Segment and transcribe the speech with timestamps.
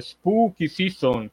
[0.00, 1.30] Spooky Season.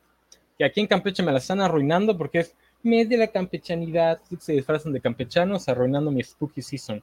[0.57, 4.20] Que aquí en Campeche me la están arruinando porque es mes de la campechanidad.
[4.39, 7.02] Se disfrazan de campechanos arruinando mi Spooky Season.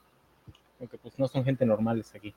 [0.78, 2.34] Aunque pues no son gente normales aquí.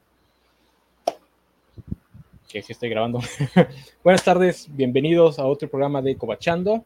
[2.48, 3.20] Que sí estoy grabando.
[4.04, 6.84] Buenas tardes, bienvenidos a otro programa de Cobachando.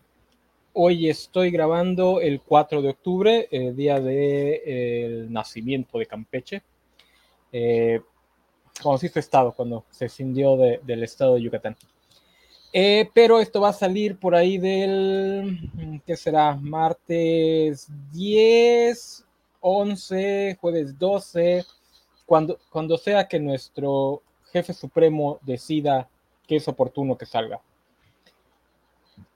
[0.74, 6.64] Hoy estoy grabando el 4 de octubre, el día del de, nacimiento de Campeche.
[7.52, 8.02] Eh,
[8.82, 11.78] conocí su estado cuando se cindió de, del estado de Yucatán.
[12.76, 16.56] Eh, pero esto va a salir por ahí del, ¿qué será?
[16.56, 19.26] Martes 10,
[19.62, 21.66] 11, jueves 12,
[22.26, 26.10] cuando, cuando sea que nuestro jefe supremo decida
[26.48, 27.62] que es oportuno que salga.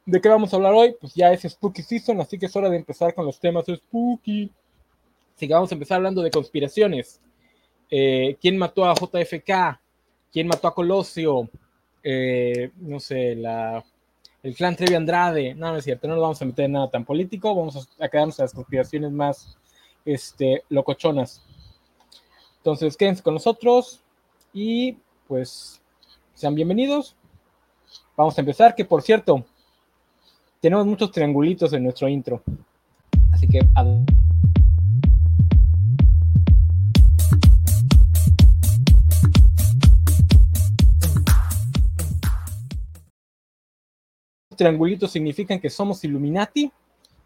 [0.03, 0.95] ¿De qué vamos a hablar hoy?
[0.99, 4.51] Pues ya es Spooky Season, así que es hora de empezar con los temas Spooky.
[5.35, 7.21] Así que vamos a empezar hablando de conspiraciones.
[7.91, 9.79] Eh, ¿Quién mató a JFK?
[10.31, 11.49] ¿Quién mató a Colosio?
[12.03, 13.83] Eh, no sé, la,
[14.43, 15.53] el clan Trevi Andrade.
[15.55, 17.53] No, no es cierto, no nos vamos a meter en nada tan político.
[17.55, 19.57] Vamos a, quedarnos a las conspiraciones más
[20.05, 21.43] este, locochonas.
[22.57, 24.01] Entonces, quédense con nosotros
[24.53, 25.81] y pues
[26.33, 27.15] sean bienvenidos.
[28.15, 29.45] Vamos a empezar, que por cierto,
[30.59, 32.41] tenemos muchos triangulitos en nuestro intro.
[33.31, 33.59] Así que...
[44.57, 46.71] triangulitos significan que somos Illuminati?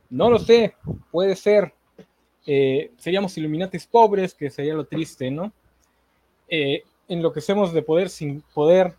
[0.09, 0.75] No lo sé,
[1.09, 1.73] puede ser.
[2.45, 5.51] Eh, seríamos Illuminatis pobres, que sería lo triste, ¿no?
[6.47, 8.93] Eh, enloquecemos de poder sin poder.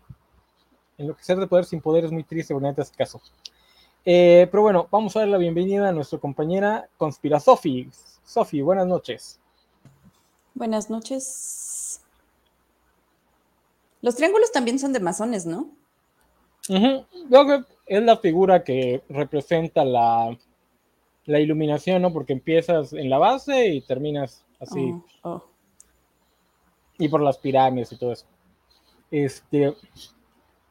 [0.97, 3.21] Enloquecer de poder sin poder es muy triste, pero en este caso.
[4.05, 7.89] Eh, pero bueno, vamos a dar la bienvenida a nuestra compañera Conspira Sofi.
[8.25, 9.39] Sofi, buenas noches.
[10.55, 12.01] Buenas noches.
[14.01, 15.69] Los triángulos también son de masones, ¿no?
[16.69, 20.37] Es la figura que representa la,
[21.25, 22.13] la, iluminación, ¿no?
[22.13, 24.93] Porque empiezas en la base y terminas así.
[25.23, 25.43] Oh, oh.
[26.97, 28.25] Y por las pirámides y todo eso.
[29.11, 29.73] Este,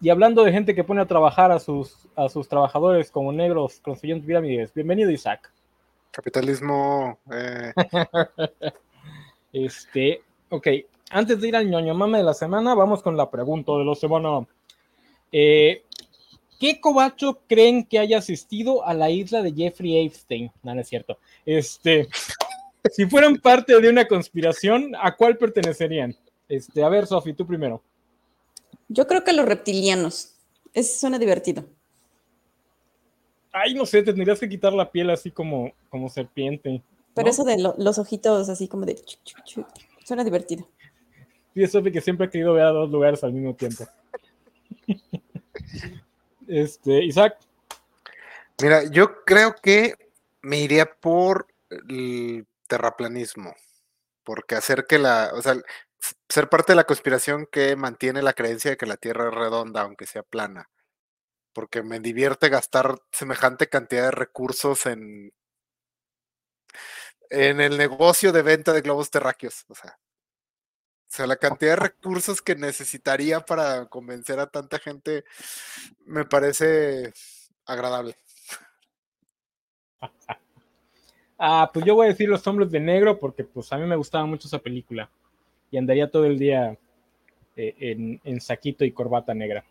[0.01, 3.81] y hablando de gente que pone a trabajar a sus, a sus trabajadores como negros
[3.81, 5.53] construyendo pirámides, bienvenido Isaac.
[6.11, 7.19] Capitalismo.
[7.31, 7.73] Eh.
[9.53, 10.67] este, ok,
[11.11, 13.95] antes de ir al ñoño mame de la semana, vamos con la pregunta de la
[13.95, 14.47] semana.
[15.33, 15.83] Eh,
[16.61, 20.53] ¿Qué cobacho creen que haya asistido a la isla de Jeffrey Epstein?
[20.63, 21.19] No, no es cierto.
[21.45, 22.09] Este,
[22.93, 26.15] si fueran parte de una conspiración, ¿a cuál pertenecerían?
[26.49, 27.83] Este, a ver, Sofi, tú primero.
[28.89, 30.37] Yo creo que los reptilianos.
[30.73, 31.65] Eso suena divertido.
[33.51, 36.81] Ay, no sé, tendrías que quitar la piel así como, como serpiente.
[37.15, 39.03] Pero eso de los ojitos así como de...
[40.05, 40.69] suena divertido.
[41.55, 43.85] Sí, es que siempre ha querido ver a dos lugares al mismo tiempo.
[46.49, 47.39] Este, Isaac.
[48.63, 49.95] Mira, yo creo que
[50.43, 53.55] me iría por el terraplanismo.
[54.25, 55.57] Porque hacer que la, o sea,
[56.29, 59.83] ser parte de la conspiración que mantiene la creencia de que la Tierra es redonda,
[59.83, 60.71] aunque sea plana.
[61.53, 65.33] Porque me divierte gastar semejante cantidad de recursos en,
[67.31, 69.65] en el negocio de venta de globos terráqueos.
[69.69, 69.99] O sea,
[71.13, 75.25] o sea, la cantidad de recursos que necesitaría para convencer a tanta gente
[76.07, 77.13] me parece
[77.67, 78.17] agradable.
[81.45, 83.97] Ah, pues yo voy a decir Los Hombres de Negro porque pues a mí me
[83.97, 85.11] gustaba mucho esa película
[85.73, 86.79] y andaría todo el día
[87.57, 89.65] eh, en, saquito y corbata negra.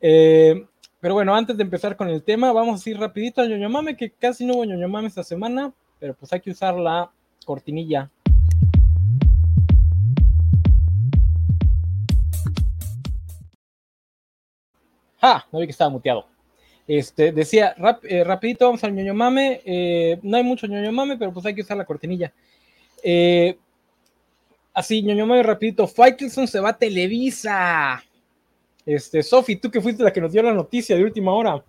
[0.00, 0.66] Eh,
[1.00, 3.94] pero bueno, antes de empezar con el tema, vamos a ir rapidito al ñoño mame,
[3.94, 7.10] que casi no hubo ñoño mame esta semana, pero pues hay que usar la
[7.44, 8.10] cortinilla.
[15.20, 15.44] ¡Ah!
[15.52, 16.26] No vi que estaba muteado.
[16.86, 17.74] Este, decía,
[18.04, 20.18] eh, rapidito, vamos al ñoño mame.
[20.22, 22.32] no hay mucho ñoño mame, pero pues hay que usar la cortinilla.
[23.02, 23.58] Eh,
[24.78, 28.00] Así, ñoño muy rapidito, Faitelson se va a Televisa.
[28.86, 31.64] Este, Sofi, tú que fuiste la que nos dio la noticia de última hora.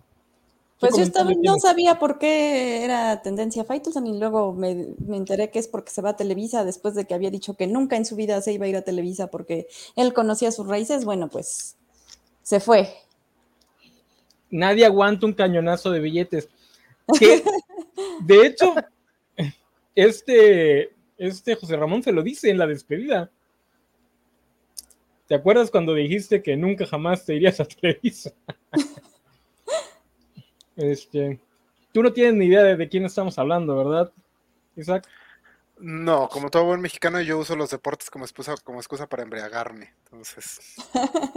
[0.78, 5.66] Pues yo no sabía por qué era tendencia Faitelson y luego me, enteré que es
[5.66, 8.40] porque se va a Televisa después de que había dicho que nunca en su vida
[8.42, 11.04] se iba a ir a Televisa porque él conocía sus raíces.
[11.04, 11.76] Bueno, pues
[12.44, 12.94] se fue.
[14.50, 16.48] Nadie aguanta un cañonazo de billetes.
[18.20, 18.74] de hecho,
[19.94, 23.30] este este José Ramón se lo dice en la despedida.
[25.26, 28.32] ¿Te acuerdas cuando dijiste que nunca jamás te irías a Televisa?
[30.76, 31.38] este,
[31.92, 34.10] tú no tienes ni idea de, quién estamos hablando, ¿verdad,
[34.76, 35.06] Isaac?
[35.78, 39.92] No, como todo buen mexicano, yo uso los deportes como excusa, como excusa para embriagarme.
[40.04, 40.76] Entonces,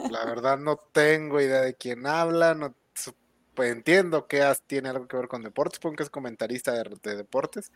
[0.10, 2.74] la verdad no tengo idea de quién habla, no
[3.54, 7.72] pues, entiendo que tiene algo que ver con deportes, supongo que es comentarista de, deportes.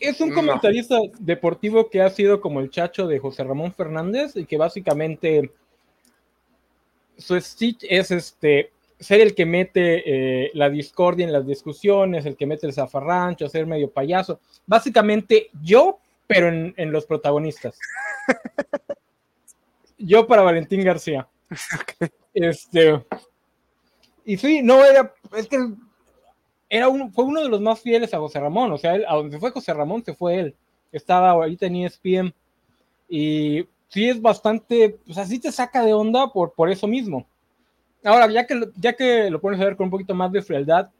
[0.00, 4.44] Es un comentarista deportivo que ha sido como el chacho de José Ramón Fernández y
[4.44, 5.50] que básicamente
[7.16, 10.02] su stitch es este ser el que mete
[10.46, 14.40] eh, la discordia en las discusiones, el que mete el zafarrancho, ser medio payaso.
[14.66, 17.78] Básicamente yo, pero en, los protagonistas.
[19.98, 21.28] yo para Valentín García.
[22.34, 23.04] Este.
[24.24, 25.14] Y sí, no era.
[25.36, 25.58] Es que
[26.68, 28.72] era un, fue uno de los más fieles a José Ramón.
[28.72, 30.54] O sea, a donde fue José Ramón se fue él.
[30.92, 32.34] Estaba ahorita en ESPN.
[33.08, 34.98] Y sí es bastante.
[35.06, 37.26] Pues así te saca de onda por, por eso mismo.
[38.02, 40.90] Ahora, ya que, ya que lo pones a ver con un poquito más de frialdad,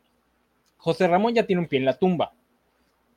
[0.78, 2.32] José Ramón ya tiene un pie en la tumba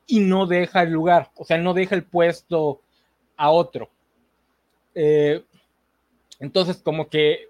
[0.08, 2.80] y no deja el lugar, o sea, no deja el puesto
[3.36, 3.90] a otro.
[4.94, 5.44] Eh,
[6.40, 7.48] entonces, como que,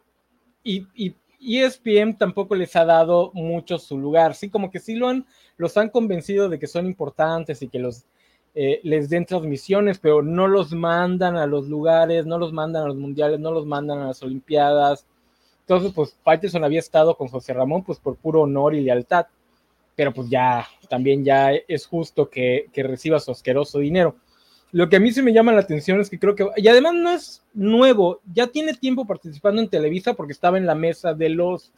[0.74, 5.08] y, y, ESPN tampoco les ha dado mucho su lugar, sí, como que sí lo
[5.08, 5.24] han,
[5.56, 8.06] los han convencido de que son importantes y que los
[8.56, 12.86] eh, les den transmisiones, pero no los mandan a los lugares, no los mandan a
[12.88, 15.06] los mundiales, no los mandan a las Olimpiadas,
[15.68, 19.26] entonces, pues Faitelson había estado con José Ramón, pues por puro honor y lealtad,
[19.94, 24.16] pero pues ya, también ya es justo que, reciba su asqueroso dinero.
[24.72, 26.94] Lo que a mí se me llama la atención es que creo que, y además
[26.94, 31.30] no es nuevo, ya tiene tiempo participando en Televisa porque estaba en la mesa de
[31.30, 31.72] los,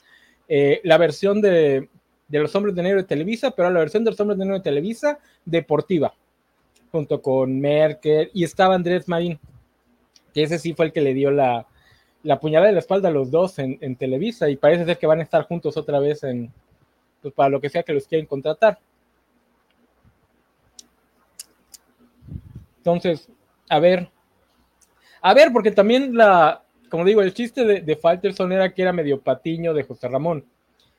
[0.49, 1.89] eh, la versión de,
[2.29, 4.59] de los hombres de negro de Televisa, pero la versión de los hombres de negro
[4.59, 6.15] de Televisa deportiva,
[6.91, 9.39] junto con Merkel, y estaba Andrés Marín,
[10.35, 11.67] que ese sí fue el que le dio la,
[12.23, 15.21] la puñalada de la espalda a los dos en, Televisa y parece ser que van
[15.21, 16.53] a estar juntos otra vez en,
[17.23, 18.79] pues para lo que sea que los quieren contratar.
[22.81, 23.29] Entonces,
[23.69, 24.11] a ver,
[25.21, 28.93] a ver, porque también la, como digo, el chiste de, de Falterson era que era
[28.93, 30.47] medio patiño de José Ramón.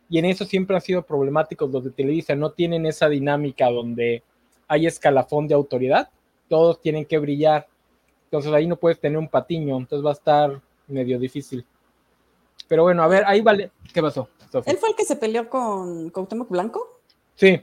[0.09, 4.23] Y en eso siempre han sido problemáticos los de Televisa, no tienen esa dinámica donde
[4.67, 6.09] hay escalafón de autoridad,
[6.49, 7.67] todos tienen que brillar.
[8.25, 11.65] Entonces ahí no puedes tener un patiño, entonces va a estar medio difícil.
[12.67, 13.71] Pero bueno, a ver, ahí vale.
[13.93, 14.29] ¿Qué pasó?
[14.65, 17.01] ¿Él fue el que se peleó con Cuauhtémoc Blanco?
[17.35, 17.61] Sí.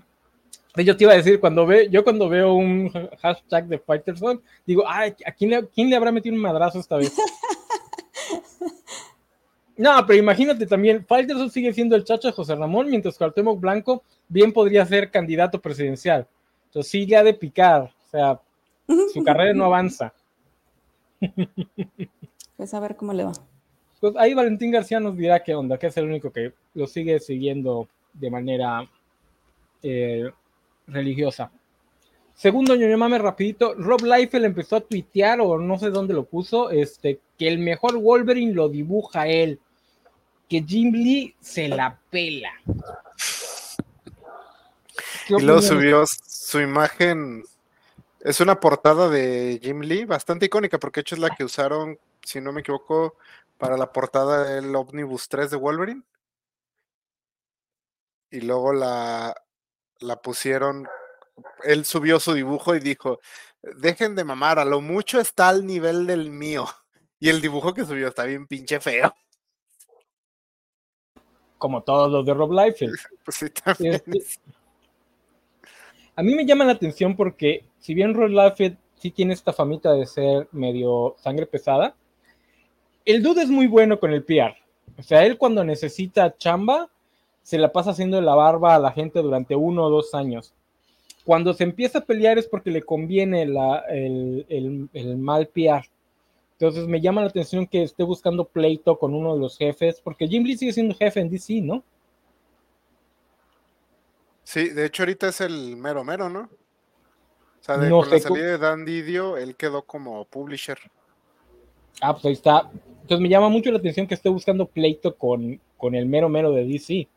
[0.76, 4.84] Yo te iba a decir, cuando ve, yo cuando veo un hashtag de Fighterson, digo,
[4.86, 7.16] ay, ¿a quién le, quién le habrá metido un madrazo esta vez?
[9.76, 13.58] no, pero imagínate también, Fighterson sigue siendo el chacho de José Ramón, mientras que Cuauhtémoc
[13.58, 16.28] Blanco bien podría ser candidato presidencial.
[16.66, 18.40] Entonces sí le ha de picar, o sea,
[19.12, 20.12] su carrera no avanza.
[22.56, 23.30] Pues a ver cómo le va.
[24.00, 27.20] Pues ahí Valentín García nos dirá qué onda, que es el único que lo sigue
[27.20, 28.90] siguiendo de manera
[29.80, 30.28] eh,
[30.88, 31.50] religiosa.
[32.34, 36.70] Segundo, ñoño mame, rapidito, Rob Liefeld empezó a tuitear, o no sé dónde lo puso,
[36.70, 39.60] este, que el mejor Wolverine lo dibuja él,
[40.48, 42.52] que Jim Lee se la pela.
[45.28, 47.44] Y luego subió su imagen,
[48.20, 51.98] es una portada de Jim Lee, bastante icónica, porque de hecho es la que usaron
[52.28, 53.16] si no me equivoco,
[53.56, 56.02] para la portada del Omnibus 3 de Wolverine.
[58.30, 59.34] Y luego la,
[60.00, 60.86] la pusieron,
[61.64, 63.20] él subió su dibujo y dijo,
[63.62, 66.66] dejen de mamar, a lo mucho está al nivel del mío.
[67.20, 69.14] Y el dibujo que subió está bien pinche feo.
[71.58, 72.96] Como todos los de Rob Liefeld.
[73.24, 73.94] pues sí, también.
[73.94, 74.40] Este,
[76.14, 79.92] a mí me llama la atención porque si bien Rob Liefeld sí tiene esta famita
[79.92, 81.96] de ser medio sangre pesada,
[83.04, 84.56] el dude es muy bueno con el PR.
[84.96, 86.90] O sea, él cuando necesita chamba,
[87.48, 90.52] se la pasa haciendo la barba a la gente durante uno o dos años.
[91.24, 95.88] Cuando se empieza a pelear es porque le conviene el, mal PR.
[96.52, 100.28] Entonces me llama la atención que esté buscando pleito con uno de los jefes, porque
[100.28, 101.82] Jim Lee sigue siendo jefe en DC, ¿no?
[104.44, 106.40] Sí, de hecho ahorita es el mero mero, ¿no?
[106.40, 110.76] O sea, de, con la salida de Dan Didio, él quedó como publisher.
[112.02, 112.70] Ah, pues ahí está.
[113.00, 116.52] Entonces me llama mucho la atención que esté buscando pleito con, con el mero mero
[116.52, 117.08] de DC.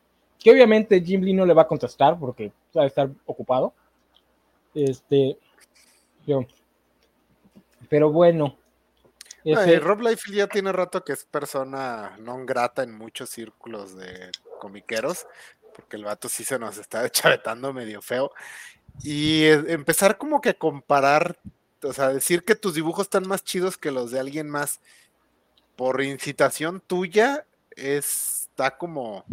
[0.42, 3.74] Que obviamente Jim Lee no le va a contestar porque va a estar ocupado.
[4.74, 5.38] Este.
[7.90, 8.58] pero bueno.
[9.44, 15.26] Rob Liefeld ya tiene rato que es persona no grata en muchos círculos de comiqueros,
[15.76, 18.32] porque el vato sí se nos está chavetando medio feo.
[19.04, 21.38] Y e, empezar como que a comparar
[21.84, 24.80] o sea, decir que tus dibujos están más chidos que los de alguien más
[25.76, 27.46] por incitación tuya
[27.76, 29.26] está como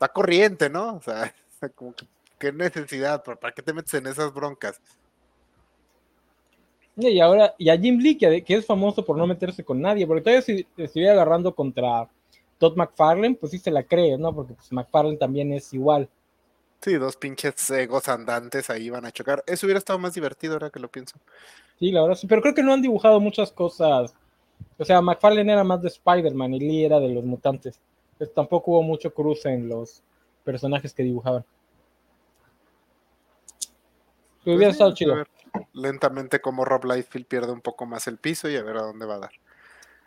[0.00, 0.94] está corriente, ¿no?
[0.94, 1.34] O sea,
[1.74, 2.06] como que
[2.38, 4.80] qué necesidad, ¿para qué te metes en esas broncas?
[6.96, 10.22] Y ahora, y a Jim Lee, que, es famoso por no meterse con nadie, porque
[10.22, 12.08] todavía si estuviera agarrando contra
[12.58, 14.34] Todd McFarlane, pues sí se la cree, ¿no?
[14.34, 16.08] Porque pues, McFarlane también es igual.
[16.80, 19.44] Sí, dos pinches egos andantes ahí van a chocar.
[19.46, 21.18] Eso hubiera estado más divertido ahora que lo pienso.
[21.78, 24.14] Sí, la verdad sí, pero creo que no han dibujado muchas cosas.
[24.78, 27.78] O sea, McFarlane era más de Spider-Man y Lee era de los mutantes.
[28.20, 30.02] Entonces tampoco hubo mucho cruce en los
[30.44, 31.42] personajes que dibujaban.
[34.44, 35.24] Pues estado chido.
[35.72, 39.06] lentamente como Rob Liefeld pierde un poco más el piso y a ver a dónde
[39.06, 39.30] va a dar.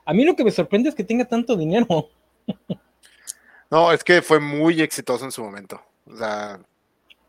[0.05, 1.87] A mí lo que me sorprende es que tenga tanto dinero.
[3.71, 5.81] no, es que fue muy exitoso en su momento.
[6.05, 6.59] O sea,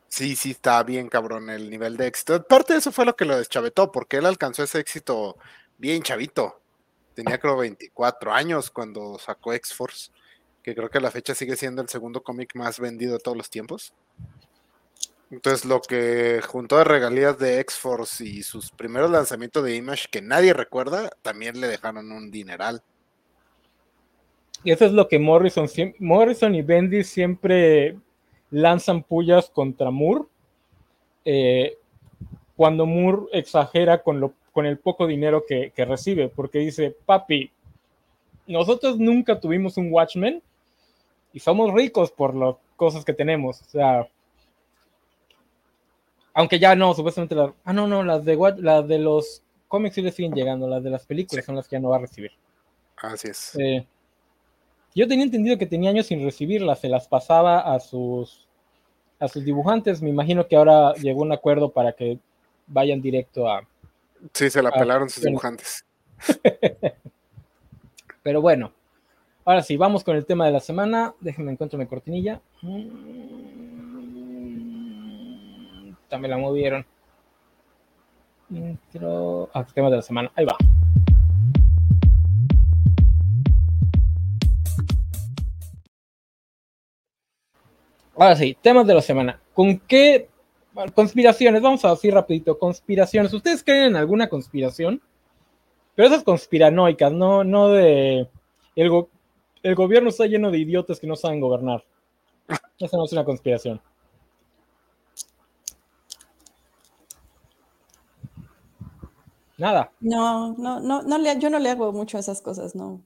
[0.09, 2.43] sí, sí está bien cabrón el nivel de éxito.
[2.47, 5.39] Parte de eso fue lo que lo deschavetó, porque él alcanzó ese éxito
[5.79, 6.61] bien chavito.
[7.15, 10.11] Tenía creo 24 años cuando sacó X-Force,
[10.65, 13.37] que creo que a la fecha sigue siendo el segundo cómic más vendido de todos
[13.37, 13.93] los tiempos.
[15.31, 20.23] Entonces lo que juntó de regalías de X-Force y sus primeros lanzamientos de Image que
[20.23, 22.83] nadie recuerda, también le dejaron un dineral.
[24.63, 25.69] Y eso es lo que Morrison,
[25.99, 27.99] Morrison y Bendy siempre
[28.51, 30.25] lanzan pullas contra Moore.
[31.27, 31.77] Eh,
[32.57, 37.51] cuando Moore exagera con, lo, con el poco dinero que, que, recibe, porque dice, papi,
[38.47, 40.43] nosotros nunca tuvimos un Watchmen
[41.35, 43.61] y somos ricos por las cosas que tenemos.
[43.61, 44.09] O sea,
[46.33, 47.51] aunque ya no, supuestamente las.
[47.65, 50.91] Ah, no, no, las de, las de los cómics sí le siguen llegando, las de
[50.91, 52.31] las películas son las que ya no va a recibir.
[52.97, 53.57] Así es.
[53.57, 53.85] Eh,
[54.95, 58.47] yo tenía entendido que tenía años sin recibirlas, se las pasaba a sus
[59.19, 60.01] a sus dibujantes.
[60.01, 62.21] Me imagino que ahora llegó un acuerdo para que
[62.69, 63.67] vayan directo a.
[64.33, 65.85] Sí, se la pelaron sus dibujantes.
[68.23, 68.73] Pero bueno,
[69.45, 71.15] ahora sí, vamos con el tema de la semana.
[71.21, 72.41] Déjenme encuentro mi cortinilla.
[76.09, 76.87] También la movieron.
[78.51, 79.51] Intro.
[79.53, 80.31] Ah, tema de la semana.
[80.35, 80.57] Ahí va.
[88.17, 89.41] Ahora sí, temas de la semana.
[89.53, 90.29] ¿Con qué
[90.95, 91.63] conspiraciones?
[91.63, 93.33] Vamos a decir rapidito, conspiraciones.
[93.33, 95.03] ¿Ustedes creen en alguna conspiración?
[95.95, 98.29] Pero esas conspiranoicas, no, no de...
[98.77, 99.07] El,
[99.65, 101.83] el gobierno está lleno de idiotas que no saben gobernar.
[102.79, 103.81] Esa no es una conspiración.
[109.57, 109.91] Nada.
[110.01, 113.01] No, no, no, no le, yo no le hago mucho a esas cosas, no.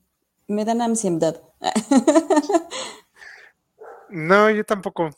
[0.48, 1.40] Me dan ansiedad.
[4.08, 5.10] no, yo tampoco.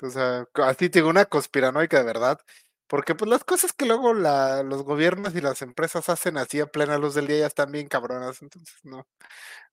[0.00, 2.40] O sea, así tengo una conspiranoica de verdad.
[2.88, 6.66] Porque pues las cosas que luego la, los gobiernos y las empresas hacen así a
[6.66, 8.42] plena luz del día ya están bien cabronas.
[8.42, 9.06] Entonces no,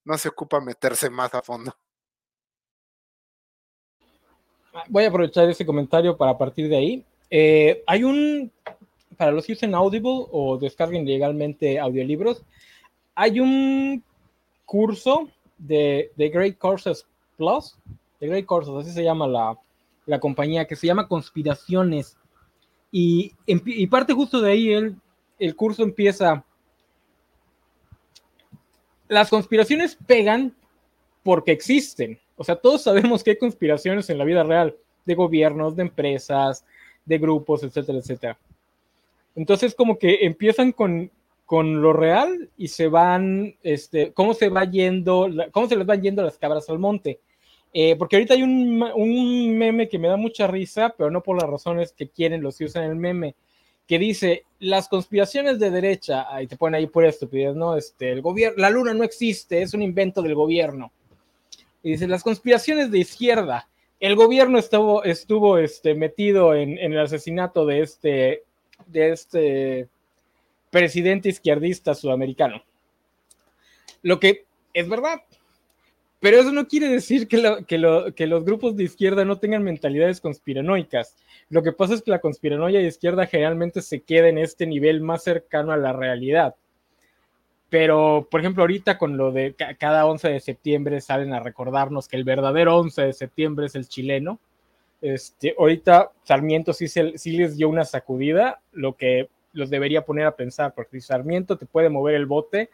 [0.04, 1.76] no se ocupa meterse más a fondo.
[4.90, 7.06] Voy a aprovechar ese comentario para partir de ahí.
[7.30, 8.52] Eh, hay un
[9.18, 12.44] para los que usen Audible o descarguen legalmente audiolibros,
[13.16, 14.04] hay un
[14.66, 17.06] curso de, de Great Courses
[17.38, 17.78] Plus,
[18.20, 19.58] de Great Courses, así se llama la,
[20.06, 22.18] la compañía, que se llama Conspiraciones.
[22.98, 24.96] Y, parte justo de ahí, el,
[25.38, 26.46] el curso empieza.
[29.10, 30.56] Las conspiraciones pegan
[31.22, 32.18] porque existen.
[32.38, 36.64] O sea, todos sabemos que hay conspiraciones en la vida real, de gobiernos, de empresas,
[37.04, 38.40] de grupos, etcétera, etcétera.
[39.36, 41.12] Entonces, como que empiezan con,
[41.46, 46.02] con lo real y se van, este, cómo se va yendo, cómo se les van
[46.02, 47.20] yendo las cabras al monte.
[47.78, 51.50] Eh, porque ahorita hay un, meme que me da mucha risa, pero no por las
[51.50, 53.36] razones que quieren los que usan el meme,
[53.86, 57.76] que dice, las conspiraciones de derecha, ahí te ponen ahí pura estupidez, ¿no?
[57.76, 60.94] Este, el gobierno, la luna no existe, es un invento del gobierno.
[61.84, 63.68] Y dice, las conspiraciones de izquierda,
[64.00, 68.44] el gobierno estuvo, estuvo este, metido en, en el asesinato de este
[68.88, 69.90] de este
[70.70, 72.64] presidente izquierdista sudamericano.
[74.02, 75.24] Lo que es verdad,
[76.20, 77.38] pero eso no quiere decir que,
[77.78, 81.16] los grupos de izquierda no tengan mentalidades conspiranoicas.
[81.50, 85.02] Lo que pasa es que la conspiranoia de izquierda generalmente se queda en este nivel
[85.02, 86.56] más cercano a la realidad.
[87.70, 92.16] Pero, por ejemplo, ahorita con lo de cada 11 de septiembre salen a recordarnos que
[92.16, 94.40] el verdadero 11 de septiembre es el chileno.
[95.02, 100.36] Este, ahorita Sarmiento sí, sí les dio una sacudida, lo que los debería poner a
[100.36, 102.70] pensar, porque si Sarmiento te puede mover el bote,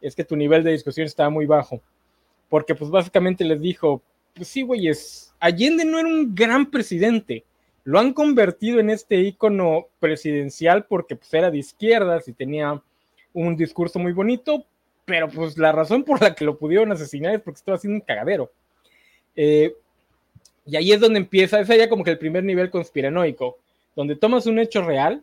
[0.00, 1.80] es que tu nivel de discusión está muy bajo.
[2.48, 4.02] Porque pues básicamente les dijo,
[4.34, 7.44] pues sí, güeyes, Allende no era un gran presidente,
[7.84, 12.82] lo han convertido en este ícono presidencial porque pues era de izquierdas y tenía
[13.32, 14.64] un discurso muy bonito,
[15.04, 18.06] pero pues la razón por la que lo pudieron asesinar es porque estaba haciendo un
[18.06, 18.50] cagadero.
[19.36, 19.74] Eh,
[20.66, 23.56] Y ahí es donde empieza, ese ya como que el primer nivel conspiranoico,
[23.96, 25.22] donde tomas un hecho real,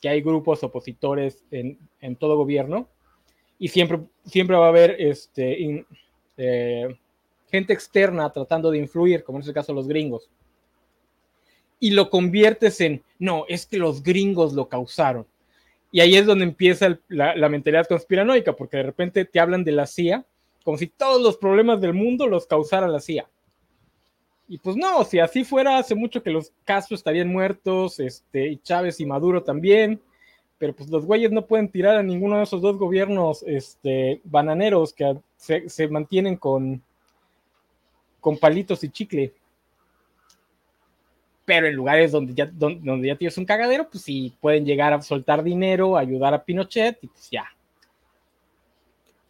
[0.00, 2.88] que hay grupos opositores en, en todo gobierno,
[3.60, 5.84] y siempre, siempre va a haber este,
[6.40, 6.96] eh,
[7.50, 10.30] gente externa tratando de influir, como en este caso los gringos.
[11.78, 15.26] Y lo conviertes en, no, es que los gringos lo causaron.
[15.92, 19.72] Y ahí es donde empieza la, la, mentalidad conspiranoica, porque de repente te hablan de
[19.72, 20.24] la CIA
[20.64, 23.28] como si todos los problemas del mundo los causara la CIA.
[24.48, 28.56] Y pues no, si así fuera, hace mucho que los Castro estarían muertos, este, y
[28.58, 30.00] Chávez y Maduro también,
[30.60, 34.92] pero pues los güeyes no pueden tirar a ninguno de esos dos gobiernos este, bananeros
[34.92, 36.82] que se, mantienen con,
[38.20, 39.32] con palitos y chicle.
[41.46, 44.92] Pero en lugares donde ya, donde, donde ya tienes un cagadero, pues sí pueden llegar
[44.92, 47.46] a soltar dinero, ayudar a Pinochet y pues ya,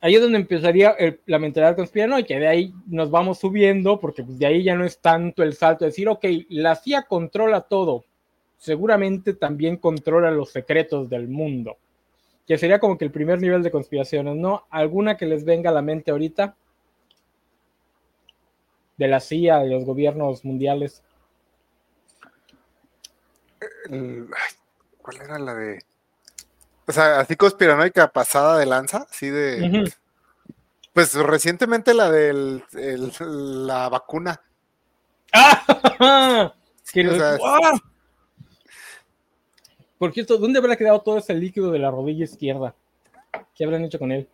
[0.00, 0.96] ahí es donde empezaría
[1.26, 4.98] la mentalidad conspiranoica, de ahí nos vamos subiendo, porque pues de ahí ya no es
[4.98, 8.04] tanto el salto de decir, ok, la CIA controla todo,
[8.60, 11.78] seguramente también controla los secretos del mundo,
[12.46, 14.66] que sería como que el primer nivel de conspiraciones, ¿no?
[14.70, 16.54] ¿Alguna que les venga a la mente ahorita?
[18.98, 21.02] De la CIA, de los gobiernos mundiales.
[25.00, 25.78] ¿Cuál era la de...?
[26.86, 29.62] O sea, así conspiranoica pasada de lanza, así de.
[29.62, 29.94] Uh -huh.
[30.92, 32.62] Pues recientemente la de
[33.20, 34.42] la vacuna.
[35.32, 36.52] ¡Ah!
[36.82, 37.80] Sí, o sea, ¡Ah!
[40.00, 42.74] Por cierto, ¿dónde habrá quedado todo ese líquido de la rodilla izquierda?
[43.54, 44.26] ¿Qué habrán hecho con él?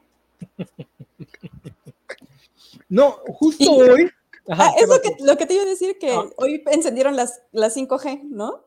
[2.89, 4.09] no, justo hoy.
[4.49, 6.23] Ajá, ah, es lo que, lo que, te iba a decir, que ah.
[6.37, 8.65] hoy encendieron las, las 5G, ¿no?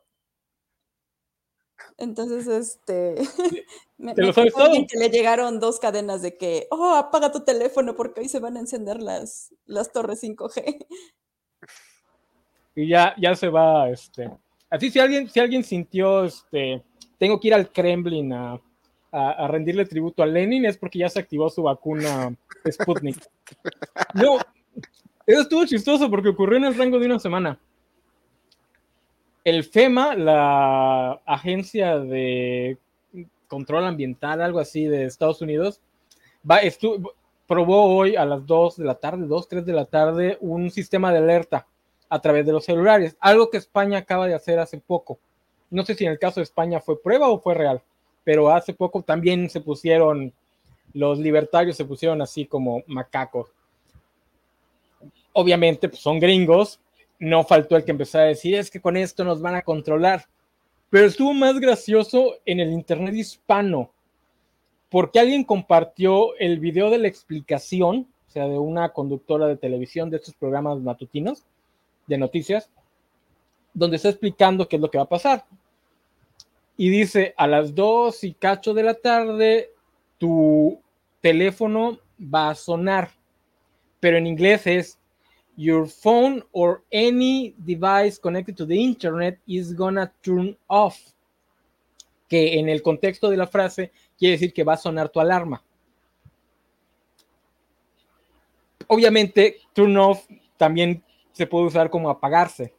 [1.98, 3.15] Entonces, este,
[3.98, 4.70] me, ¿Te lo sabes todo?
[4.85, 8.57] que le llegaron dos cadenas de que, oh, apaga tu teléfono porque hoy se van
[8.57, 10.85] a encender las, las torres 5G.
[12.75, 14.29] Y ya, ya se va, este,
[14.70, 16.82] así si alguien, si alguien sintió, este,
[17.18, 18.60] tengo que ir al Kremlin a,
[19.48, 22.32] rendirle tributo a Lenin, es porque ya se activó su vacuna
[22.72, 23.18] Sputnik.
[24.14, 24.38] No,
[25.25, 27.60] eso estuvo chistoso porque ocurrió en el rango de una semana
[29.44, 32.77] el FEMA, la agencia de
[33.48, 35.82] control ambiental, algo así de Estados Unidos,
[36.50, 36.60] va,
[37.48, 41.12] probó hoy a las 2 de la tarde, 2, 3 de la tarde, un sistema
[41.12, 41.68] de alerta
[42.09, 45.19] a través de los celulares, algo que España acaba de hacer hace poco.
[45.69, 47.81] No sé si en el caso de España fue prueba o fue real,
[48.24, 50.33] pero hace poco también se pusieron,
[50.93, 53.50] los libertarios se pusieron así como macacos.
[55.33, 56.79] Obviamente pues son gringos,
[57.19, 60.25] no faltó el que empezara a decir, es que con esto nos van a controlar.
[60.89, 63.91] Pero estuvo más gracioso en el Internet hispano,
[64.89, 70.09] porque alguien compartió el video de la explicación, o sea, de una conductora de televisión
[70.09, 71.43] de estos programas matutinos
[72.09, 72.69] de noticias,
[73.74, 75.45] donde está explicando qué es lo que va a pasar.
[76.75, 79.72] Y dice, a las dos y cacho de la tarde,
[80.17, 80.81] tu
[81.22, 83.11] teléfono va a sonar,
[84.00, 85.00] pero en inglés es
[85.55, 90.98] your phone or any device connected to the internet is gonna turn off.
[92.27, 95.63] Que en el contexto de la frase quiere decir que va a sonar tu alarma.
[98.87, 100.25] Obviamente, turn off
[100.57, 101.03] también
[101.40, 102.74] se puede usar como apagarse.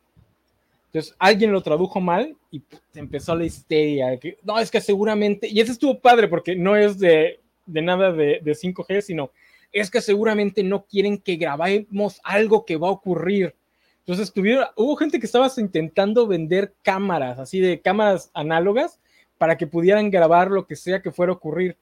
[0.88, 2.62] Entonces, alguien lo tradujo mal y
[2.94, 4.18] empezó la histeria.
[4.18, 8.12] Que, no, es que seguramente, y eso estuvo padre porque no es de, de nada
[8.12, 9.30] de, de 5G, sino
[9.72, 13.54] es que seguramente no quieren que grabemos algo que va a ocurrir.
[14.00, 19.00] Entonces tuvieron, hubo gente que estaba intentando vender cámaras, así de cámaras análogas,
[19.38, 21.78] para que pudieran grabar lo que sea que fuera a ocurrir.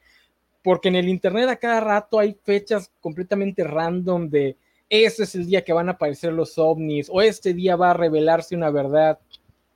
[0.62, 4.56] Porque en el Internet a cada rato hay fechas completamente random de
[4.90, 7.94] ese es el día que van a aparecer los ovnis o este día va a
[7.94, 9.18] revelarse una verdad.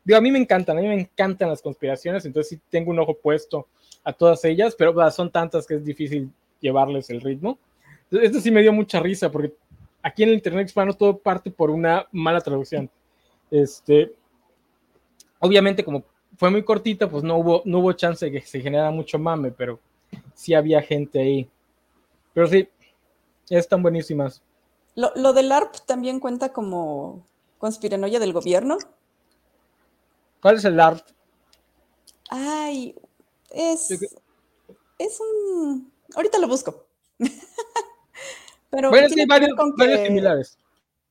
[0.04, 2.98] Digo, a mí me encantan, a mí me encantan las conspiraciones, entonces sí tengo un
[2.98, 3.68] ojo puesto
[4.04, 7.58] a todas ellas, pero son tantas que es difícil llevarles el ritmo.
[8.10, 9.54] Esto sí me dio mucha risa porque
[10.02, 12.90] aquí en el Internet hispano todo parte por una mala traducción.
[13.50, 14.12] Este,
[15.38, 16.04] obviamente como
[16.36, 19.50] fue muy cortita, pues no hubo, no hubo chance de que se generara mucho mame,
[19.50, 19.78] pero
[20.34, 21.48] sí había gente ahí.
[22.32, 22.68] Pero sí,
[23.48, 24.42] están buenísimas.
[24.94, 27.26] Lo, lo del ARP también cuenta como
[27.58, 28.78] conspiranoia del gobierno.
[30.40, 31.06] ¿Cuál es el ARP?
[32.28, 32.94] Ay,
[33.50, 33.90] es,
[34.98, 35.92] es un...
[36.14, 36.86] Ahorita lo busco.
[38.70, 40.58] Pero bueno, sí, varios, que, varios similares.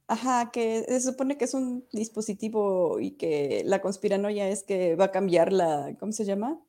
[0.08, 5.06] Ajá, que se supone que es un dispositivo y que la conspiranoia es que va
[5.06, 6.60] a cambiar la, ¿cómo se llama?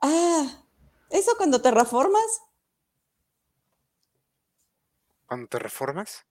[0.00, 0.64] Ah,
[1.10, 2.42] eso cuando te reformas.
[5.32, 6.26] ¿Cuando te reformas?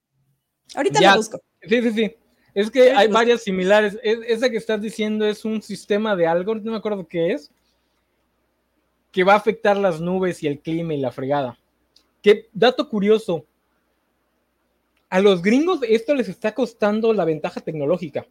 [0.76, 1.42] Ahorita lo busco.
[1.60, 2.16] Sí, sí, sí.
[2.54, 3.98] Es que hay varias similares.
[4.00, 7.50] esa que estás diciendo es un sistema de algo, no me acuerdo qué es,
[9.10, 11.58] que va a afectar las nubes y el clima y la fregada.
[12.22, 13.44] Qué dato curioso.
[15.08, 18.24] A los gringos esto les está costando la ventaja tecnológica.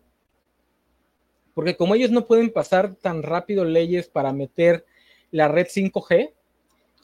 [1.53, 4.85] Porque como ellos no pueden pasar tan rápido leyes para meter
[5.31, 6.31] la red 5G,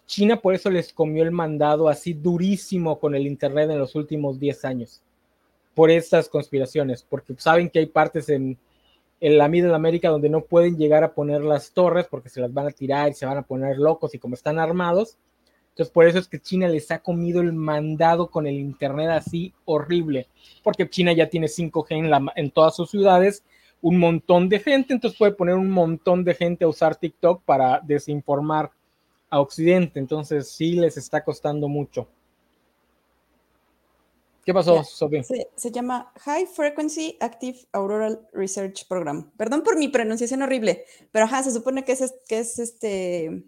[0.08, 4.40] China por eso les comió el mandado así durísimo con el Internet en los últimos
[4.40, 5.02] 10 años.
[5.76, 8.58] Por estas conspiraciones, porque saben que hay partes en,
[9.20, 12.52] en la Middle América donde no pueden llegar a poner las torres porque se las
[12.54, 15.18] van a tirar y se van a poner locos y como están armados.
[15.70, 19.54] Entonces por eso es que China les ha comido el mandado con el Internet así
[19.66, 20.28] horrible,
[20.64, 23.44] porque China ya tiene 5G en, en todas sus ciudades
[23.82, 27.80] un montón de gente, entonces puede poner un montón de gente a usar TikTok para
[27.84, 28.72] desinformar
[29.30, 32.08] a Occidente, entonces sí les está costando mucho.
[34.48, 35.26] ¿Qué pasó, Sophie?
[35.58, 39.30] Se, llama High Frequency Active Auroral Research Program.
[39.36, 43.44] Perdón por mi pronunciación horrible, pero ajá, se supone que es, que es este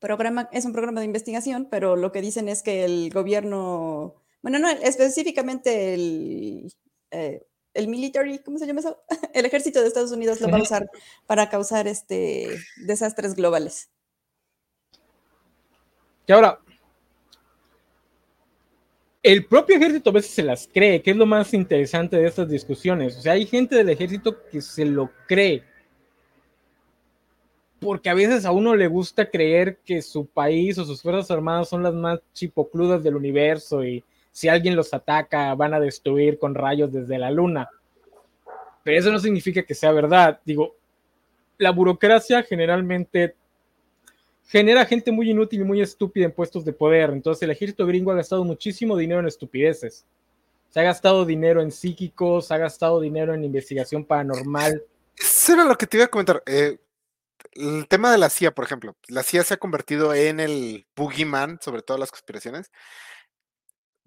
[0.00, 4.58] programa, es un programa de investigación, pero lo que dicen es que el gobierno, bueno,
[4.58, 6.72] no, específicamente el,
[7.12, 8.98] eh, el military, ¿cómo se llama eso?
[9.34, 10.90] El ejército de Estados Unidos lo va a usar
[11.26, 13.90] para causar este desastres globales.
[16.26, 16.58] Y ahora,
[19.22, 22.48] el propio ejército a veces se las cree, que es lo más interesante de estas
[22.48, 23.16] discusiones.
[23.16, 25.64] O sea, hay gente del ejército que se lo cree.
[27.80, 31.68] Porque a veces a uno le gusta creer que su país o sus fuerzas armadas
[31.68, 36.54] son las más chipocludas del universo y si alguien los ataca, van a destruir con
[36.54, 37.68] rayos desde la luna.
[38.82, 40.38] Pero eso no significa que sea verdad.
[40.44, 40.76] Digo,
[41.58, 43.34] la burocracia generalmente
[44.46, 47.10] genera gente muy inútil y muy estúpida en puestos de poder.
[47.10, 50.04] Entonces el ejército gringo ha gastado muchísimo dinero en estupideces.
[50.70, 54.82] Se ha gastado dinero en psíquicos, ha gastado dinero en investigación paranormal.
[55.16, 56.42] Eso era lo que te iba a comentar.
[56.46, 56.78] Eh,
[57.52, 58.96] el tema de la CIA, por ejemplo.
[59.08, 62.70] La CIA se ha convertido en el boogeyman sobre todas las conspiraciones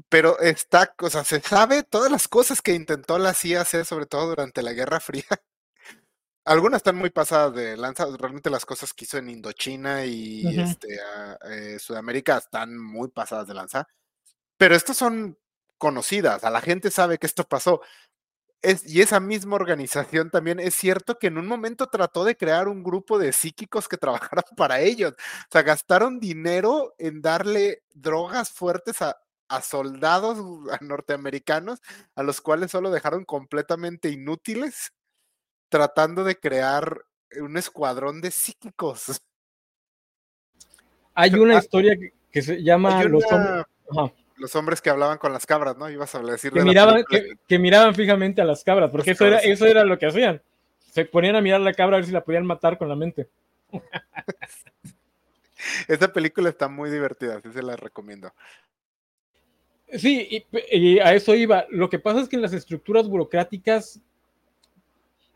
[0.08, 4.06] pero está, o sea, se sabe todas las cosas que intentó la CIA hacer, sobre
[4.06, 5.26] todo durante la Guerra Fría.
[6.46, 10.98] Algunas están muy pasadas de lanza, realmente las cosas que hizo en Indochina y este,
[11.50, 13.88] eh, Sudamérica están muy pasadas de lanza,
[14.58, 15.38] pero estas son
[15.78, 17.82] conocidas, a la gente sabe que esto pasó.
[18.62, 22.68] Es, y esa misma organización también es cierto que en un momento trató de crear
[22.68, 25.14] un grupo de psíquicos que trabajaran para ellos.
[25.14, 29.18] O sea, gastaron dinero en darle drogas fuertes a,
[29.50, 30.38] a soldados
[30.82, 31.80] norteamericanos
[32.16, 34.92] a los cuales solo dejaron completamente inútiles
[35.70, 37.06] tratando de crear
[37.40, 39.22] un escuadrón de psíquicos.
[41.14, 41.98] Hay una historia
[42.32, 45.90] que, se llama los, hombres, que hablaban con las cabras, ¿no?
[45.90, 47.04] Ibas a decir que, miraban,
[47.48, 50.42] que, miraban fijamente a las cabras, porque eso, era, eso era lo que hacían.
[50.92, 52.96] Se ponían a mirar a la cabra a ver si la podían matar con la
[52.96, 53.30] mente.
[55.88, 58.34] Esa película está muy divertida, así se la recomiendo.
[59.98, 61.66] Sí, y, a eso iba.
[61.70, 64.00] Lo que pasa es que en las estructuras burocráticas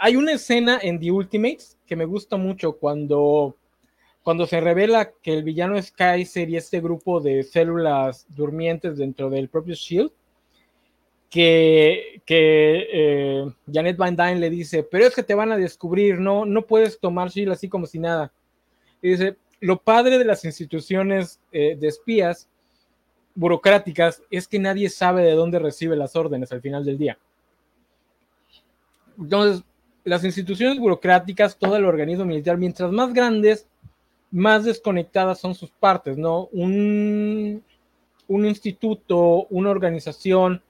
[0.04, 3.56] hay una escena en The Ultimates que me gusta mucho cuando,
[4.22, 9.30] cuando se revela que el villano es Kaiser y este grupo de células durmientes dentro
[9.30, 10.12] del propio Shield,
[11.30, 16.20] que, que eh, Janet Van Dyne le dice, pero es que te van a descubrir,
[16.20, 18.34] no, no puedes tomar Shield así como si nada.
[19.02, 22.50] Y dice, lo padre de las instituciones eh, de espías
[23.36, 27.18] burocráticas es que nadie sabe de dónde recibe las órdenes al final del día.
[29.18, 29.64] Entonces,
[30.04, 33.68] las instituciones burocráticas, todo el organismo militar, mientras más grandes,
[34.32, 36.50] más desconectadas son sus partes, ¿no?
[36.52, 37.64] Un,
[38.28, 40.62] un instituto, una organización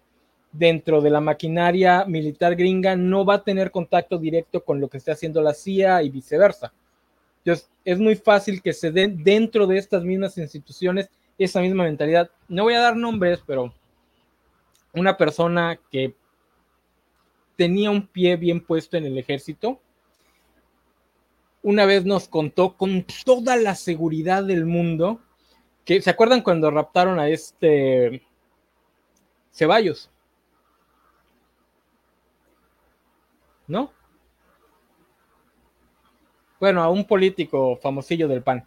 [0.52, 4.98] dentro de la maquinaria militar gringa no va a tener contacto directo con lo que
[4.98, 6.72] esté haciendo la CIA y viceversa.
[7.40, 12.30] Entonces, es muy fácil que se den dentro de estas mismas instituciones esa misma mentalidad.
[12.48, 13.74] No voy a dar nombres, pero
[14.94, 16.14] una persona que
[17.56, 19.80] tenía un pie bien puesto en el ejército,
[21.64, 25.22] una vez nos contó con toda la seguridad del mundo
[25.86, 28.22] que, ¿se acuerdan cuando raptaron a este
[29.52, 30.10] Ceballos?
[33.68, 33.92] ¿No?
[36.60, 38.66] Bueno, a un político famosillo del PAN.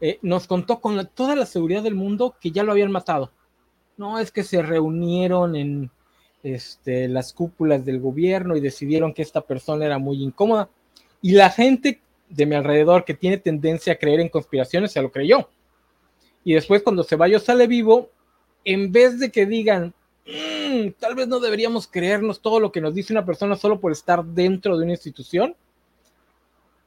[0.00, 3.32] Eh, nos contó con toda la seguridad del mundo que ya lo habían matado.
[3.96, 5.90] No es que se reunieron en
[6.46, 10.68] este, las cúpulas del gobierno y decidieron que esta persona era muy incómoda.
[11.20, 15.10] Y la gente de mi alrededor que tiene tendencia a creer en conspiraciones se lo
[15.10, 15.48] creyó.
[16.44, 18.10] Y después cuando Ceballos sale vivo,
[18.64, 19.92] en vez de que digan,
[20.24, 23.90] mm, tal vez no deberíamos creernos todo lo que nos dice una persona solo por
[23.90, 25.56] estar dentro de una institución.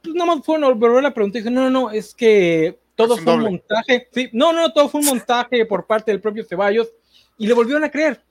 [0.02, 3.18] Pues nada más fue volver la pregunta y dice, no, no, no, es que todo
[3.18, 4.08] fue un montaje.
[4.10, 6.90] Sí, no, no, todo fue un montaje por parte del propio Ceballos
[7.36, 8.22] y le volvieron a creer.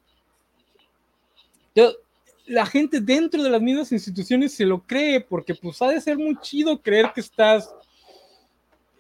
[2.46, 6.18] La gente dentro de las mismas instituciones se lo cree porque pues ha de ser
[6.18, 7.74] muy chido creer que estás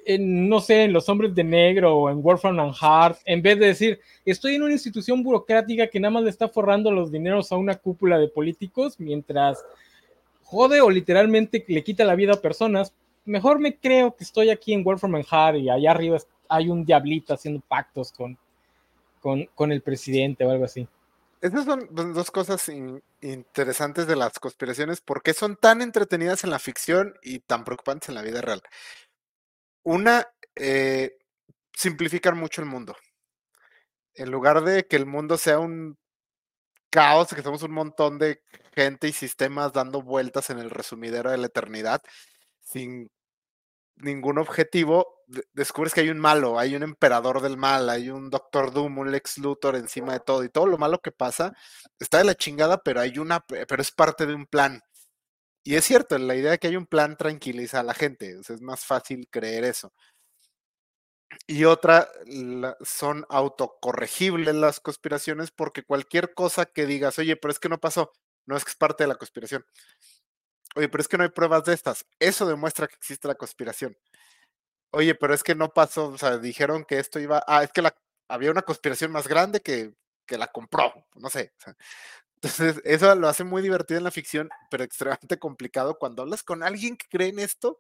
[0.05, 3.59] en, no sé, en Los Hombres de Negro o en Warframe and Heart, en vez
[3.59, 7.51] de decir, estoy en una institución burocrática que nada más le está forrando los dineros
[7.51, 9.63] a una cúpula de políticos mientras
[10.43, 12.93] jode o literalmente le quita la vida a personas,
[13.25, 16.83] mejor me creo que estoy aquí en Warframe and Heart y allá arriba hay un
[16.83, 18.37] diablito haciendo pactos con,
[19.21, 20.87] con, el presidente o algo así.
[21.41, 22.69] Esas son dos cosas
[23.21, 28.15] interesantes de las conspiraciones, porque son tan entretenidas en la ficción y tan preocupantes en
[28.15, 28.62] la vida real.
[29.84, 31.17] Una, eh,
[31.73, 32.95] simplificar mucho el mundo.
[34.13, 35.97] En lugar de que el mundo sea un
[36.89, 38.41] caos, que somos un montón de
[38.75, 42.02] gente y sistemas dando vueltas en el resumidero de la eternidad,
[42.62, 43.10] sin
[43.97, 45.18] ningún objetivo,
[45.53, 49.11] descubres que hay un malo, hay un emperador del mal, hay un Doctor Doom, un
[49.11, 51.53] Lex Luthor encima de todo, y todo lo malo que pasa
[51.99, 54.81] está de la chingada, pero hay una, pero es parte de un plan.
[55.63, 58.61] Y es cierto, la idea de que hay un plan tranquiliza a la gente, es
[58.61, 59.93] más fácil creer eso.
[61.47, 62.09] Y otra,
[62.81, 68.11] son autocorregibles las conspiraciones porque cualquier cosa que digas, oye, pero es que no pasó,
[68.45, 69.65] no es que es parte de la conspiración.
[70.75, 72.05] Oye, pero es que no hay pruebas de estas.
[72.19, 73.97] Eso demuestra que existe la conspiración.
[74.91, 77.84] Oye, pero es que no pasó, o sea, dijeron que esto iba, ah, es que
[78.28, 79.93] había una conspiración más grande que,
[80.25, 81.54] que la compró, no sé.
[82.36, 86.63] Entonces, eso lo hace muy divertido en la ficción, pero extremadamente complicado cuando hablas con
[86.63, 87.80] alguien que cree en esto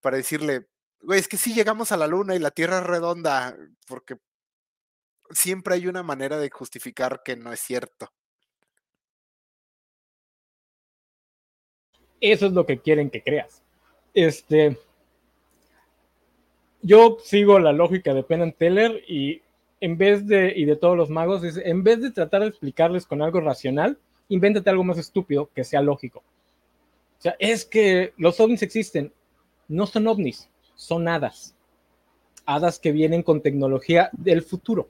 [0.00, 0.68] para decirle,
[1.00, 3.56] güey, es que sí llegamos a la luna y la Tierra es redonda,
[3.86, 4.16] porque
[5.30, 8.12] siempre hay una manera de justificar que no es cierto.
[12.20, 13.62] Eso es lo que quieren que creas.
[14.14, 14.78] Este,
[16.82, 19.42] yo sigo la lógica de Penn Teller y
[19.80, 23.06] en vez de, y de todos los magos, es, en vez de tratar de explicarles
[23.06, 26.20] con algo racional, invéntate algo más estúpido que sea lógico.
[27.18, 29.12] O sea, es que los ovnis existen.
[29.66, 31.54] No son ovnis, son hadas.
[32.46, 34.88] Hadas que vienen con tecnología del futuro.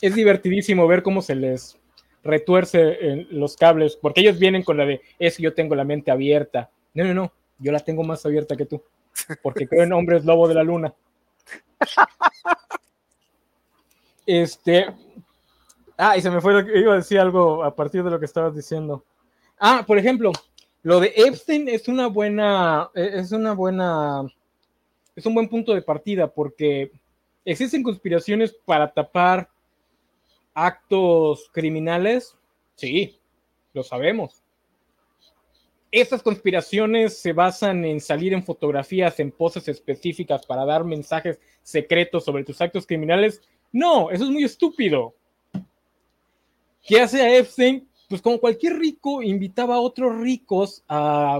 [0.00, 1.78] Es divertidísimo ver cómo se les
[2.24, 5.84] retuerce en los cables, porque ellos vienen con la de, es que yo tengo la
[5.84, 6.70] mente abierta.
[6.94, 8.82] No, no, no, yo la tengo más abierta que tú,
[9.42, 10.94] porque creo en hombres lobo de la luna.
[14.26, 14.86] Este.
[15.96, 18.18] Ah, y se me fue lo que iba a decir algo a partir de lo
[18.18, 19.04] que estabas diciendo.
[19.58, 20.32] Ah, por ejemplo,
[20.82, 22.90] lo de Epstein es una buena.
[22.94, 24.22] E, es una buena.
[25.14, 26.90] Es un buen punto de partida porque
[27.44, 29.48] existen conspiraciones para tapar
[30.54, 32.36] actos criminales.
[32.74, 33.20] Sí,
[33.72, 34.43] lo sabemos.
[35.96, 42.24] Esas conspiraciones se basan en salir en fotografías, en poses específicas para dar mensajes secretos
[42.24, 43.40] sobre tus actos criminales.
[43.70, 45.14] No, eso es muy estúpido.
[46.82, 47.88] ¿Qué hace a Epstein?
[48.08, 51.38] Pues como cualquier rico, invitaba a otros ricos a,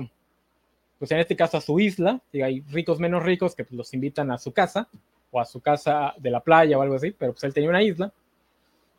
[1.01, 4.31] pues en este caso a su isla, hay ricos menos ricos que pues, los invitan
[4.31, 4.89] a su casa,
[5.33, 7.83] o a su casa de la playa o algo así, pero pues él tenía una
[7.83, 8.13] isla.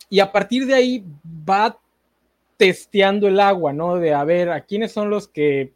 [0.10, 1.06] Y a partir de ahí
[1.50, 1.80] va
[2.58, 3.98] testeando el agua, ¿no?
[3.98, 5.74] De a ver, a quiénes son los que,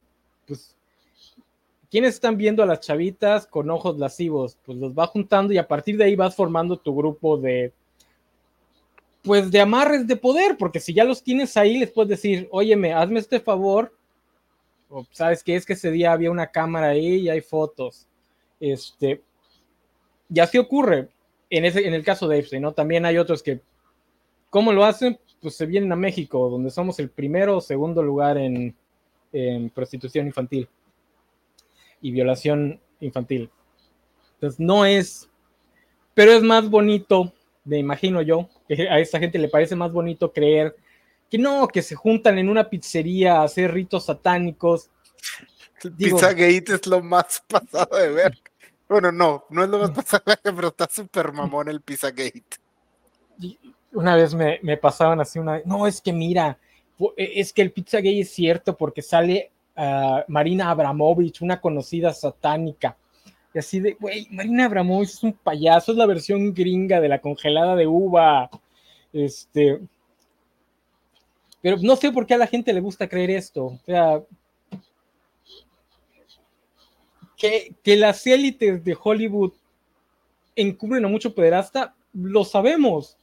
[0.47, 0.75] pues,
[1.89, 5.67] quiénes están viendo a las chavitas con ojos lascivos, pues los va juntando y a
[5.67, 7.73] partir de ahí vas formando tu grupo de,
[9.23, 12.93] pues de amarres de poder, porque si ya los tienes ahí, les puedes decir, óyeme,
[12.93, 13.93] hazme este favor,
[14.89, 18.07] o sabes que es que ese día había una cámara ahí y hay fotos,
[18.59, 19.21] este,
[20.33, 21.09] y así ocurre
[21.49, 22.71] en, ese, en el caso de Epstein, ¿no?
[22.71, 23.61] También hay otros que,
[24.49, 25.19] ¿cómo lo hacen?
[25.41, 28.75] Pues se vienen a México, donde somos el primero o segundo lugar en
[29.73, 30.67] prostitución infantil
[32.01, 33.49] y violación infantil.
[34.35, 35.29] Entonces no es,
[36.13, 37.33] pero es más bonito,
[37.65, 40.75] me imagino yo, que a esta gente le parece más bonito creer
[41.29, 44.89] que no, que se juntan en una pizzería a hacer ritos satánicos.
[45.83, 48.39] El Pizzagate es lo más pasado de ver.
[48.87, 52.43] Bueno, no, no es lo más pasado de ver, pero está súper mamón el Pizzagate.
[53.93, 56.57] Una vez me, me pasaban así una, no, es que mira,
[57.17, 59.51] es que el Pizzagate es cierto porque sale
[60.27, 62.97] Marina Abramovich, una conocida satánica.
[63.53, 67.19] Y así de, güey, Marina Abramovich es un payaso, es la versión gringa de la
[67.19, 68.49] congelada de uva.
[69.13, 69.79] Este.
[71.61, 73.65] Pero no sé por qué a la gente le gusta creer esto.
[73.65, 74.21] O sea.
[77.37, 79.53] Que, que las élites de Hollywood
[80.57, 83.17] encubren a mucho pederasta, lo sabemos.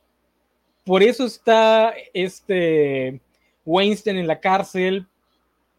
[0.86, 3.20] Por eso está este
[3.66, 5.06] Weinstein en la cárcel,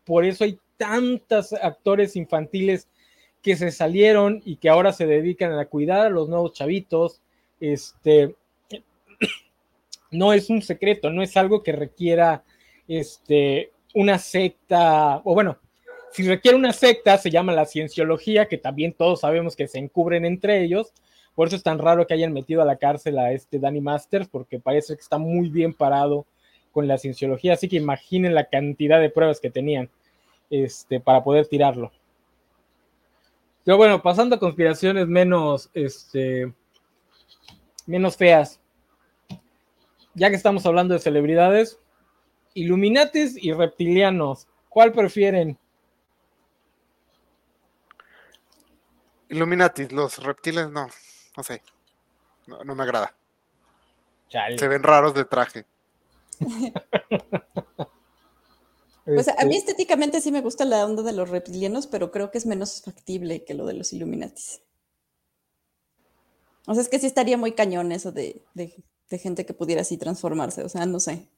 [0.06, 2.88] por eso hay tantos actores infantiles
[3.42, 7.22] que se salieron y que ahora se dedican a cuidar a los nuevos chavitos.
[7.62, 8.36] Este
[10.12, 12.44] no es un secreto, no es algo que requiera
[12.88, 15.58] este, una secta, o bueno,
[16.12, 20.26] si requiere una secta, se llama la cienciología, que también todos sabemos que se encubren
[20.26, 20.94] entre ellos.
[21.38, 24.28] Por eso es tan raro que hayan metido a la cárcel a este Danny Masters,
[24.28, 26.26] porque parece que está muy bien parado
[26.72, 27.54] con la cienciología.
[27.54, 29.88] Así que imaginen la cantidad de pruebas que tenían
[30.50, 31.92] este, para poder tirarlo.
[33.64, 36.52] Pero bueno, pasando a conspiraciones menos, este,
[37.86, 38.60] menos feas.
[40.16, 41.80] Ya que estamos hablando de celebridades,
[42.56, 45.56] Illuminatis y reptilianos, ¿cuál prefieren?
[49.30, 50.88] Illuminatis, los reptiles no,
[51.38, 51.62] no sé,
[52.48, 53.16] no, me agrada.
[54.58, 55.66] Se ven raros de traje.
[59.06, 62.30] Pues a mí este estéticamente sí me gusta la onda de los reptilianos, pero creo
[62.30, 64.62] que es menos factible que lo de los Illuminatis.
[66.66, 69.98] O sea, es que sí estaría muy cañón eso de, de gente que pudiera así
[69.98, 71.30] transformarse, o sea, no sé.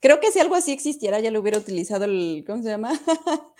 [0.00, 2.92] Creo que si algo así existiera, ya lo hubiera utilizado el, ¿cómo se llama?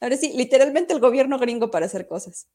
[0.00, 2.46] Ahora sí, literalmente el gobierno gringo para hacer cosas.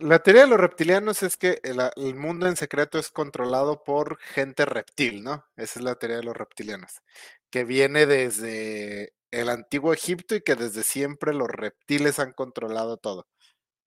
[0.00, 4.64] La teoría de los reptilianos es que el, mundo en secreto es controlado por gente
[4.64, 5.44] reptil, ¿no?
[5.56, 7.02] Esa es la teoría de los reptilianos,
[7.50, 13.28] que viene desde el antiguo Egipto y que desde siempre los reptiles han controlado todo.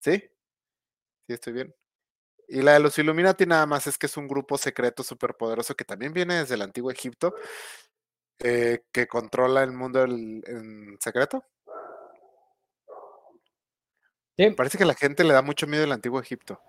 [0.02, 0.24] ¿Sí?
[1.28, 1.76] ¿Sí estoy bien?
[2.48, 5.86] Y la de los Illuminati nada más es que es un grupo secreto superpoderoso que
[5.86, 7.36] también viene desde el antiguo Egipto,
[8.40, 11.44] eh, que controla el mundo en secreto.
[14.56, 16.60] Parece que a la gente le da mucho miedo el antiguo Egipto.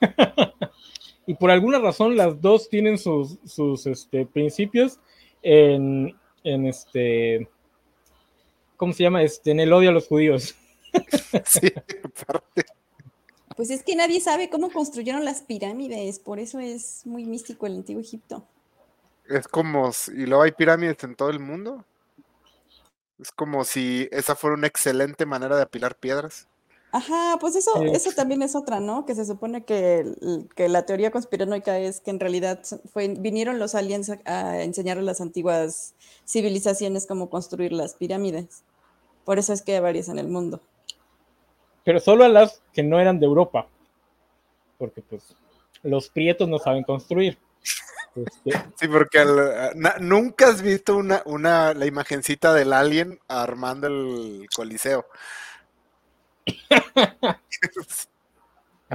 [1.26, 4.98] y por alguna razón las dos tienen sus, sus este, principios
[5.42, 7.48] en, en, este.
[8.76, 9.22] ¿Cómo se llama?
[9.22, 10.56] Este, en el odio a los judíos.
[11.44, 12.64] sí, aparte.
[13.56, 17.74] Pues es que nadie sabe cómo construyeron las pirámides, por eso es muy místico el
[17.76, 18.46] antiguo Egipto.
[19.28, 21.84] Es como, y luego hay pirámides en todo el mundo.
[23.20, 26.46] Es como si esa fuera una excelente manera de apilar piedras.
[26.90, 29.04] Ajá, pues eso, eso también es otra, ¿no?
[29.04, 30.06] Que se supone que,
[30.56, 32.60] que la teoría conspiranoica es que en realidad
[32.92, 35.94] fue, vinieron los aliens a, enseñar a las antiguas
[36.26, 38.62] civilizaciones cómo construir las pirámides.
[39.26, 40.62] Por eso es que hay varias en el mundo.
[41.84, 43.66] Pero solo a las que no eran de Europa.
[44.78, 45.22] Porque pues
[45.82, 47.36] los prietos no saben construir.
[48.16, 49.26] Este sí, porque
[50.00, 55.04] nunca has visto una, una, la imagencita del alien armando el coliseo.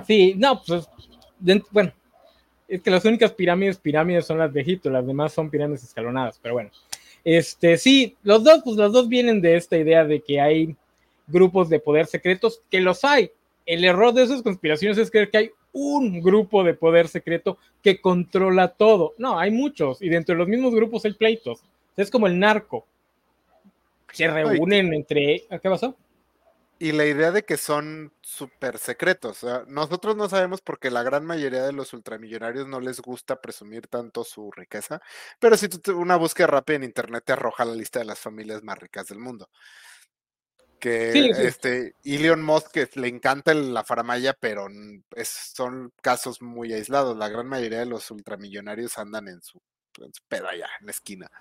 [0.05, 0.89] Sí, no, pues,
[1.71, 1.93] bueno,
[2.67, 6.39] es que las únicas pirámides, pirámides son las de Egipto, las demás son pirámides escalonadas,
[6.41, 6.71] pero bueno.
[7.23, 10.75] Este, sí, los dos, pues los dos vienen de esta idea de que hay
[11.27, 13.31] grupos de poder secretos, que los hay.
[13.65, 18.01] El error de esas conspiraciones es creer que hay un grupo de poder secreto que
[18.01, 19.13] controla todo.
[19.17, 21.61] No, hay muchos, y dentro de los mismos grupos hay pleitos.
[21.95, 22.85] Es como el narco.
[24.11, 25.43] Se reúnen entre.
[25.49, 25.95] ¿Qué pasó?
[26.79, 29.45] Y la idea de que son súper secretos.
[29.67, 34.23] nosotros no sabemos porque la gran mayoría de los ultramillonarios no les gusta presumir tanto
[34.23, 35.01] su riqueza,
[35.39, 38.63] pero si tú una búsqueda rápida en internet te arroja la lista de las familias
[38.63, 39.49] más ricas del mundo.
[40.79, 44.67] Que este Elon Musk le encanta la faramaya, pero
[45.23, 47.15] son casos muy aislados.
[47.15, 49.61] La gran mayoría de los ultramillonarios andan en su,
[49.99, 51.31] en su peda allá, en la esquina.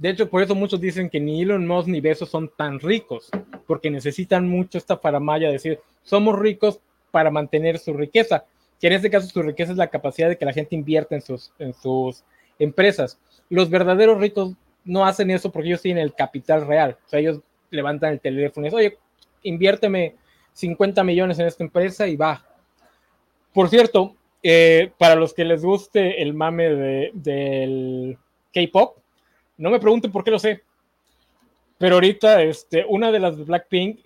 [0.00, 3.28] De hecho, por eso muchos dicen que ni Elon Musk ni Bezos son tan ricos,
[3.66, 8.46] porque necesitan mucho esta faramaya de decir, somos ricos para mantener su riqueza,
[8.80, 11.20] que en este caso su riqueza es la capacidad de que la gente invierta en
[11.20, 12.24] sus, en sus
[12.58, 13.18] empresas.
[13.50, 14.54] Los verdaderos ricos
[14.86, 18.66] no hacen eso porque ellos tienen el capital real, o sea, ellos levantan el teléfono
[18.66, 18.98] y dicen, oye,
[19.42, 20.14] inviérteme
[20.54, 22.42] 50 millones en esta empresa y va.
[23.52, 28.18] Por cierto, eh, para los que les guste el mame de, del
[28.54, 28.99] K-pop,
[29.60, 30.62] no me pregunten por qué lo sé.
[31.78, 34.00] Pero ahorita, este, una de las Blackpink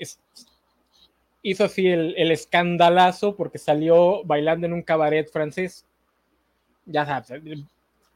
[1.42, 5.86] hizo así el, escandalazo porque salió bailando en un cabaret francés.
[6.86, 7.42] Ya sabes,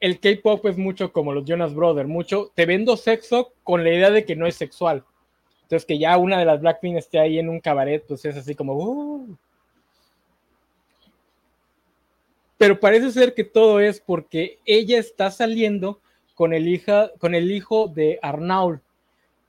[0.00, 4.10] el K-pop es mucho como los Jonas Brothers, mucho te vendo sexo con la idea
[4.10, 5.04] de que no es sexual.
[5.62, 8.54] Entonces, que ya una de las Blackpink esté ahí en un cabaret, pues es así
[8.54, 8.74] como.
[8.74, 9.36] Uh".
[12.56, 16.00] Pero parece ser que todo es porque ella está saliendo
[16.38, 18.78] con el, hija, con el hijo de Arnaud,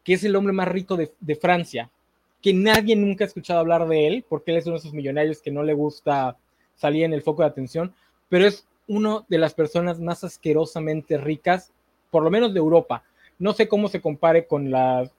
[0.03, 1.91] que es el hombre más rico de, Francia,
[2.41, 5.39] que nadie nunca ha escuchado hablar de él, porque él es uno de esos millonarios
[5.39, 6.35] que no le gusta
[6.75, 7.93] salir en el foco de atención,
[8.27, 11.71] pero es una de las personas más asquerosamente ricas,
[12.09, 13.03] por lo menos de Europa.
[13.37, 15.11] No sé cómo se compare con la,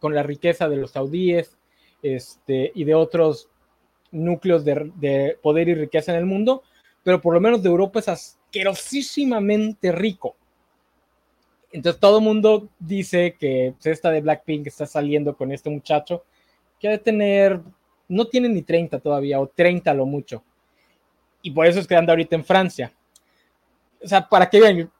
[0.00, 1.58] con la riqueza de los saudíes
[2.02, 3.50] este, y de otros
[4.12, 6.62] núcleos de, de poder y riqueza en el mundo,
[7.04, 10.34] pero por lo menos de Europa es asquerosísimamente rico.
[11.70, 16.24] Entonces todo el mundo dice que pues, esta de Blackpink está saliendo con este muchacho
[16.80, 17.60] que ha de tener,
[18.08, 20.42] no tiene ni 30 todavía, o 30 lo mucho.
[21.42, 22.92] Y por eso es que anda ahorita en Francia.
[24.02, 24.90] O sea, para que vean,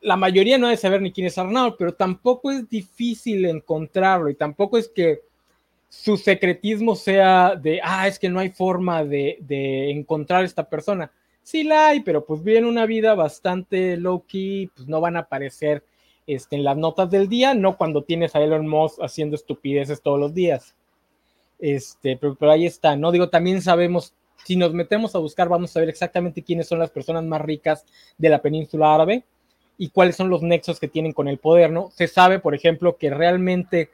[0.00, 4.34] la mayoría no debe saber ni quién es Arnaud, pero tampoco es difícil encontrarlo y
[4.34, 5.20] tampoco es que
[5.88, 11.10] su secretismo sea de, ah, es que no hay forma de, de encontrar esta persona
[11.48, 15.20] sí la hay, pero pues viven una vida bastante low key, pues no van a
[15.20, 15.82] aparecer
[16.26, 20.20] este, en las notas del día, no cuando tienes a Elon Musk haciendo estupideces todos
[20.20, 20.74] los días.
[21.58, 23.10] Este, pero, ahí está, ¿no?
[23.12, 24.12] Digo, también sabemos,
[24.44, 27.86] si nos metemos a buscar, vamos a ver exactamente quiénes son las personas más ricas
[28.18, 29.24] de la península árabe
[29.78, 31.90] y cuáles son los nexos que tienen con el poder, ¿no?
[31.92, 33.88] Se sabe, por ejemplo, que realmente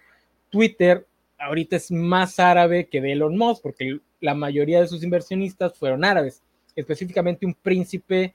[0.50, 1.06] Twitter
[1.38, 6.42] ahorita es más árabe que Elon Musk, porque la mayoría de sus inversionistas fueron árabes
[6.76, 8.34] específicamente un príncipe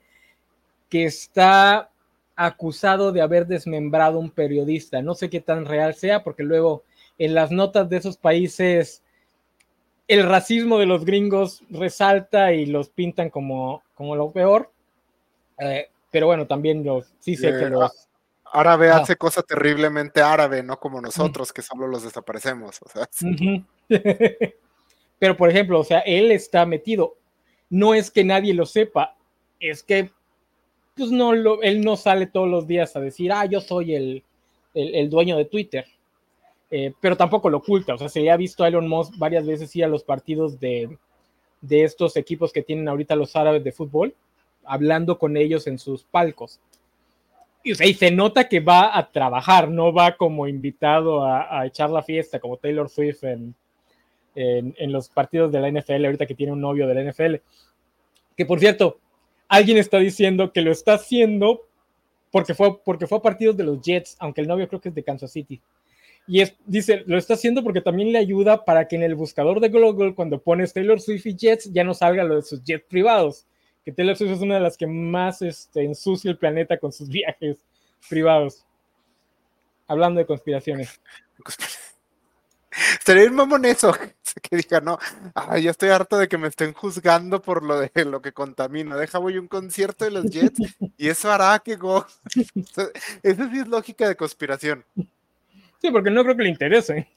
[0.88, 1.90] que está
[2.36, 5.02] acusado de haber desmembrado un periodista.
[5.02, 6.82] No sé qué tan real sea, porque luego
[7.18, 9.02] en las notas de esos países
[10.08, 14.72] el racismo de los gringos resalta y los pintan como, como lo peor.
[15.58, 18.08] Eh, pero bueno, también los, sí sé que los...
[18.52, 22.80] Árabe hace cosa terriblemente árabe, no como nosotros, que solo los desaparecemos.
[25.20, 27.16] pero por ejemplo, o sea, él está metido
[27.70, 29.16] no es que nadie lo sepa,
[29.60, 30.10] es que
[30.96, 34.22] pues no lo, él no sale todos los días a decir, ah, yo soy el,
[34.74, 35.86] el, dueño de Twitter.
[36.70, 39.74] Eh, pero tampoco lo oculta, o sea, se ha visto a Elon Musk varias veces
[39.74, 40.98] ir a los partidos de,
[41.60, 44.14] de estos equipos que tienen ahorita los árabes de fútbol,
[44.64, 46.60] hablando con ellos en sus palcos.
[47.64, 51.60] Y, o sea, y se nota que va a trabajar, no va como invitado a,
[51.60, 53.54] a echar la fiesta, como Taylor Swift en,
[54.40, 57.36] en, los partidos de la NFL, ahorita que tiene un novio de la NFL.
[58.36, 58.98] Que por cierto,
[59.48, 61.66] alguien está diciendo que lo está haciendo
[62.30, 64.94] porque fue, porque fue a partidos de los Jets, aunque el novio creo que es
[64.94, 65.60] de Kansas City.
[66.26, 69.58] Y es, dice, lo está haciendo porque también le ayuda para que en el buscador
[69.58, 72.84] de Google, cuando pones Taylor Swift y Jets, ya no salga lo de sus jets
[72.88, 73.46] privados.
[73.84, 77.08] Que Taylor Swift es una de las que más este, ensucia el planeta con sus
[77.10, 77.56] viajes
[78.08, 78.64] privados.
[79.88, 81.00] Hablando de conspiraciones.
[82.98, 83.92] Estaría bien mamón eso,
[84.42, 84.98] que diga, no,
[85.34, 88.96] ay, ya estoy harto de que me estén juzgando por lo de lo que contamina.
[88.96, 90.60] Deja voy un concierto de los Jets
[90.96, 92.06] y eso hará que go.
[93.22, 94.84] Esa sí es lógica de conspiración.
[95.80, 97.08] Sí, porque no creo que le interese.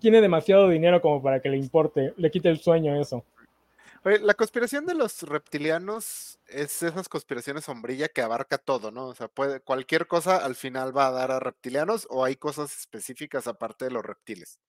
[0.00, 3.24] Tiene demasiado dinero como para que le importe, le quite el sueño eso.
[4.16, 9.08] La conspiración de los reptilianos es esas conspiraciones sombrilla que abarca todo, ¿no?
[9.08, 12.74] O sea, puede, cualquier cosa al final va a dar a reptilianos o hay cosas
[12.78, 14.60] específicas aparte de los reptiles.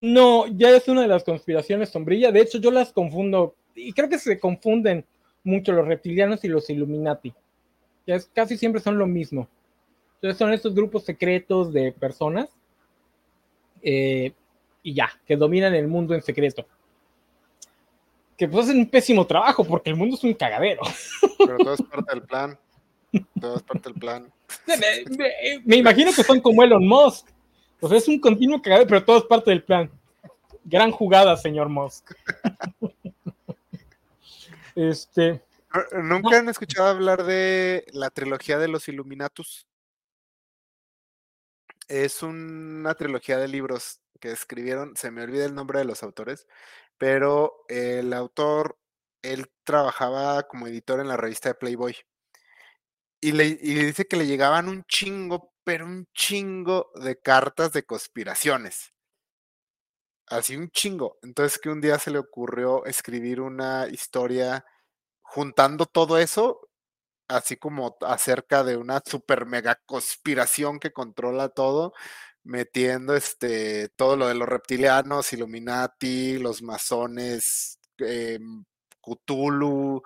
[0.00, 2.30] No, ya es una de las conspiraciones sombrilla.
[2.30, 5.06] De hecho, yo las confundo y creo que se confunden
[5.42, 7.32] mucho los reptilianos y los Illuminati.
[8.06, 9.48] Ya es, casi siempre son lo mismo.
[10.16, 12.50] Entonces son estos grupos secretos de personas
[13.80, 14.32] eh,
[14.82, 16.66] y ya, que dominan el mundo en secreto
[18.38, 20.82] que pues hacen un pésimo trabajo porque el mundo es un cagadero.
[21.38, 22.58] Pero todo es parte del plan.
[23.40, 24.32] Todo es parte del plan.
[25.64, 27.26] Me, imagino que son como Elon Musk.
[27.80, 29.90] Pues es un continuo cagadero, pero todo es parte del plan.
[30.64, 32.14] Gran jugada, señor Musk.
[34.76, 35.42] este.
[36.00, 39.66] ¿Nunca han escuchado hablar de la trilogía de los Illuminatus?
[41.88, 46.46] Es una trilogía de libros que escribieron, se me olvida el nombre de los autores,
[46.98, 48.78] pero el autor,
[49.22, 51.96] él trabajaba como editor en la revista de Playboy.
[53.20, 58.92] Y le dice que le llegaban un chingo, pero un chingo de cartas de conspiraciones.
[60.26, 61.18] Así un chingo.
[61.22, 64.64] Entonces que un día se le ocurrió escribir una historia
[65.22, 66.68] juntando todo eso,
[67.28, 71.92] así como acerca de una super mega conspiración que controla todo,
[72.48, 78.38] metiendo este todo lo de los reptilianos, Illuminati, los masones, eh,
[79.02, 80.02] Cthulhu,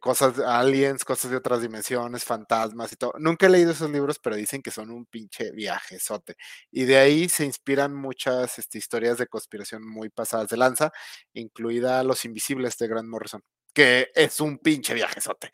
[0.00, 3.12] cosas aliens, cosas de otras dimensiones, fantasmas y todo.
[3.18, 6.36] Nunca he leído esos libros, pero dicen que son un pinche viajezote.
[6.70, 10.92] Y de ahí se inspiran muchas este, historias de conspiración muy pasadas de lanza,
[11.34, 13.42] incluida Los Invisibles de Grant Morrison,
[13.74, 15.50] que es un pinche viajezote.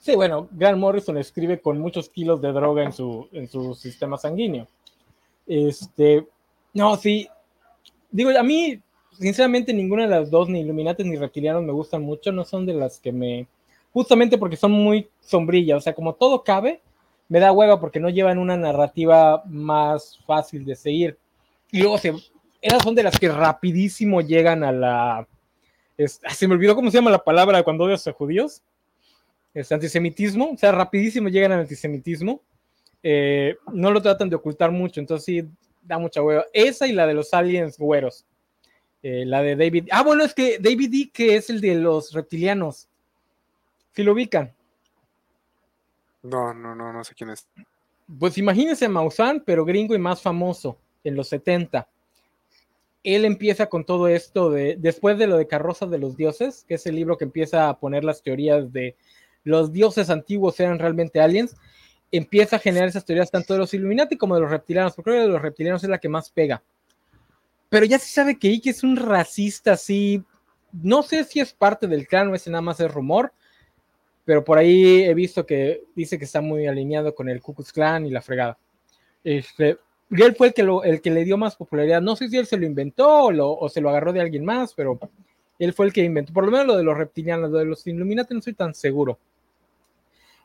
[0.00, 4.16] Sí, bueno, Grant Morrison escribe con muchos kilos de droga en su, en su sistema
[4.16, 4.66] sanguíneo.
[5.46, 6.26] Este,
[6.72, 7.28] no, sí,
[8.10, 8.80] digo, a mí
[9.12, 12.72] sinceramente ninguna de las dos, ni Illuminati ni Reptilianos me gustan mucho, no son de
[12.74, 13.46] las que me...
[13.92, 16.80] Justamente porque son muy sombrillas, o sea, como todo cabe,
[17.28, 21.18] me da hueva porque no llevan una narrativa más fácil de seguir.
[21.70, 22.14] Y luego se,
[22.62, 25.28] esas son de las que rapidísimo llegan a la...
[25.96, 28.62] se me olvidó cómo se llama la palabra cuando odias a judíos.
[29.52, 32.40] Es antisemitismo, o sea, rapidísimo llegan al antisemitismo.
[33.02, 35.48] Eh, no lo tratan de ocultar mucho, entonces sí
[35.82, 36.44] da mucha hueva.
[36.52, 38.26] Esa y la de los aliens güeros.
[39.02, 39.88] Eh, la de David.
[39.90, 42.88] Ah, bueno, es que David D, que es el de los reptilianos.
[43.92, 44.52] Si lo ubican.
[46.22, 47.48] No, no, no, no sé quién es.
[48.18, 51.88] Pues imagínense a Maussan, pero gringo y más famoso, en los 70.
[53.02, 56.74] Él empieza con todo esto de, después de lo de Carroza de los Dioses, que
[56.74, 58.96] es el libro que empieza a poner las teorías de
[59.44, 61.56] los dioses antiguos eran realmente aliens,
[62.12, 65.22] empieza a generar esas teorías tanto de los Illuminati como de los reptilianos, porque creo
[65.22, 66.62] que de los reptilianos es la que más pega
[67.70, 70.22] pero ya se sabe que Ike es un racista así.
[70.72, 73.32] No sé si es parte del clan o ese nada más es rumor,
[74.24, 77.72] pero por ahí he visto que dice que está muy alineado con el Ku Klux
[77.72, 78.58] Klan y la fregada.
[79.22, 79.78] Este,
[80.10, 82.02] y él fue el que, el que le dio más popularidad.
[82.02, 84.98] No sé si él se lo inventó o, se lo agarró de alguien más, pero
[85.58, 86.32] él fue el que inventó.
[86.32, 89.18] Por lo menos lo de los reptilianos, lo de los Illuminati no soy tan seguro.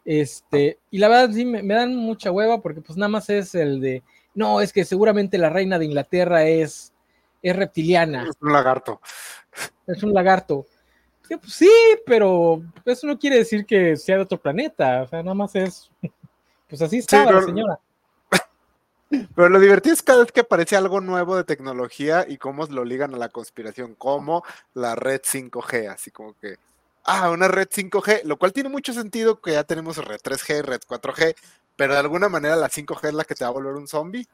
[0.06, 3.56] Este, y la verdad sí me, me, dan mucha hueva porque pues nada más es
[3.56, 4.03] el de,
[4.36, 6.93] no, es que seguramente la reina de Inglaterra es
[7.45, 8.24] es reptiliana.
[8.28, 8.99] Es un lagarto.
[9.86, 10.66] Es un lagarto.
[11.28, 11.72] Pues, sí,
[12.03, 15.03] pero eso no quiere decir que sea de otro planeta.
[15.03, 15.89] O sea, nada más es.
[16.68, 17.80] Pues así estaba la señora.
[19.08, 22.84] Pero lo divertido es cada vez que aparece algo nuevo de tecnología y cómo lo
[22.84, 24.43] ligan a la conspiración, como
[24.74, 26.56] la red 5G, así como que,
[27.06, 30.82] ah, una red 5G, lo cual tiene mucho sentido que ya tenemos red 3G, red
[30.82, 31.36] 4G,
[31.76, 34.28] pero de alguna manera la 5G es la que te va a volver un zombie.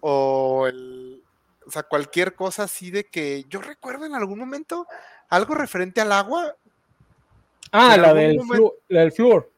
[0.00, 1.22] O el,
[1.66, 4.86] o sea, cualquier cosa así de que yo recuerdo en algún momento
[5.28, 6.54] algo referente al agua.
[7.72, 8.40] Ah, la del,
[9.12, 9.50] flúor.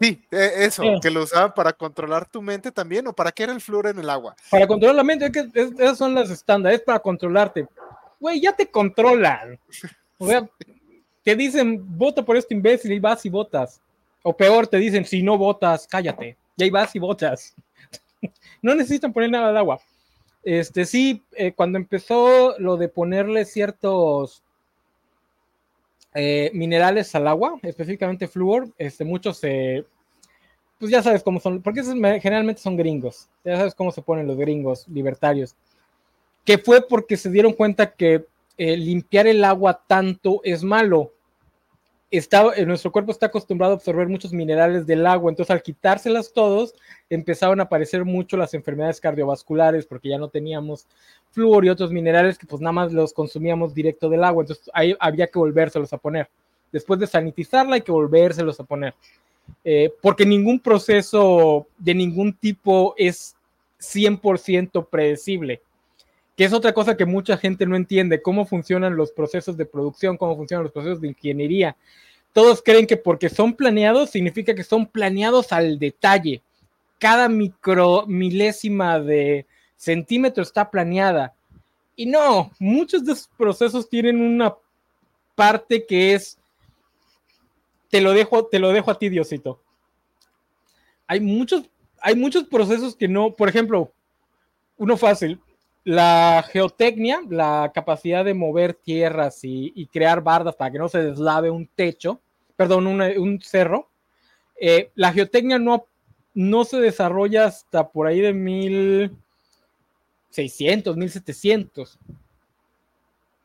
[0.00, 3.52] Sí, e, eso, que lo usaban para controlar tu mente también, o para qué era
[3.52, 4.34] el flúor en el agua.
[4.50, 7.68] Para controlar la mente, que esas son las estándares, para controlarte.
[8.18, 9.58] Güey, ya te controlan.
[10.18, 10.48] O sea,
[11.22, 13.80] te dicen, vota por este imbécil y vas y votas.
[14.22, 16.36] O peor, te dicen, si no votas, cállate.
[16.56, 17.54] Y ahí vas y votas.
[18.62, 19.80] no necesitan poner nada de agua.
[20.42, 24.42] Este sí, eh, cuando empezó lo de ponerle ciertos
[26.14, 29.86] eh, minerales al agua, específicamente flúor, este, muchos se.
[30.78, 31.82] pues ya sabes cómo son, porque
[32.20, 35.54] generalmente son gringos, ya sabes cómo se ponen los gringos libertarios,
[36.44, 38.26] que fue porque se dieron cuenta que
[38.56, 41.12] eh, limpiar el agua tanto es malo
[42.12, 46.32] está, eh, nuestro cuerpo está acostumbrado a absorber muchos minerales del agua, entonces al quitárselas
[46.32, 46.74] todos,
[47.08, 50.86] empezaron a aparecer mucho las enfermedades cardiovasculares porque ya no teníamos
[51.30, 54.94] flúor y otros minerales que pues nada más los consumíamos directo del agua, entonces ahí
[55.00, 56.28] había que volvérselos a poner.
[56.70, 58.94] Después de sanitizarla hay que volvérselos a poner.
[59.64, 63.34] Eh, porque ningún proceso de ningún tipo es
[63.80, 65.60] 100% predecible
[66.36, 70.16] que es otra cosa que mucha gente no entiende, cómo funcionan los procesos de producción,
[70.16, 71.76] cómo funcionan los procesos de ingeniería.
[72.32, 76.42] Todos creen que porque son planeados significa que son planeados al detalle.
[76.98, 81.34] Cada micro milésima de centímetro está planeada.
[81.94, 84.54] Y no, muchos de esos procesos tienen una
[85.34, 86.38] parte que es
[87.90, 89.60] te lo dejo, te lo dejo a ti, Diosito.
[91.06, 91.68] Hay muchos,
[92.00, 93.92] hay muchos procesos que no, por ejemplo,
[94.78, 95.38] uno fácil,
[95.84, 101.50] la geotecnia, la capacidad de mover tierras y, crear bardas para que no se deslave
[101.50, 102.20] un techo,
[102.56, 103.88] perdón, un, cerro,
[104.60, 105.86] eh, la geotecnia no,
[106.34, 111.98] no se desarrolla hasta por ahí de 1600, 1700.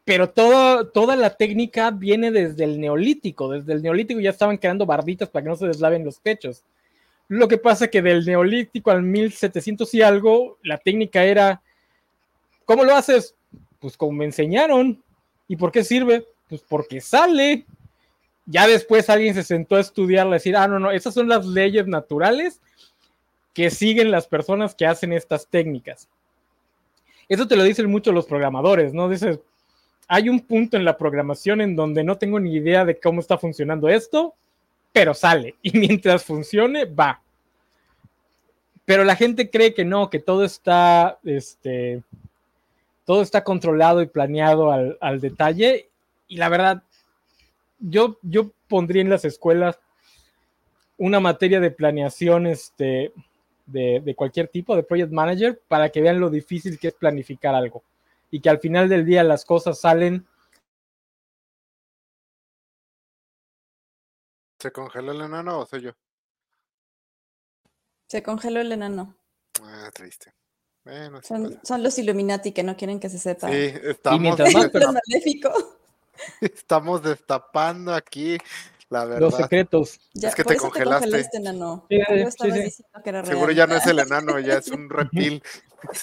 [0.05, 3.51] Pero toda la técnica viene desde el neolítico.
[3.51, 6.63] Desde el neolítico ya estaban creando barditas para que no se deslaven los techos.
[7.27, 11.61] Lo que pasa que del neolítico al 1700 y algo, la técnica era
[12.67, 13.33] ¿Cómo lo haces?
[13.79, 15.01] Pues como me enseñaron.
[15.47, 16.27] ¿Y por qué sirve?
[16.49, 17.65] Pues porque sale.
[18.45, 21.45] Ya después alguien se sentó a estudiarla, a decir, ah, no, no, esas son las
[21.45, 22.59] leyes naturales
[23.53, 26.09] que siguen las personas que hacen estas técnicas.
[27.29, 29.07] Eso te lo dicen mucho los programadores, ¿no?
[29.07, 29.39] Dices,
[30.09, 33.37] hay un punto en la programación en donde no tengo ni idea de cómo está
[33.37, 34.35] funcionando esto,
[34.91, 35.55] pero sale.
[35.61, 37.21] Y mientras funcione, va.
[38.83, 42.03] Pero la gente cree que no, que todo está, este,
[43.07, 45.89] todo está controlado y planeado al, detalle.
[46.27, 46.83] Y la verdad,
[47.79, 49.79] yo, yo pondría en las escuelas
[50.97, 53.13] una materia de planeación este,
[53.65, 57.81] de, cualquier tipo, de project manager, para que vean lo difícil que es planificar algo.
[58.29, 60.27] y que al final del día las cosas salen.
[64.59, 65.91] ¿Se congeló el enano o soy yo?
[68.07, 69.15] Se congeló el enano.
[69.63, 70.33] Ah, triste.
[70.87, 73.49] Bueno, son, son, los Illuminati que no quieren que se sepa.
[73.49, 74.39] Sí, estamos,
[76.41, 78.37] estamos destapando aquí
[78.89, 79.19] la verdad.
[79.19, 79.99] Los secretos.
[80.13, 81.25] es que te congelaste.
[81.25, 81.85] Te enano.
[81.89, 81.99] Sí,
[82.71, 85.43] sí, que era Seguro ya no es el enano, ya es un reptil.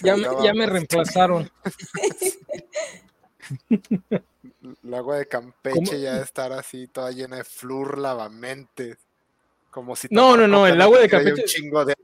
[0.03, 1.51] ya, me, ya me reemplazaron.
[3.71, 8.99] El agua de Campeche ya estar así toda llena de flur lavamente.
[9.71, 11.43] Como si No, no, no, el agua de Campeche.
[11.43, 11.95] Un chingo de...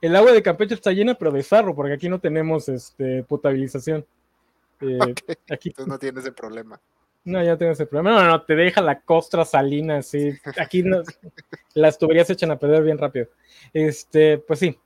[0.00, 4.04] El agua de Campeche está llena, pero de sarro, porque aquí no tenemos este, potabilización.
[4.80, 4.98] Eh,
[5.50, 6.80] aquí Entonces no tienes ese problema.
[7.24, 8.20] No, ya tengo ese problema.
[8.20, 10.32] No, no, te deja la costra salina así.
[10.58, 10.82] Aquí
[11.74, 13.28] las tuberías se echan a perder bien rápido.
[13.72, 14.76] Este, pues sí.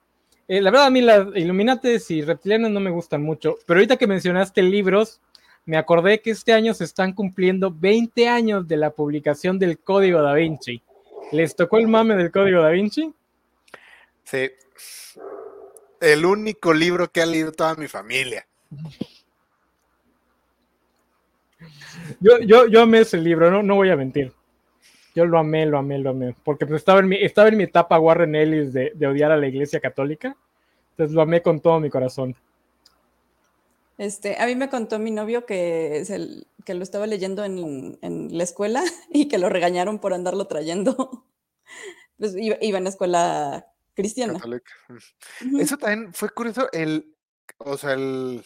[0.49, 3.57] Eh, la verdad, a mí las Illuminates y reptilianos no me gustan mucho.
[3.66, 5.20] Pero ahorita que mencionaste libros,
[5.64, 10.22] me acordé que este año se están cumpliendo 20 años de la publicación del Código
[10.22, 10.82] da Vinci.
[11.32, 13.12] ¿Les tocó el mame del Código da Vinci?
[14.27, 14.51] Sí.
[16.01, 18.47] El único libro que ha leído toda mi familia.
[22.20, 24.33] Yo, yo, yo amé ese libro, no, no voy a mentir.
[25.14, 26.35] Yo lo amé, lo amé, lo amé.
[26.45, 29.37] Porque pues, estaba, en mi, estaba en mi etapa Warren Ellis de, de odiar a
[29.37, 30.37] la iglesia católica.
[30.91, 32.37] Entonces lo amé con todo mi corazón.
[33.97, 38.37] Este, a mí me contó mi novio que, el, que lo estaba leyendo en, en,
[38.37, 41.24] la escuela y que lo regañaron por andarlo trayendo.
[42.18, 43.66] Pues iba, iba en la escuela
[43.97, 44.34] cristiana.
[44.34, 44.72] Católica.
[45.59, 47.16] Eso también fue curioso, el,
[47.59, 48.44] o sea, el,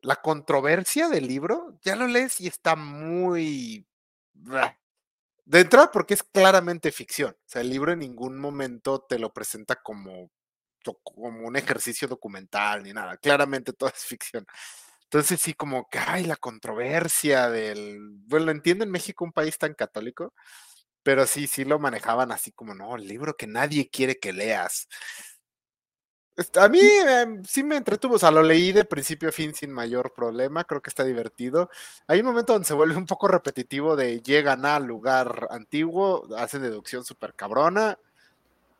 [0.00, 3.86] la controversia del libro, ya lo lees y está muy...
[5.44, 7.32] De entrada porque es claramente ficción.
[7.32, 10.30] O sea, el libro en ningún momento te lo presenta como,
[11.02, 13.16] como un ejercicio documental ni nada.
[13.16, 14.46] Claramente todo es ficción.
[15.04, 17.98] Entonces sí, como que hay la controversia del...
[18.26, 20.34] Bueno, lo entiendo en México, un país tan católico,
[21.08, 24.90] pero sí, sí lo manejaban así como, no, el libro que nadie quiere que leas.
[26.54, 29.72] A mí em, sí me entretuvo, o sea, lo leí de principio a fin sin
[29.72, 31.70] mayor problema, creo que está divertido.
[32.08, 36.60] Hay un momento donde se vuelve un poco repetitivo de llegan al lugar antiguo, hacen
[36.60, 37.98] deducción súper cabrona,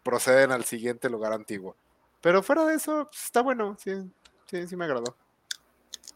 [0.03, 1.76] proceden al siguiente lugar antiguo.
[2.20, 3.93] Pero fuera de eso, pues, está bueno, sí,
[4.51, 5.16] sí, sí me agradó.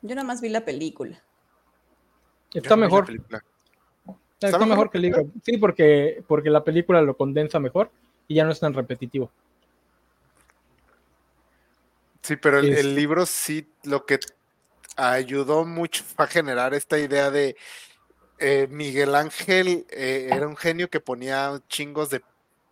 [0.02, 1.22] Yo nada más vi la película.
[2.52, 3.06] Está mejor.
[4.42, 4.90] Está, mejor?
[4.90, 5.26] que el libro.
[5.44, 7.90] Sí, porque, porque la película lo condensa mejor
[8.28, 9.30] y ya no es tan repetitivo.
[12.22, 14.20] Sí, pero el, libro sí lo que
[14.96, 17.56] ayudó mucho a generar esta idea de
[18.38, 22.22] eh, Miguel Ángel eh, era un genio que ponía chingos de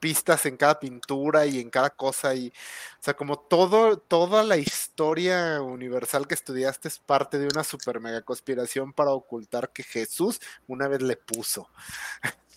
[0.00, 4.56] pistas en cada pintura y en cada cosa y o sea como todo toda la
[4.56, 10.40] historia universal que estudiaste es parte de una super mega conspiración para ocultar que Jesús
[10.66, 11.68] una vez le puso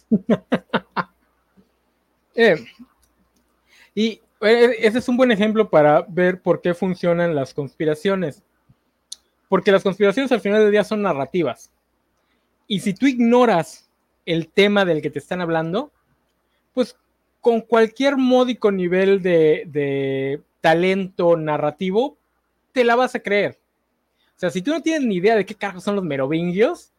[2.35, 2.65] eh,
[3.93, 8.43] y eh, ese es un buen ejemplo para ver por qué funcionan las conspiraciones.
[9.47, 11.71] Porque las conspiraciones al final del día son narrativas.
[12.67, 13.89] Y si tú ignoras
[14.25, 15.91] el tema del que te están hablando,
[16.73, 16.97] pues
[17.43, 22.17] con cualquier módico nivel de, talento narrativo,
[22.71, 23.59] te la vas a creer.
[24.37, 26.93] O sea, si tú no tienes ni idea de qué carajos son los merovingios,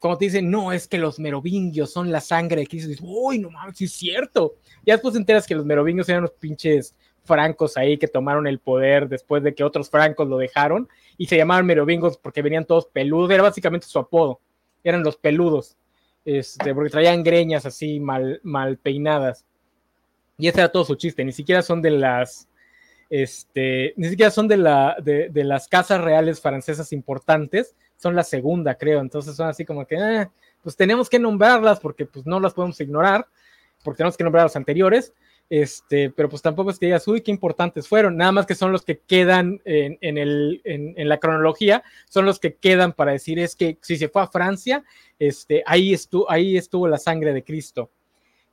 [0.00, 3.38] como te dicen, no, es que los merovingios son la sangre de Cristo, dices, uy,
[3.38, 4.56] no mames, sí es cierto.
[4.84, 8.58] Ya después te enteras que los merovingios eran unos pinches francos ahí que tomaron el
[8.58, 12.86] poder después de que otros francos lo dejaron y se llamaban merovingios porque venían todos
[12.86, 14.40] peludos, era básicamente su apodo,
[14.82, 15.76] eran los peludos,
[16.24, 19.46] este, porque traían greñas así mal, mal peinadas.
[20.38, 22.48] Y ese era todo su chiste, ni siquiera son de las,
[23.08, 28.22] este, ni siquiera son de, la, de, de las casas reales francesas importantes, son la
[28.22, 29.00] segunda, creo.
[29.00, 30.28] Entonces son así como que, eh,
[30.62, 33.26] pues tenemos que nombrarlas porque pues no las podemos ignorar,
[33.82, 35.12] porque tenemos que nombrar a los anteriores.
[35.48, 38.72] Este, pero pues tampoco es que digas, uy, qué importantes fueron, nada más que son
[38.72, 43.38] los que quedan en, en, el, en, la cronología, son los que quedan para decir,
[43.38, 44.82] es que si se fue a Francia,
[45.20, 47.90] este, ahí, estuvo, ahí estuvo la sangre de Cristo.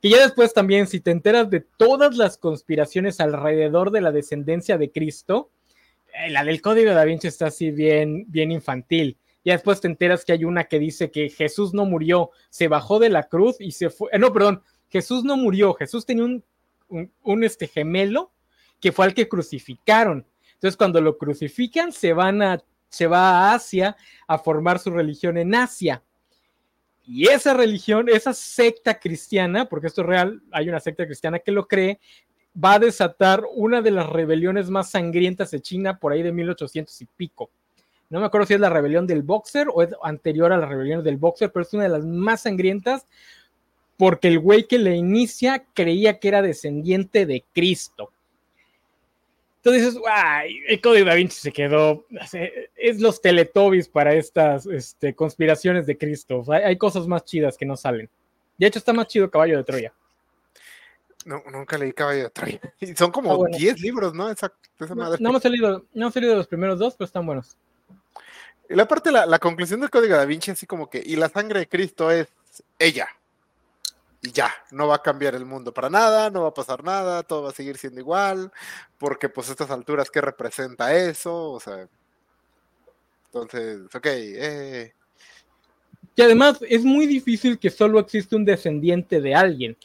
[0.04, 4.76] Y ya después también, si te enteras de todas las conspiraciones alrededor de la descendencia
[4.76, 5.50] de Cristo,
[6.12, 9.16] eh, la del Código de Da Vinci está así bien, bien infantil.
[9.46, 12.98] Ya después te enteras que hay una que dice que Jesús no murió, se bajó
[12.98, 14.10] de la cruz y se fue.
[14.12, 16.44] Eh, no, perdón, Jesús no murió, Jesús tenía un,
[17.22, 18.30] un, este gemelo
[18.80, 20.26] que fue al que crucificaron.
[20.52, 23.96] Entonces, cuando lo crucifican, se van a, se va a Asia
[24.26, 26.02] a formar su religión en Asia.
[27.06, 31.52] Y esa religión, esa secta cristiana, porque esto es real, hay una secta cristiana que
[31.52, 32.00] lo cree,
[32.62, 37.00] va a desatar una de las rebeliones más sangrientas de China por ahí de 1800
[37.02, 37.50] y pico
[38.14, 41.02] no me acuerdo si es la rebelión del boxer o es anterior a la rebelión
[41.02, 43.06] del boxer, pero es una de las más sangrientas
[43.96, 48.12] porque el güey que le inicia creía que era descendiente de Cristo.
[49.64, 50.60] Entonces dices, ¡ay!
[50.68, 52.04] El código da Vinci se quedó.
[52.76, 56.44] Es los teletubbies para estas este, conspiraciones de Cristo.
[56.52, 58.10] Hay, cosas más chidas que no salen.
[58.58, 59.94] De hecho, está más chido Caballo de Troya.
[61.24, 62.60] No, nunca leí Caballo de Troya.
[62.80, 64.30] Y son como 10 libros, ¿no?
[64.30, 67.56] Esa, no, no, hemos salido, no hemos salido los primeros dos, pero están buenos.
[68.68, 71.30] Y la parte, la, la conclusión del Código da Vinci, así como que, y la
[71.30, 72.28] sangre de Cristo es
[72.78, 73.08] ella
[74.24, 77.22] y ya, no va a cambiar el mundo para nada, no va a pasar nada,
[77.22, 78.50] todo va a seguir siendo igual,
[78.96, 81.50] porque pues estas alturas, ¿qué representa eso?
[81.52, 81.86] O sea,
[83.26, 84.06] entonces, ok.
[84.06, 84.92] Eh.
[86.16, 89.76] Y además es muy difícil que solo existe un descendiente de alguien,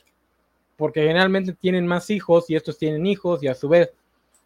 [0.78, 3.90] porque generalmente tienen más hijos y estos tienen hijos y a su vez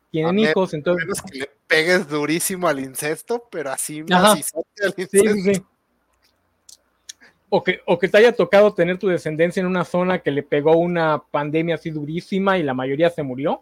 [0.09, 1.05] tienen hijos, entonces...
[1.05, 4.63] Menos que le pegues durísimo al incesto, pero así al incesto.
[5.07, 5.63] Sí, sí
[7.55, 10.41] o que, o que te haya tocado tener tu descendencia en una zona que le
[10.41, 13.61] pegó una pandemia así durísima y la mayoría se murió.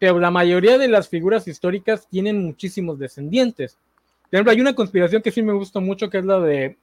[0.00, 3.78] Pero la mayoría de las figuras históricas tienen muchísimos descendientes.
[4.22, 6.78] Por ejemplo, hay una conspiración que sí me gusta mucho, que es la de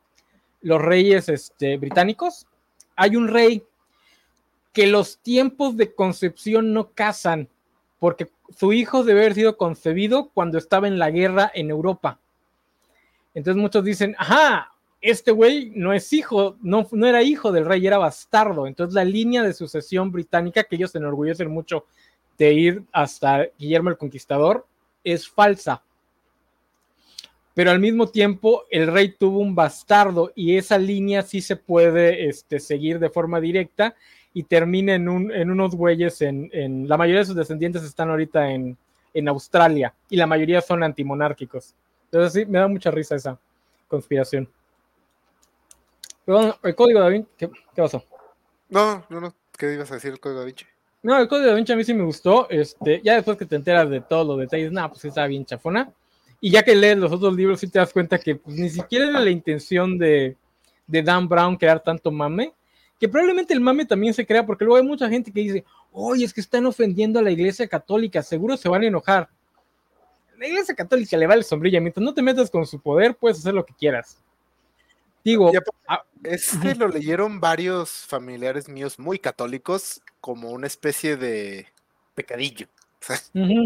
[0.61, 2.47] los reyes este, británicos.
[2.95, 3.61] Hay un rey
[4.71, 7.49] que los tiempos de concepción no casan,
[7.99, 12.17] porque su hijo debe haber sido concebido cuando estaba en la guerra en Europa.
[13.33, 14.72] Entonces muchos dicen, ajá,
[15.03, 18.65] este güey no es hijo, no, no era hijo del rey, era bastardo.
[18.65, 21.85] Entonces la línea de sucesión británica, que ellos se enorgullecen mucho
[22.37, 24.65] de ir hasta Guillermo el Conquistador,
[25.03, 25.83] es falsa.
[27.53, 32.29] Pero al mismo tiempo el rey tuvo un bastardo y esa línea sí se puede
[32.29, 33.95] este, seguir de forma directa
[34.33, 38.51] y termina en, un, en unos güeyes en, La mayoría de sus descendientes están ahorita
[38.51, 38.77] en,
[39.13, 41.75] en Australia y la mayoría son antimonárquicos.
[42.05, 43.37] Entonces sí, me da mucha risa esa
[43.89, 44.47] conspiración.
[46.25, 48.03] Perdón, el código de Da Vinci, ¿qué, pasó?
[48.69, 50.65] No, no, no, ¿qué ibas a decir el código de Da Vinci?
[51.01, 52.49] No, el código de Da Vinci a mí sí me gustó.
[52.49, 55.91] Este, ya después que te enteras de todos los detalles, nada, pues está bien chafona.
[56.39, 59.09] Y ya que lees los otros libros, sí te das cuenta que pues, ni siquiera
[59.09, 60.37] era la intención de,
[60.87, 62.53] de Dan Brown crear tanto mame,
[62.99, 66.25] que probablemente el mame también se crea porque luego hay mucha gente que dice, oye,
[66.25, 69.29] es que están ofendiendo a la iglesia católica, seguro se van a enojar.
[70.37, 73.53] La iglesia católica le vale sombrilla, mientras no te metas con su poder, puedes hacer
[73.53, 74.22] lo que quieras.
[75.23, 75.51] Digo,
[76.23, 81.67] es que lo leyeron varios familiares míos muy católicos como una especie de
[82.15, 82.67] pecadillo.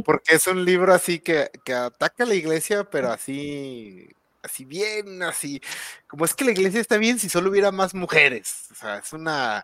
[0.03, 4.07] Porque es un libro así que, que, ataca a la iglesia, pero así,
[4.41, 5.61] así bien, así,
[6.07, 8.67] como es que la iglesia está bien si solo hubiera más mujeres.
[8.71, 9.63] O sea, es una,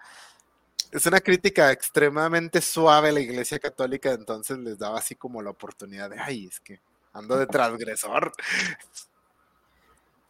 [0.91, 5.49] es una crítica extremadamente suave a la iglesia católica, entonces les daba así como la
[5.49, 6.79] oportunidad de, ay, es que
[7.13, 8.31] ando de transgresor.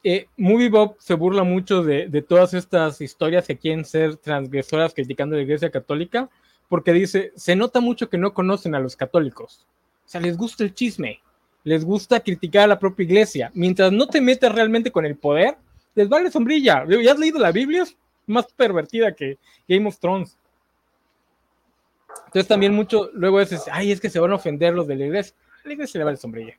[0.03, 5.35] Eh, Movie Bob se burla mucho de, todas estas historias que quieren ser transgresoras criticando
[5.35, 6.29] la Iglesia Católica,
[6.67, 9.65] porque dice, se nota mucho que no conocen a los católicos.
[10.05, 11.21] O sea, les gusta el chisme,
[11.63, 13.51] les gusta criticar a la propia iglesia.
[13.53, 15.57] Mientras no te metas realmente con el poder,
[15.95, 16.85] les vale sombrilla.
[16.87, 17.83] ¿Ya has leído la Biblia?
[17.83, 17.95] Es
[18.27, 19.37] más pervertida que
[19.67, 20.37] Game of Thrones.
[22.25, 25.05] Entonces también mucho, luego es, ay, es que se van a ofender los de la
[25.05, 25.35] iglesia.
[25.63, 26.57] A la iglesia le vale sombrilla.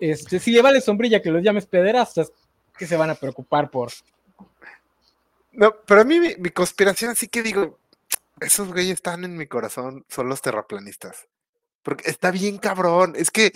[0.00, 2.32] Este, si le vale sombrilla que los llames pederastas,
[2.76, 3.92] que se van a preocupar por.
[5.52, 7.78] No, pero a mí mi, conspiración sí que digo,
[8.40, 11.28] esos güeyes están en mi corazón, son los terraplanistas.
[11.82, 13.12] Porque está bien cabrón.
[13.14, 13.52] Es que,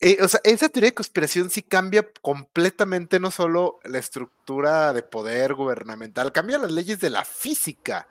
[0.00, 5.02] eh, o sea, esa teoría de conspiración sí cambia completamente no solo la estructura de
[5.04, 8.08] poder gubernamental, cambia las leyes de la física.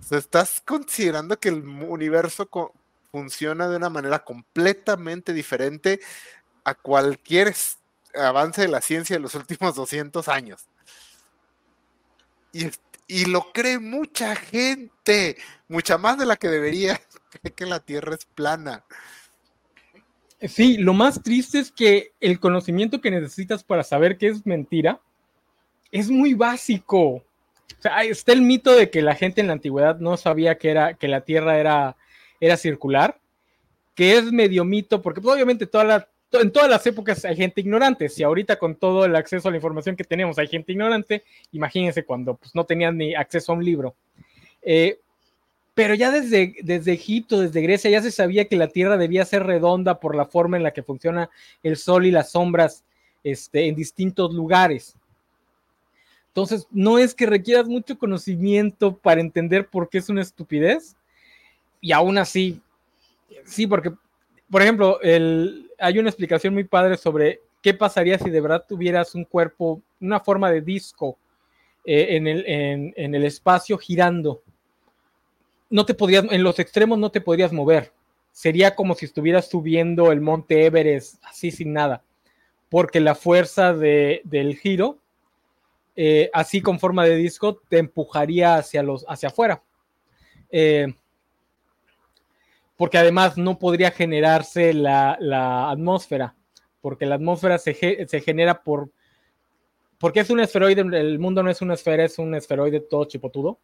[0.00, 2.48] O sea, estás considerando que el universo
[3.12, 6.00] funciona de una manera completamente diferente
[6.64, 7.54] a cualquier
[8.14, 10.66] avance de la ciencia de los últimos 200 años.
[12.52, 12.66] Y,
[13.06, 15.36] y, lo cree mucha gente,
[15.68, 17.00] mucha más de la que debería,
[17.30, 18.84] cree que la Tierra es plana.
[20.40, 25.00] Sí, lo más triste es que el conocimiento que necesitas para saber que es mentira
[25.90, 27.00] es muy básico.
[27.00, 27.22] O
[27.80, 30.94] sea, está el mito de que la gente en la antigüedad no sabía que, era,
[30.94, 31.96] que la Tierra era,
[32.40, 33.20] era circular,
[33.94, 36.08] que es medio mito, porque pues, obviamente toda la
[36.40, 38.08] en todas las épocas hay gente ignorante.
[38.08, 41.22] Si ahorita con todo el acceso a la información que tenemos hay gente ignorante,
[41.52, 43.94] imagínense cuando pues, no tenían ni acceso a un libro.
[44.62, 44.98] Eh,
[45.74, 49.42] pero ya desde, desde Egipto, desde Grecia, ya se sabía que la Tierra debía ser
[49.42, 51.30] redonda por la forma en la que funciona
[51.62, 52.84] el Sol y las sombras
[53.24, 54.96] este, en distintos lugares.
[56.28, 60.96] Entonces, no es que requieras mucho conocimiento para entender por qué es una estupidez.
[61.80, 62.60] Y aún así,
[63.44, 63.92] sí, porque,
[64.50, 69.24] por ejemplo, hay una explicación muy padre sobre ¿qué pasaría si de verdad tuvieras un
[69.24, 71.16] cuerpo, una forma de disco
[71.86, 74.42] eh, en, el, en, el espacio girando?
[75.70, 77.90] No te podrías, en los extremos no te podrías mover.
[78.32, 82.02] Sería como si estuvieras subiendo el monte Everest así sin nada,
[82.68, 84.98] porque la fuerza del giro,
[85.96, 89.62] eh, así con forma de disco, te empujaría hacia, los, hacia afuera.
[90.50, 90.94] Eh,
[92.76, 96.34] porque además no podría generarse la, atmósfera,
[96.80, 98.90] porque la atmósfera se, genera por...
[99.98, 103.60] Porque es un esferoide, el mundo no es una esfera, es un esferoide todo chipotudo,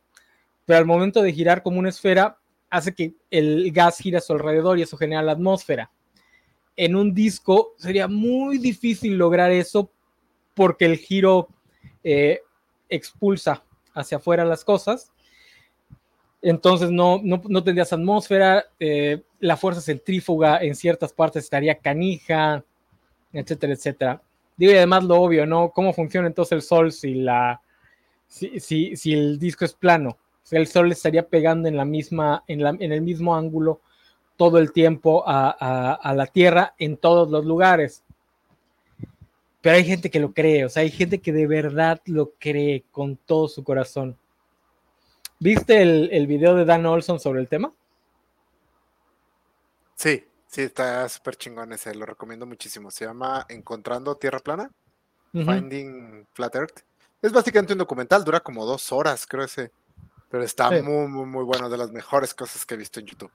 [0.64, 2.38] pero al momento de girar como una esfera,
[2.70, 5.90] hace que el gas gire a su alrededor y eso genera la atmósfera.
[6.76, 9.90] En un disco sería muy difícil lograr eso
[10.54, 11.48] porque el giro
[12.04, 12.40] eh,
[12.88, 15.12] expulsa hacia afuera las cosas
[16.42, 22.64] entonces no, no, tendrías atmósfera, eh, la fuerza centrífuga en ciertas partes estaría canija,
[23.32, 24.22] etcétera, etcétera.
[24.56, 25.70] Digo, y además lo obvio, ¿no?
[25.70, 27.60] ¿Cómo funciona entonces el Sol si, la,
[28.26, 30.10] si, si, el disco es plano?
[30.10, 33.80] O sea, el Sol estaría pegando en, la misma, en, la, en el mismo ángulo
[34.36, 35.50] todo el tiempo a,
[35.92, 38.02] a la Tierra en todos los lugares.
[39.60, 42.84] Pero hay gente que lo cree, o sea, hay gente que de verdad lo cree
[42.90, 44.16] con todo su corazón.
[45.40, 47.72] ¿Viste el, el video de Dan Olson sobre el tema?
[49.94, 52.90] Sí, sí, está súper chingón ese, lo recomiendo muchísimo.
[52.90, 54.70] Se llama Encontrando Tierra Plana,
[55.32, 56.80] Finding Flat Earth.
[57.22, 59.70] Es básicamente un documental, dura como dos horas, creo ese.
[60.30, 63.32] Pero está muy, muy, muy bueno, de las mejores cosas que he visto en YouTube.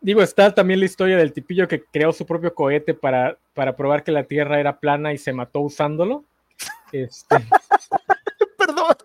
[0.00, 4.04] Digo, está también la historia del tipillo que creó su propio cohete para, para probar
[4.04, 6.24] que la Tierra era plana y se mató usándolo.
[6.92, 7.36] Este...
[8.58, 8.96] Perdón.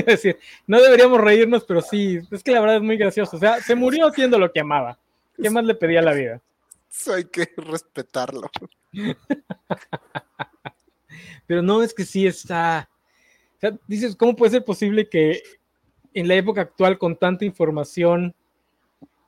[0.00, 3.36] Decir, no deberíamos reírnos, pero sí, es que la verdad es muy gracioso.
[3.36, 4.98] O sea, se murió haciendo lo que amaba.
[5.40, 6.40] ¿Qué más le pedía a la vida?
[6.90, 8.50] Eso hay que respetarlo.
[11.46, 12.88] pero no es que sí está.
[13.56, 15.42] O sea, dices, ¿cómo puede ser posible que
[16.14, 18.34] en la época actual, con tanta información,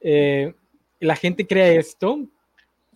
[0.01, 0.55] eh,
[1.01, 2.27] la gente crea esto?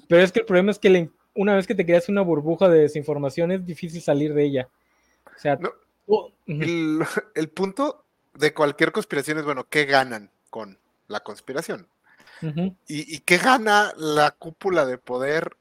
[0.08, 2.80] Pero es que el problema es que una vez que te creas una burbuja de
[2.80, 4.68] desinformación, es difícil salir de ella.
[5.26, 5.58] O sea,
[6.46, 8.04] el, punto
[8.34, 11.88] de cualquier conspiración es, bueno, ¿qué ganan con la conspiración?
[12.86, 15.56] ¿Y, qué gana la cúpula de poder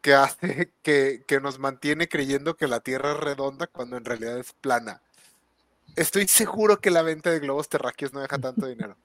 [0.00, 4.38] que hace que, que, nos mantiene creyendo que la Tierra es redonda cuando en realidad
[4.38, 5.02] es plana?
[5.96, 8.96] Estoy seguro que la venta de globos terráqueos no deja tanto dinero.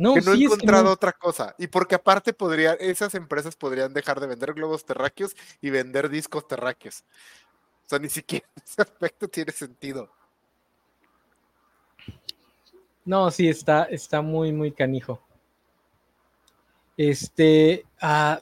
[0.00, 1.54] No, que no he encontrado otra cosa.
[1.58, 6.48] Y porque aparte podría, esas empresas podrían dejar de vender globos terráqueos y vender discos
[6.48, 7.04] terráqueos.
[7.84, 10.10] O sea, ni siquiera ese aspecto tiene sentido.
[13.04, 15.22] No, sí, está, está muy, muy canijo.
[16.96, 18.40] Este, uh,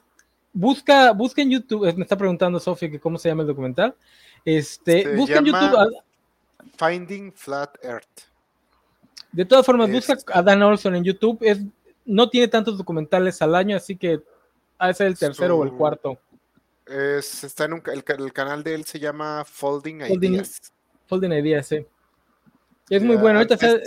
[0.52, 3.96] busca, busca en YouTube, me está preguntando Sofía que cómo se llama el documental.
[4.44, 6.02] Este, busca en YouTube.
[6.78, 8.28] Finding Flat Earth.
[9.33, 11.39] De todas formas, busca a Dan Olson en YouTube.
[11.43, 11.61] Es,
[12.05, 14.20] no tiene tantos documentales al año, así que
[14.79, 16.18] ha de ser el tercero o el cuarto.
[16.87, 20.72] Es, está en un, el, canal de él se llama Folding Ideas.
[21.07, 21.87] Folding Ideas, sí.
[22.89, 23.39] Es muy bueno.
[23.39, 23.83] Ahorita se,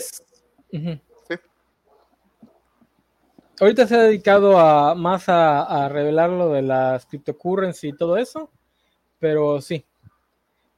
[3.60, 8.52] Ahorita se ha dedicado a, más a, revelar lo de las cryptocurrency y todo eso.
[9.20, 9.84] Pero sí.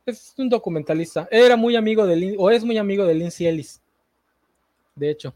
[0.06, 1.28] Es un documentalista.
[1.30, 3.83] Era muy amigo de o es muy amigo de Lindsay Ellis
[4.96, 5.34] de hecho.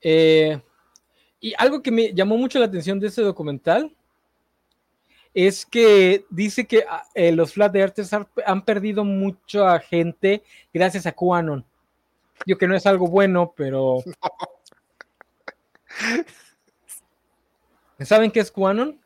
[0.00, 0.60] Eh,
[1.40, 3.94] y algo que me llamó mucho la atención de ese documental
[5.34, 11.12] es que dice que ah, eh, los Flat Earthers han, perdido mucha gente gracias a
[11.12, 11.64] QAnon.
[12.46, 13.98] Yo que no es algo bueno, pero.
[18.00, 19.00] ¿Saben qué es QAnon?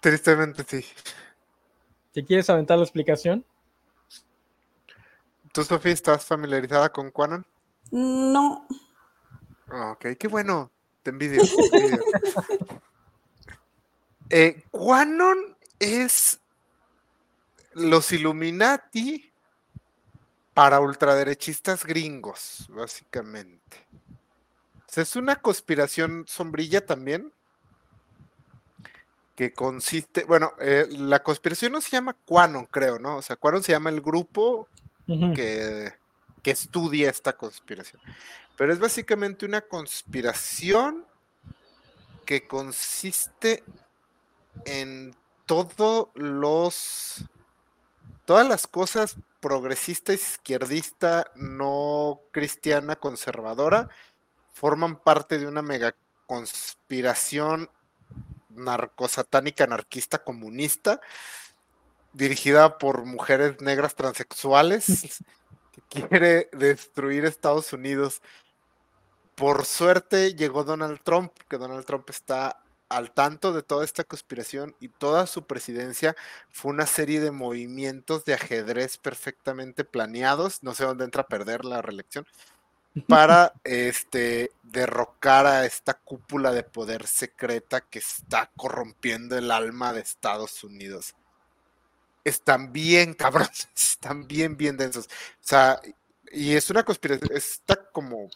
[0.00, 0.84] Tristemente sí.
[2.12, 3.44] ¿Te quieres aventar la explicación?
[5.52, 7.46] ¿Tú, Sofía, estás familiarizada con QAnon?
[7.90, 8.66] No.
[9.68, 10.70] Ah, ok, qué bueno.
[11.02, 11.42] Te envidio.
[14.30, 16.40] eh, Quanon es
[17.74, 19.30] los Illuminati
[20.54, 23.86] para ultraderechistas gringos, básicamente.
[24.96, 27.30] es una conspiración sombrilla también
[29.34, 33.18] que consiste, bueno, eh, la conspiración no se llama Quanon, creo, ¿no?
[33.18, 34.66] O sea, Quanon se llama el grupo
[35.06, 35.92] que
[36.46, 38.00] que estudia esta conspiración.
[38.56, 41.04] Pero es básicamente una conspiración
[42.24, 43.64] que consiste
[44.64, 45.12] en
[45.44, 47.24] todos los
[48.26, 53.88] todas las cosas progresista, izquierdista, no cristiana, conservadora,
[54.52, 57.68] forman parte de una mega conspiración
[58.50, 61.00] narcosatánica anarquista comunista
[62.12, 65.20] dirigida por mujeres negras transexuales
[65.88, 68.22] que quiere destruir Estados Unidos.
[69.34, 72.58] Por suerte llegó Donald Trump, que Donald Trump está
[72.88, 76.16] al tanto de toda esta conspiración y toda su presidencia
[76.50, 81.64] fue una serie de movimientos de ajedrez perfectamente planeados, no sé dónde entra a perder
[81.64, 82.26] la reelección,
[83.08, 90.00] para este derrocar a esta cúpula de poder secreta que está corrompiendo el alma de
[90.00, 91.14] Estados Unidos.
[92.26, 95.06] Están bien cabrones, están bien, bien densos.
[95.06, 95.08] O
[95.40, 95.80] sea,
[96.32, 98.28] y es una conspiración, esta como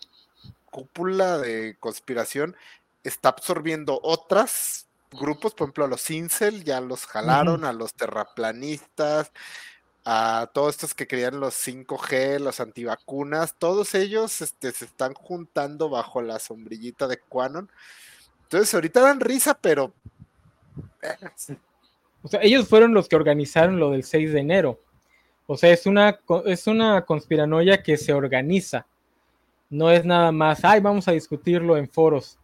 [0.71, 2.57] cúpula de conspiración
[3.03, 9.33] está absorbiendo otras grupos, por ejemplo, a los Incel ya los jalaron, a los terraplanistas,
[10.05, 15.89] a todos estos que querían los 5G, los antivacunas, todos ellos este, se están juntando
[15.89, 17.71] bajo la sombrillita de Quanon.
[18.45, 19.93] Entonces, ahorita dan risa, pero.
[21.03, 21.17] Eh,
[22.23, 24.81] o sea, ellos fueron los que organizaron lo del 6 de enero.
[25.47, 28.87] O sea, es una, es una conspiranoia que se organiza.
[29.69, 32.39] No es nada más, ay, vamos a discutirlo en foros.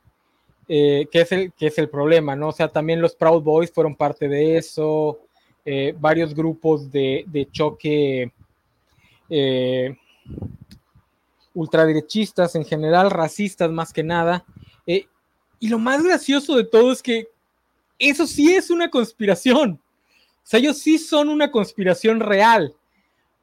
[0.68, 2.48] Eh, que, es el, que es el problema, ¿no?
[2.48, 5.20] O sea, también los Proud Boys fueron parte de eso.
[5.64, 8.32] Eh, varios grupos de, choque
[9.28, 9.96] eh,
[11.54, 14.44] ultraderechistas en general, racistas más que nada.
[15.58, 17.28] Y lo más gracioso de todo es que
[17.98, 19.80] eso sí es una conspiración.
[20.46, 22.74] O sea, ellos sí son una conspiración real.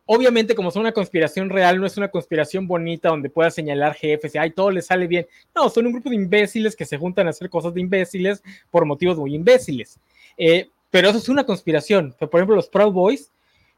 [0.06, 4.36] Obviamente, como son una conspiración real, no es una conspiración bonita donde pueda señalar jefes
[4.36, 5.26] y ay, todo les sale bien.
[5.56, 8.86] No, son un grupo de imbéciles que se juntan a hacer cosas de imbéciles por
[8.86, 9.98] motivos muy imbéciles.
[10.38, 12.14] Eh, pero eso es una conspiración.
[12.20, 13.32] Por ejemplo, los Proud Boys,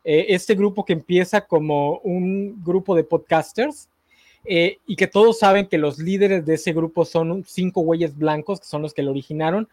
[0.04, 3.88] eh, este grupo que empieza como un grupo de podcasters
[4.46, 8.60] eh, y que todos saben que los líderes de ese grupo son cinco güeyes blancos,
[8.60, 9.68] que son los que lo originaron,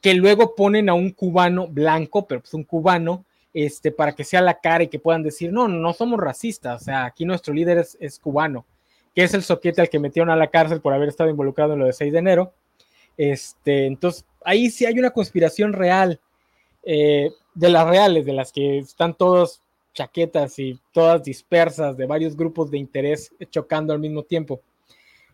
[0.00, 4.40] que luego ponen a un cubano blanco, pero pues un cubano, este, para que sea
[4.40, 7.86] la cara y que puedan decir, no, no somos racistas, o sea, aquí nuestro líder
[7.98, 8.64] es, cubano,
[9.14, 11.80] que es el soquete al que metieron a la cárcel por haber estado involucrado en
[11.80, 12.52] lo de 6 de enero.
[13.16, 16.20] Este, entonces, ahí sí hay una conspiración real
[16.84, 19.60] eh, de las reales, de las que están todas
[19.92, 24.60] chaquetas y todas dispersas de varios grupos de interés chocando al mismo tiempo.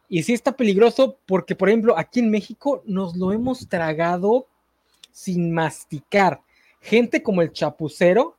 [0.09, 4.47] Y sí está peligroso porque, por ejemplo, aquí en México nos lo hemos tragado
[5.17, 6.43] sin masticar.
[6.79, 8.37] Gente como el chapucero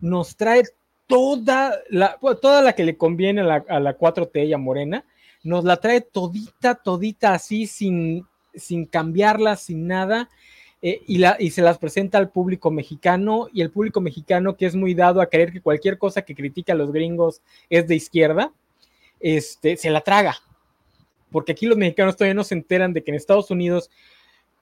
[0.00, 0.64] nos trae
[1.06, 5.06] toda la, toda la que le conviene a la, a la 4T y a Morena,
[5.42, 10.28] nos la trae todita, todita así, sin, sin cambiarla, sin nada.
[10.82, 14.66] Eh, y, la, y se las presenta al público mexicano y el público mexicano que
[14.66, 17.40] es muy dado a creer que cualquier cosa que critica a los gringos
[17.70, 18.52] es de izquierda,
[19.20, 20.36] este, se la traga.
[21.30, 23.90] Porque aquí los mexicanos todavía no se enteran de que en Estados Unidos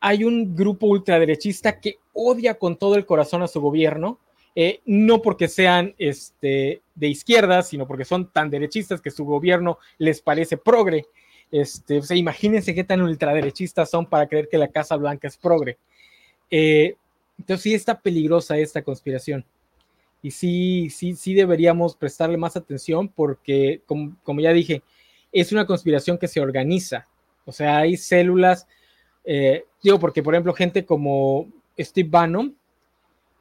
[0.01, 4.19] hay un grupo ultraderechista que odia con todo el corazón a su gobierno,
[4.55, 9.79] eh, no porque sean este, de izquierda, sino porque son tan derechistas que su gobierno
[9.99, 11.07] les parece progre.
[11.51, 15.79] Este, o imagínense qué tan ultraderechistas son para creer que la Casa Blanca es progre.
[16.51, 16.97] Eh,
[17.39, 19.45] entonces sí está peligrosa esta conspiración.
[20.23, 24.83] Y sí, sí, sí deberíamos prestarle más atención porque, como, ya dije,
[25.31, 27.07] es una conspiración que se organiza.
[27.45, 28.67] O sea, hay células,
[29.31, 31.49] eh, digo, porque por ejemplo, gente como
[31.79, 32.57] Steve Bannon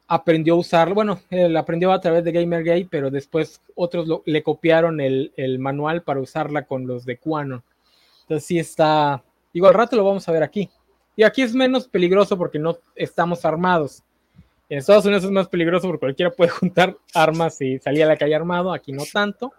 [0.06, 5.00] aprendió a usarlo, bueno, él aprendió a través de Gamergate, pero después otros le copiaron
[5.00, 7.62] el, manual para usarla con los de QAnon.
[8.20, 9.24] Entonces sí está,
[9.54, 10.68] digo, al rato lo vamos a ver aquí.
[11.16, 14.02] Y aquí es menos peligroso porque no estamos armados.
[14.68, 18.18] En Estados Unidos es más peligroso porque cualquiera puede juntar armas y salir a la
[18.18, 19.54] calle armado, aquí no tanto.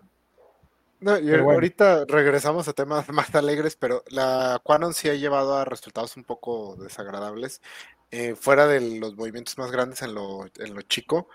[1.02, 5.66] No, y ahorita regresamos a temas más alegres, pero la Quanon sí ha llevado a
[5.66, 7.62] resultados un poco desagradables,
[8.12, 11.30] eh, fuera de los movimientos más grandes en lo, en lo chico,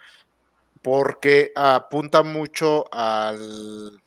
[0.82, 4.02] porque apunta mucho al,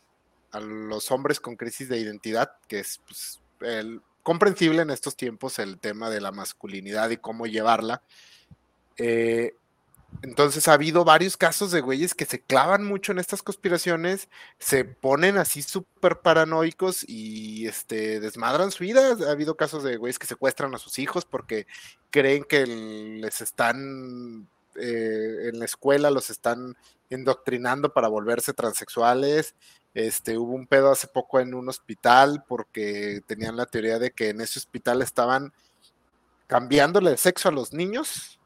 [0.52, 5.58] a los hombres con crisis de identidad, que es pues, el, comprensible en estos tiempos
[5.58, 8.04] el tema de la masculinidad y cómo llevarla.
[8.98, 9.56] Eh,
[10.22, 14.84] entonces ha habido varios casos de güeyes que se clavan mucho en estas conspiraciones, se
[14.86, 19.16] ponen así súper paranoicos y este, desmadran su vida.
[19.28, 21.68] Ha habido casos de güeyes que secuestran a sus hijos porque
[22.10, 26.76] creen que les están eh, en la escuela, los están
[27.10, 29.56] indoctrinando para volverse transexuales.
[29.94, 34.30] Este, hubo un pedo hace poco en un hospital porque tenían la teoría de que
[34.30, 35.54] en ese hospital estaban
[36.48, 38.40] cambiándole de sexo a los niños,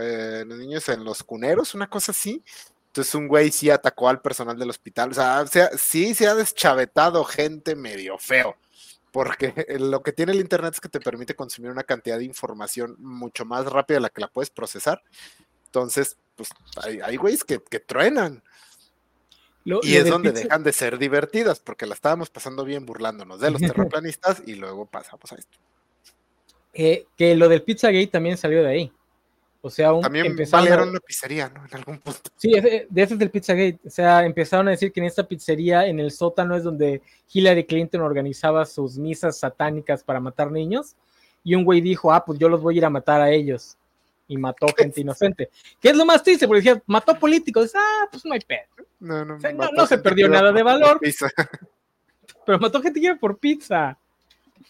[0.00, 2.42] eh, los niños en los cuneros, una cosa así.
[2.88, 5.10] Entonces un güey sí atacó al personal del hospital.
[5.10, 5.44] O sea,
[5.76, 8.56] sí se ha deschavetado gente medio feo.
[9.12, 12.96] porque lo que tiene el Internet es que te permite consumir una cantidad de información
[12.98, 15.02] mucho más rápida de la que la puedes procesar.
[15.66, 16.48] Entonces, pues
[16.82, 18.42] hay, güeyes que, truenan.
[19.64, 23.60] y es donde dejan de ser divertidas, porque la estábamos pasando bien burlándonos de los
[23.60, 25.58] terraplanistas y luego pasamos a esto.
[26.72, 28.92] Eh, que lo del Pizzagate también salió de ahí.
[29.66, 31.66] O sea, un, también empezaron una pizzería, ¿no?
[31.66, 32.30] En algún punto.
[32.36, 33.80] Sí, de ese es del Pizzagate.
[33.84, 37.02] O sea, empezaron a decir que en esta pizzería, en el sótano, es donde
[37.32, 40.94] Hillary Clinton organizaba sus misas satánicas para matar niños.
[41.42, 43.76] Y un güey dijo, ah, pues yo los voy a ir a matar a ellos.
[44.28, 45.50] Y mató gente inocente.
[45.80, 46.46] ¿Qué es lo más triste?
[46.46, 47.72] Porque decía, mató políticos.
[47.74, 48.86] Ah, pues no hay pedo.
[49.00, 51.00] No, no, no, se perdió nada de valor.
[52.46, 53.98] Pero mató gente que iba por pizza.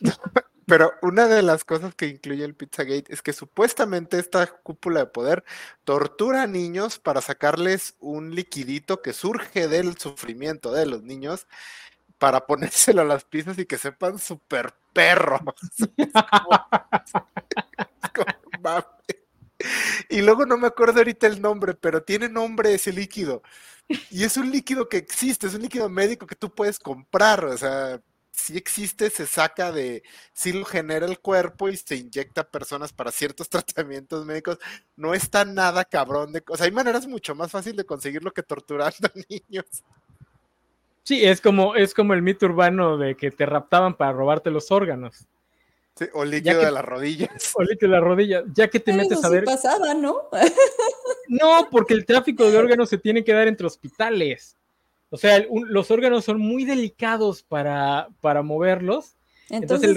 [0.66, 5.06] Pero una de las cosas que incluye el Pizzagate es que supuestamente esta cúpula de
[5.06, 5.44] poder
[5.84, 11.46] tortura a niños para sacarles un liquidito que surge del sufrimiento de los niños
[12.18, 15.40] para ponérselo a las pizzas y que sepan súper perros.
[20.08, 23.42] y luego no me acuerdo ahorita el nombre, pero tiene nombre ese líquido.
[24.10, 27.56] Y es un líquido que existe, es un líquido médico que tú puedes comprar, o
[27.56, 28.00] sea,
[28.36, 30.02] si existe, se saca de,
[30.34, 34.58] si lo genera el cuerpo y se inyecta a personas para ciertos tratamientos médicos.
[34.94, 38.42] No está nada cabrón de, o sea, hay maneras mucho más fáciles de conseguirlo que
[38.42, 39.64] torturando a niños.
[41.02, 44.70] Sí, es como, es como el mito urbano de que te raptaban para robarte los
[44.70, 45.26] órganos.
[45.94, 47.52] Sí, o líquido de las rodillas.
[47.54, 49.44] O líquido de las rodillas, ya que te metes a ver.
[49.44, 50.28] pasaba, ¿no?
[51.28, 54.55] no, porque el tráfico de órganos se tiene que dar entre hospitales.
[55.16, 59.16] O sea, los órganos son muy delicados para, para moverlos.
[59.48, 59.96] Entonces,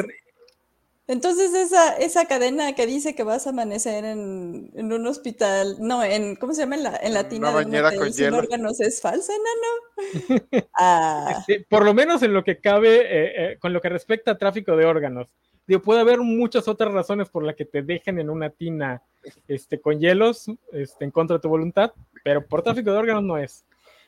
[1.08, 6.38] entonces, esa, esa cadena que dice que vas a amanecer en, un hospital, no, en,
[6.38, 6.78] ¿cómo se llama?
[6.78, 10.62] En la, en la tina de órganos es falsa, ¿no?
[10.80, 11.44] ah.
[11.68, 14.78] Por lo menos en lo que cabe, eh, eh, con lo que respecta a tráfico
[14.78, 15.28] de órganos.
[15.68, 19.02] Digo, puede haber muchas otras razones por las que te dejen en una tina
[19.50, 21.92] este, con hielos este, en contra de tu voluntad,
[22.24, 23.66] pero por tráfico de órganos no es.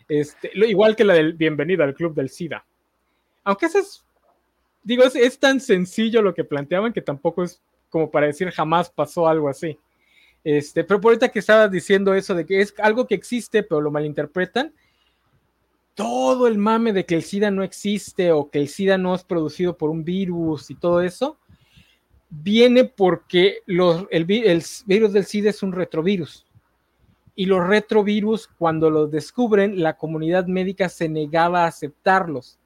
[0.07, 2.65] Este, igual que la del bienvenida al club del SIDA.
[3.43, 4.05] Aunque eso es,
[4.83, 9.27] digo, es, tan sencillo lo que planteaban que tampoco es como para decir jamás pasó
[9.27, 9.77] algo así.
[10.43, 13.81] Este, pero por ahorita que estabas diciendo eso de que es algo que existe, pero
[13.81, 14.73] lo malinterpretan,
[15.93, 19.23] todo el mame de que el SIDA no existe o que el SIDA no es
[19.23, 21.37] producido por un virus y todo eso,
[22.29, 26.45] viene porque los, el virus del SIDA es un retrovirus
[27.35, 32.59] y los retrovirus, cuando los descubren, la comunidad médica se negaba a aceptarlos.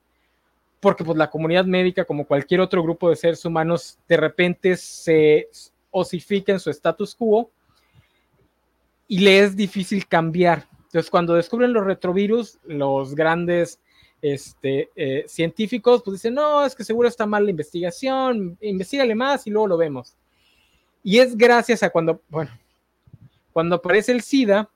[0.80, 5.50] Porque pues la comunidad médica, como cualquier otro grupo de seres humanos, de repente se
[5.92, 7.50] osifica en su status quo
[9.08, 10.68] y le es difícil cambiar.
[10.84, 13.80] Entonces, cuando descubren los retrovirus, los grandes
[14.22, 19.46] este, eh, científicos pues dicen, no, es que seguro está mal la investigación, investigale más
[19.46, 20.16] y luego lo vemos.
[21.04, 22.52] Y es gracias a cuando, bueno,
[23.56, 24.70] cuando aparece el SIDA,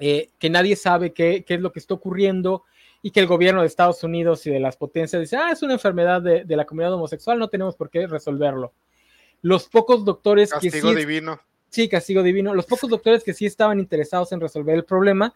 [0.00, 2.64] eh, que nadie sabe qué, es lo que está ocurriendo
[3.00, 5.74] y que el gobierno de Estados Unidos y de las potencias dice, ah, es una
[5.74, 8.72] enfermedad de, la comunidad homosexual, no tenemos por qué resolverlo.
[9.40, 10.94] Los pocos doctores que sí...
[10.96, 11.40] divino.
[11.68, 12.52] Sí, castigo divino.
[12.56, 15.32] Los pocos doctores que sí estaban interesados en resolver el problema,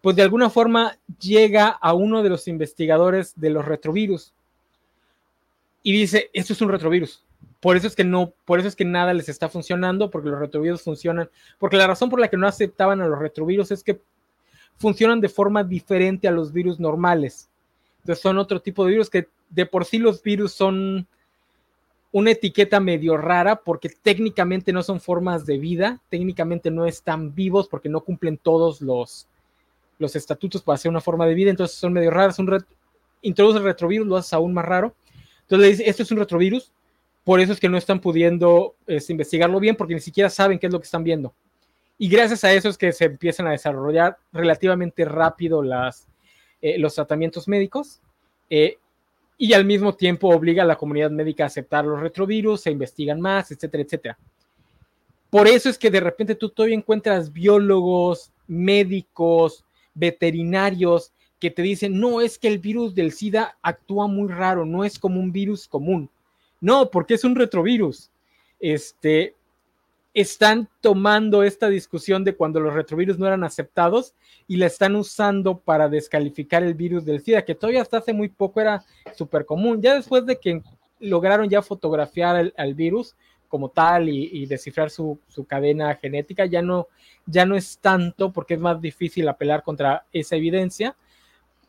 [0.00, 4.32] pues de alguna forma llega a uno de los investigadores de los retrovirus
[5.82, 7.22] y dice, esto es un retrovirus.
[7.60, 10.38] Por eso es que no, por eso es que nada les está funcionando, porque los
[10.38, 11.28] retrovirus funcionan,
[11.58, 14.00] porque la razón por la que no aceptaban a los retrovirus es que
[14.76, 17.48] funcionan de forma diferente a los virus normales.
[18.00, 21.06] Entonces son otro tipo de virus que de por sí los virus son
[22.12, 27.68] una etiqueta medio rara porque técnicamente no son formas de vida, técnicamente no están vivos
[27.68, 29.26] porque no cumplen todos los,
[29.98, 32.38] los estatutos para ser una forma de vida, entonces son medio raras.
[32.38, 32.64] Un
[33.20, 34.94] introduce el retrovirus, lo hace aún más raro.
[35.42, 36.72] Entonces le dice, esto es un retrovirus,
[37.28, 40.66] por eso es que no están pudiendo este, investigarlo bien porque ni siquiera saben qué
[40.66, 41.34] es lo que están viendo.
[41.98, 47.46] Y gracias a eso es que se empiezan a desarrollar relativamente rápido eh, los tratamientos
[47.46, 48.00] médicos
[48.48, 48.78] eh,
[49.36, 53.20] y al mismo tiempo obliga a la comunidad médica a aceptar los retrovirus, se investigan
[53.20, 54.18] más, etcétera, etcétera.
[55.28, 62.00] Por eso es que de repente tú todavía encuentras biólogos, médicos, veterinarios que te dicen,
[62.00, 65.68] no, es que el virus del SIDA actúa muy raro, no es como un virus
[65.68, 66.08] común.
[66.60, 68.10] No, porque es un retrovirus.
[68.60, 69.34] Este,
[70.14, 74.14] están tomando esta discusión de cuando los retrovirus no eran aceptados
[74.46, 78.28] y la están usando para descalificar el virus del SIDA, que todavía hasta hace muy
[78.28, 79.80] poco era súper común.
[79.80, 80.62] Ya después de que
[80.98, 83.14] lograron ya fotografiar al virus
[83.48, 86.88] como tal y, descifrar su, cadena genética, ya no,
[87.26, 90.94] ya no es tanto porque es más difícil apelar contra esa evidencia,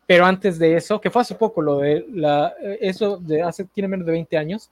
[0.06, 3.88] pero antes de eso, que fue hace poco, lo de la, eso de hace, tiene
[3.88, 4.70] menos de 20 años,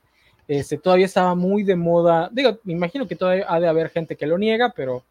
[0.48, 4.16] este, todavía estaba muy de moda, digo, me imagino que todavía ha de haber gente
[4.16, 5.04] que lo niega, pero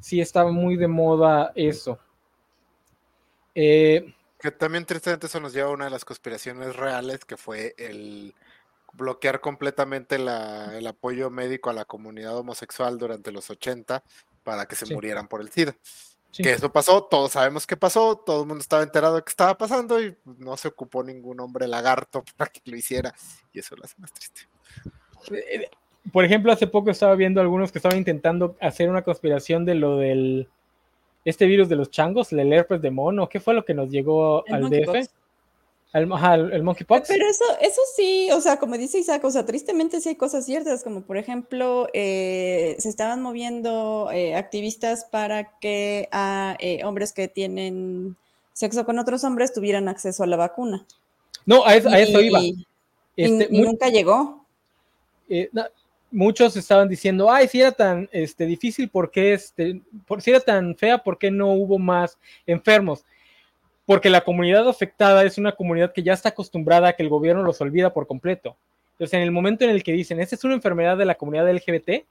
[0.00, 1.98] sí estaba muy de moda eso.
[3.54, 7.74] Eh, que también tristemente eso nos lleva a una de las conspiraciones reales, que fue
[7.78, 8.34] el
[8.94, 14.02] bloquear completamente el apoyo médico a la comunidad homosexual durante los 80
[14.42, 15.76] para que se murieran por el SIDA.
[16.32, 19.56] Que eso pasó, todos sabemos qué pasó, todo el mundo estaba enterado de qué estaba
[19.56, 23.14] pasando y no se ocupó ningún hombre lagarto para que lo hiciera.
[23.52, 24.42] Y eso lo hace más triste.
[25.30, 25.70] Eh,
[26.12, 29.96] por ejemplo, hace poco estaba viendo algunos que estaban intentando hacer una conspiración de lo
[29.96, 30.48] del
[31.24, 33.28] este virus de los changos, el herpes de mono.
[33.28, 35.08] ¿Qué fue lo que nos llegó al DF?
[35.96, 37.08] El, el, monkeypox.
[37.08, 40.44] Pero eso, eso sí, o sea, como dice Isaac, o sea, tristemente sí hay cosas
[40.44, 47.14] ciertas, como por ejemplo, eh, se estaban moviendo eh, activistas para que a eh, hombres
[47.14, 48.14] que tienen
[48.52, 50.84] sexo con otros hombres tuvieran acceso a la vacuna.
[51.46, 52.40] No, a eso, iba.
[53.16, 54.44] Este, y, nunca llegó.
[56.10, 60.40] muchos estaban diciendo, ay, si era tan este, difícil, ¿por qué este, por, si era
[60.40, 63.02] tan fea, ¿por qué no hubo más enfermos?
[63.86, 67.42] Porque la comunidad afectada es una comunidad que ya está acostumbrada a que el gobierno
[67.42, 68.56] los olvida por completo.
[68.92, 71.50] Entonces, en el momento en el que dicen, esta es una enfermedad de la comunidad
[71.50, 72.04] LGBT,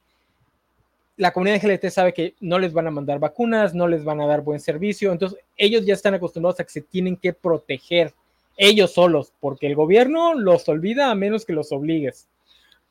[1.18, 4.28] la comunidad LGBT sabe que no les van a mandar vacunas, no les van a
[4.28, 8.14] dar buen servicio, entonces ellos ya están acostumbrados a que se tienen que proteger
[8.58, 12.28] ellos solos, porque el gobierno los olvida a menos que los obligues.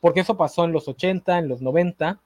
[0.00, 2.18] Porque eso pasó en los 80, en los 90,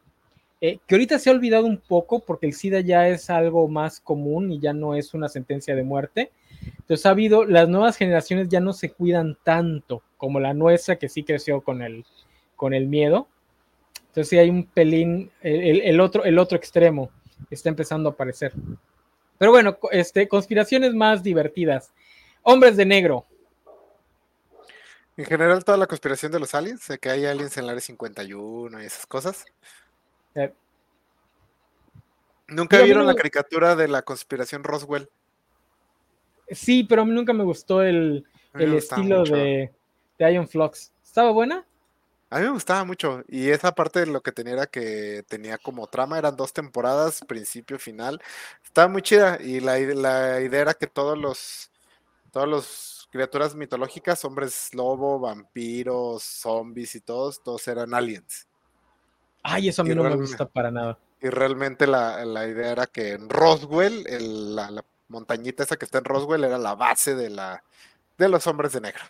[0.60, 4.00] eh, que ahorita se ha olvidado un poco porque el SIDA ya es algo más
[4.00, 6.32] común y ya no es una sentencia de muerte,
[6.78, 11.08] entonces ha habido, las nuevas generaciones ya no se cuidan tanto como la nuestra que
[11.08, 12.04] sí creció con el,
[12.56, 13.28] con el miedo.
[14.08, 17.10] Entonces sí hay un pelín, el, otro, el otro extremo
[17.50, 18.52] está empezando a aparecer.
[19.38, 21.92] Pero bueno, este, conspiraciones más divertidas.
[22.42, 23.26] Hombres de negro.
[25.16, 27.80] En general, toda la conspiración de los aliens, de que hay aliens en el área
[27.80, 29.44] 51 y esas cosas.
[30.38, 30.52] Eh.
[32.48, 35.08] ¿Nunca vieron la caricatura de la conspiración Roswell?
[36.50, 38.24] Sí, pero a mí nunca me gustó el,
[38.54, 39.70] estilo de,
[40.18, 40.92] de Iron Flux.
[41.04, 41.66] ¿Estaba buena?
[42.30, 43.22] A mí me gustaba mucho.
[43.28, 47.22] Y esa parte de lo que tenía era que tenía como trama, eran dos temporadas,
[47.26, 48.20] principio, final.
[48.64, 49.38] Estaba muy chida.
[49.40, 51.70] Y la, la idea era que todos los,
[52.30, 58.46] todos los criaturas mitológicas, hombres lobo, vampiros, zombies y todos, todos eran aliens.
[59.42, 60.98] Ay, eso a mí no me gusta para nada.
[61.20, 66.04] Y realmente la, idea era que en Roswell, el, la montañita esa que está en
[66.04, 67.62] Roswell era la base de la
[68.18, 69.02] de los hombres de negro.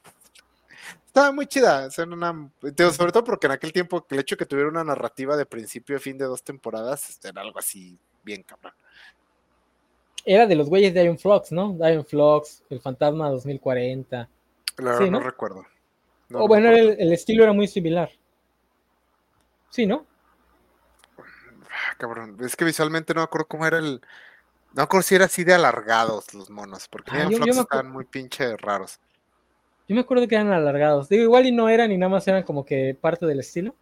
[1.06, 4.84] Estaba muy chida, sobre todo porque en aquel tiempo el hecho de que tuviera una
[4.84, 8.74] narrativa de principio a fin de dos temporadas este, era algo así bien cabrón.
[10.24, 11.76] Era de los güeyes de Iron Flux, ¿no?
[11.88, 14.28] Iron Flux, El Fantasma 2040.
[14.76, 15.20] Claro, ¿no?
[15.20, 15.64] recuerdo.
[16.32, 18.10] o bueno, el, estilo era muy similar.
[19.70, 20.06] Sí, ¿no?
[21.98, 24.00] Cabrón, es que visualmente no me acuerdo cómo era el,
[24.74, 29.00] no recuerdo si era así de alargados los monos, porque ah, estaban muy pinche raros.
[29.88, 31.08] Yo me acuerdo que eran alargados.
[31.08, 33.74] Digo, igual y no eran y nada más eran como que parte del estilo.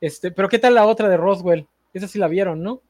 [0.00, 1.68] Este, pero ¿qué tal la otra de Roswell?
[1.92, 2.80] Esa sí la vieron, ¿no?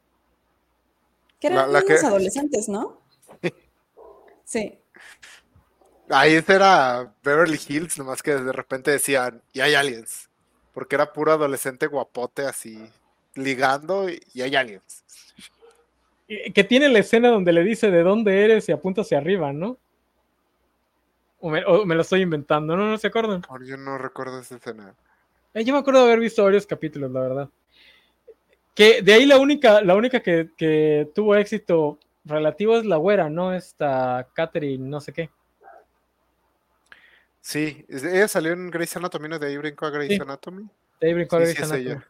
[1.40, 3.02] Que eran niños adolescentes, ¿no?
[4.44, 4.78] sí.
[6.08, 10.30] Ahí era Beverly Hills, nomás que de repente decían, y hay aliens.
[10.72, 12.88] Porque era puro adolescente guapote así,
[13.34, 15.02] ligando y hay aliens
[16.54, 19.78] que tiene la escena donde le dice de dónde eres y apunta hacia arriba, ¿no?
[21.40, 21.60] O me,
[21.94, 22.88] lo estoy inventando, ¿no?
[22.88, 23.42] ¿No se acuerdan?
[23.66, 24.94] Yo no recuerdo esa escena.
[25.54, 27.48] Eh, yo me acuerdo de haber visto varios capítulos, la verdad.
[28.74, 33.52] Que de ahí la única, la única que, tuvo éxito relativo es la güera, ¿no?
[33.52, 35.30] Esta Catherine, no sé qué.
[37.40, 39.38] Sí, ella salió en Grey's Anatomy, ¿no?
[39.40, 40.68] De ahí brincó a Grey's Anatomy.
[41.00, 42.00] De ahí brincó a Grey's Anatomy.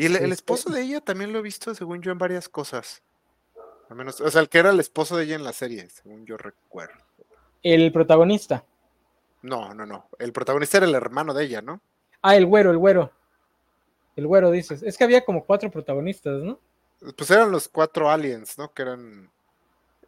[0.00, 3.02] Y el, esposo de ella también lo he visto, según yo, en varias cosas.
[3.90, 6.24] Al menos, o sea, el que era el esposo de ella en la serie, según
[6.24, 7.04] yo recuerdo.
[7.62, 8.64] ¿El protagonista?
[9.42, 10.08] No, no, no.
[10.18, 11.82] El protagonista era el hermano de ella, ¿no?
[12.22, 13.12] Ah, el güero, el güero.
[14.16, 14.82] El güero, dices.
[14.82, 16.58] Es que había como cuatro protagonistas, ¿no?
[17.14, 18.72] Pues eran los cuatro aliens, ¿no?
[18.72, 19.30] Que eran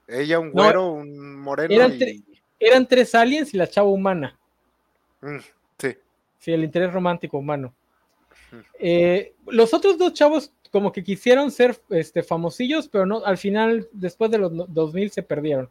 [0.09, 1.75] ella, un güero, un moreno.
[1.75, 1.99] Eran,
[2.59, 4.39] eran, tres aliens y la chava humana.
[5.21, 5.37] Mm,
[5.77, 5.99] sí.
[6.39, 7.75] Sí, el interés romántico humano.
[8.79, 13.89] Eh, los otros dos chavos como que quisieron ser este, famosillos, pero no, al final,
[13.93, 15.69] después de los 2000, se perdieron.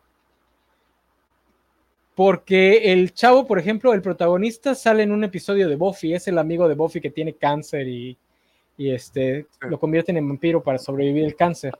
[2.14, 6.38] Porque el chavo, por ejemplo, el protagonista sale en un episodio de Buffy, es el
[6.38, 8.18] amigo de Buffy que tiene cáncer y,
[8.78, 11.74] este, lo convierten en vampiro para sobrevivir el cáncer.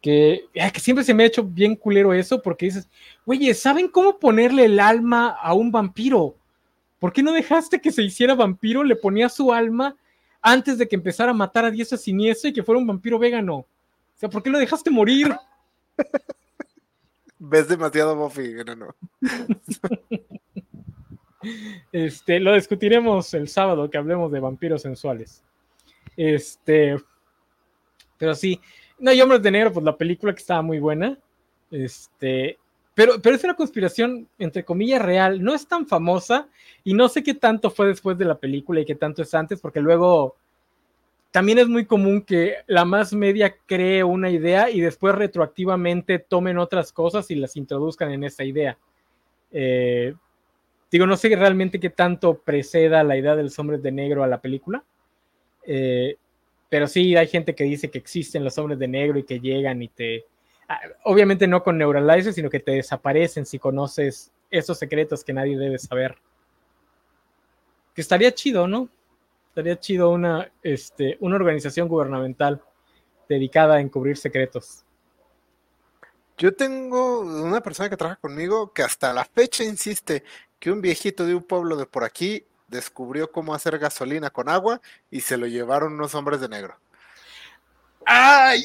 [0.00, 2.88] que, que siempre se me ha hecho bien culero eso, porque dices,
[3.26, 6.34] oye, ¿saben cómo ponerle el alma a un vampiro?
[7.00, 8.84] ¿Por qué no dejaste que se hiciera vampiro?
[8.84, 9.96] Le ponía su alma
[10.42, 13.56] antes de que empezara a matar a diestra siniestra y que fuera un vampiro vegano.
[13.56, 13.66] O
[14.14, 15.34] sea, ¿por qué lo dejaste morir?
[17.38, 18.94] Ves demasiado Buffy, no, no.
[21.90, 25.42] Este, lo discutiremos el sábado que hablemos de vampiros sensuales.
[26.14, 26.96] Este,
[28.18, 28.60] pero sí,
[28.98, 31.18] no, y Hombres de Negro, pues la película que estaba muy buena.
[31.70, 32.58] Este,
[32.94, 35.42] pero, pero es una conspiración, entre comillas, real.
[35.42, 36.48] No es tan famosa
[36.84, 39.60] y no sé qué tanto fue después de la película y qué tanto es antes,
[39.60, 40.36] porque luego
[41.30, 46.58] también es muy común que la más media cree una idea y después retroactivamente tomen
[46.58, 48.76] otras cosas y las introduzcan en esa idea.
[49.52, 50.14] Eh,
[50.90, 54.26] digo, no sé realmente qué tanto preceda la idea de los hombres de negro a
[54.26, 54.82] la película.
[55.64, 56.16] Eh,
[56.68, 59.82] pero sí hay gente que dice que existen los hombres de negro y que llegan
[59.82, 60.24] y te...
[61.04, 65.78] Obviamente no con Neuralizer, sino que te desaparecen si conoces esos secretos que nadie debe
[65.78, 66.16] saber.
[67.94, 68.88] Que estaría chido, ¿no?
[69.48, 72.62] Estaría chido una, este, una organización gubernamental
[73.28, 74.84] dedicada a encubrir secretos.
[76.38, 80.24] Yo tengo una persona que trabaja conmigo que hasta la fecha insiste
[80.58, 84.80] que un viejito de un pueblo de por aquí descubrió cómo hacer gasolina con agua
[85.10, 86.78] y se lo llevaron unos hombres de negro.
[88.06, 88.64] ¡Ay!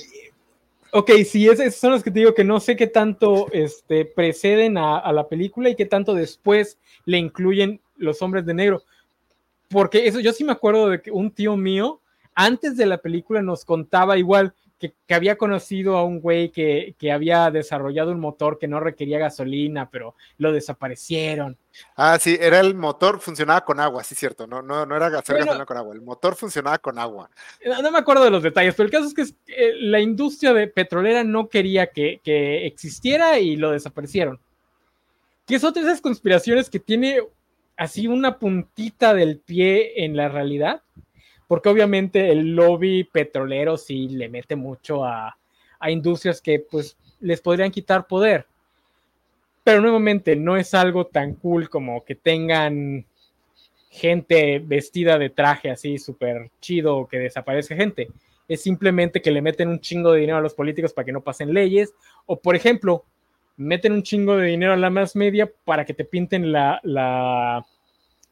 [0.92, 4.78] Ok, sí, esos son los que te digo que no sé qué tanto este, preceden
[4.78, 8.84] a, la película y qué tanto después le incluyen los hombres de negro.
[9.70, 12.02] Porque eso, yo sí me acuerdo de que un tío mío,
[12.34, 17.12] antes de la película, nos contaba igual que, había conocido a un güey que, que,
[17.12, 21.58] había desarrollado un motor que no requería gasolina, pero lo desaparecieron.
[21.96, 25.66] Ah, sí, era el motor, funcionaba con agua, sí, cierto, no, no, no era gasolina
[25.66, 27.30] con agua, el motor funcionaba con agua.
[27.66, 30.68] No, me acuerdo de los detalles, pero el caso es que eh, la industria de
[30.68, 34.40] petrolera no quería que, que existiera y lo desaparecieron.
[35.46, 37.20] Que es otra de esas conspiraciones que tiene
[37.78, 40.82] así una puntita del pie en la realidad
[41.48, 45.38] porque obviamente el lobby petrolero sí le mete mucho a,
[45.88, 48.48] industrias que pues les podrían quitar poder.
[49.64, 53.06] Pero nuevamente no es algo tan cool como que tengan
[53.92, 58.08] gente vestida de traje así súper chido o que desaparece gente.
[58.48, 61.22] Es simplemente que le meten un chingo de dinero a los políticos para que no
[61.22, 61.94] pasen leyes.
[62.26, 63.06] O por ejemplo,
[63.56, 67.64] meten un chingo de dinero a la más media para que te pinten la, la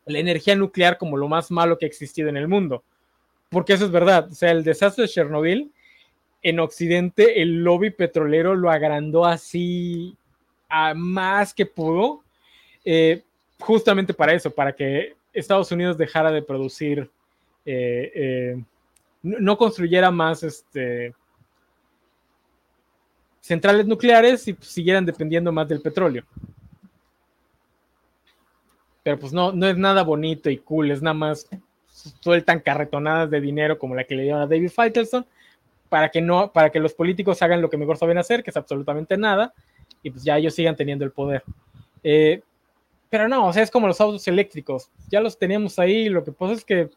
[0.07, 2.83] energía nuclear como lo más malo que ha existido en el mundo
[3.53, 4.27] porque eso es verdad.
[4.29, 5.71] O sea, el desastre de Chernobyl,
[6.41, 10.17] en Occidente, el lobby petrolero lo agrandó así
[10.67, 12.23] a más que pudo,
[12.83, 13.23] eh,
[13.59, 17.09] justamente para eso, para que Estados Unidos dejara de producir,
[17.65, 18.63] eh, eh,
[19.21, 21.13] no construyera más este,
[23.39, 26.25] centrales nucleares y siguieran dependiendo más del petróleo.
[29.03, 31.47] Pero pues no, no es nada bonito y cool, es nada más
[32.21, 35.25] sueltan carretonadas de dinero como la que le dieron a David Faitelson
[35.89, 38.57] para que no, para que los políticos hagan lo que mejor saben hacer, que es
[38.57, 39.53] absolutamente nada,
[40.01, 41.43] y pues ya ellos sigan teniendo el poder.
[42.03, 42.41] Eh,
[43.11, 46.31] pero no, o sea, es como los autos eléctricos, ya los teníamos ahí, lo que
[46.31, 46.89] pasa es que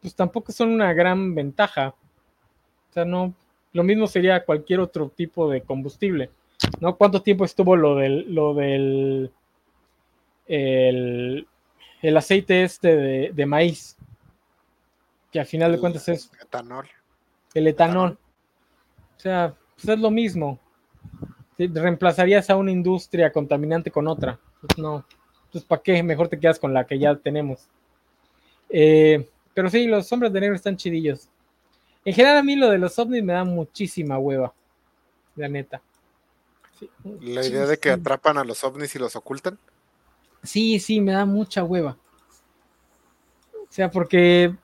[0.00, 1.94] pues tampoco son una gran ventaja.
[2.90, 3.34] O sea, no,
[3.74, 6.30] lo mismo sería cualquier otro tipo de combustible.
[6.80, 6.96] ¿No?
[6.96, 9.30] ¿Cuánto tiempo estuvo lo del, lo del
[10.46, 11.46] el,
[12.00, 13.98] el aceite este de maíz?
[15.34, 16.88] Que al final de cuentas es etanol.
[17.54, 18.16] el etanol.
[19.16, 20.60] O sea, pues es lo mismo.
[21.58, 24.38] Reemplazarías a una industria contaminante con otra.
[24.60, 25.04] Pues no.
[25.46, 26.04] Entonces, ¿para qué?
[26.04, 27.66] Mejor te quedas con la que ya tenemos.
[28.68, 31.28] Eh, pero sí, los hombres de negro están chidillos.
[32.04, 34.54] En general, a mí lo de los ovnis me da muchísima hueva.
[35.34, 35.82] La neta.
[37.20, 39.58] la idea de que atrapan a los ovnis y los ocultan.
[40.44, 41.98] Sí, sí, me da mucha hueva.
[43.52, 44.54] O sea, porque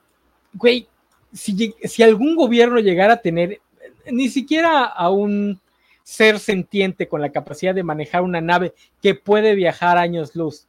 [0.53, 0.87] güey,
[1.33, 3.61] si, si algún gobierno llegara a tener
[4.09, 5.59] ni siquiera a un
[6.03, 10.67] ser sentiente con la capacidad de manejar una nave que puede viajar años luz,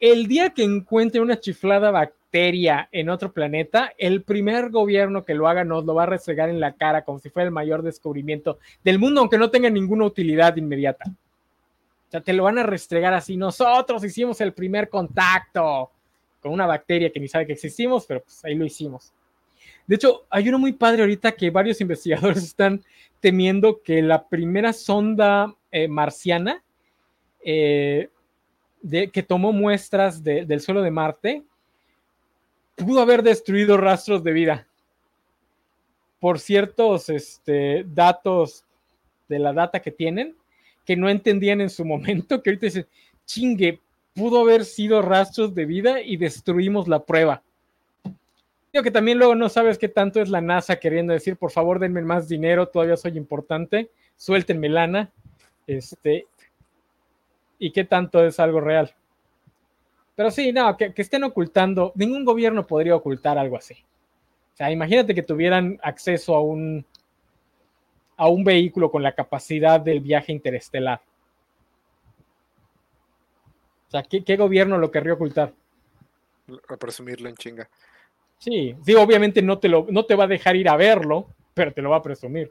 [0.00, 5.46] el día que encuentre una chiflada bacteria en otro planeta, el primer gobierno que lo
[5.46, 8.58] haga nos lo va a restregar en la cara como si fuera el mayor descubrimiento
[8.82, 11.04] del mundo, aunque no tenga ninguna utilidad inmediata.
[11.08, 13.36] O sea, te lo van a restregar así.
[13.36, 15.90] Nosotros hicimos el primer contacto
[16.42, 19.12] con una bacteria que ni sabe que existimos, pero pues ahí lo hicimos.
[19.86, 22.82] De hecho, hay uno muy padre ahorita que varios investigadores están
[23.20, 26.62] temiendo que la primera sonda eh, marciana
[27.44, 28.08] eh,
[29.12, 31.44] que tomó muestras del suelo de Marte
[32.74, 34.66] pudo haber destruido rastros de vida.
[36.18, 38.64] por ciertos este, datos
[39.28, 40.34] de la data que tienen
[40.84, 42.86] que no entendían en su momento, que ahorita dicen,
[43.24, 43.80] chingue,
[44.14, 47.42] pudo haber sido rastros de vida y destruimos la prueba.
[48.72, 51.78] Digo que también luego no sabes qué tanto es la NASA queriendo decir, por favor,
[51.78, 55.10] denme más dinero, todavía soy importante, suéltenme lana,
[55.66, 56.26] este,
[57.58, 58.94] y qué tanto es algo real.
[60.16, 63.74] Pero sí, no, que, que estén ocultando, ningún gobierno podría ocultar algo así.
[64.54, 66.84] O sea, imagínate que tuvieran acceso a un,
[68.16, 71.00] a un vehículo con la capacidad del viaje interestelar.
[73.92, 75.52] O sea, ¿qué, gobierno lo querría ocultar?
[76.68, 77.68] A presumirlo en chinga.
[78.38, 81.74] Sí, sí, obviamente no te, lo, no te va a dejar ir a verlo, pero
[81.74, 82.50] te lo va a presumir.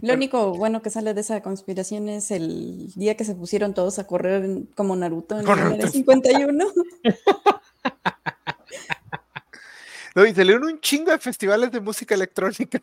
[0.00, 4.00] Lo único bueno que sale de esa conspiración es el día que se pusieron todos
[4.00, 6.64] a correr como Naruto en el 51.
[10.16, 12.82] no, y salieron un chingo de festivales de música electrónica.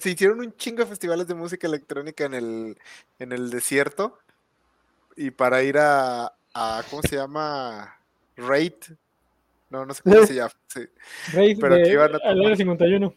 [0.00, 2.78] Se hicieron un chingo de festivales de música electrónica en el,
[3.18, 4.20] en el desierto.
[5.20, 7.94] Y para ir a, a ¿cómo se llama?
[8.36, 8.72] Raid.
[9.68, 10.52] No, no sé cómo se llama.
[10.66, 10.80] Sí.
[11.32, 13.14] Raid Pero de, que iban a 51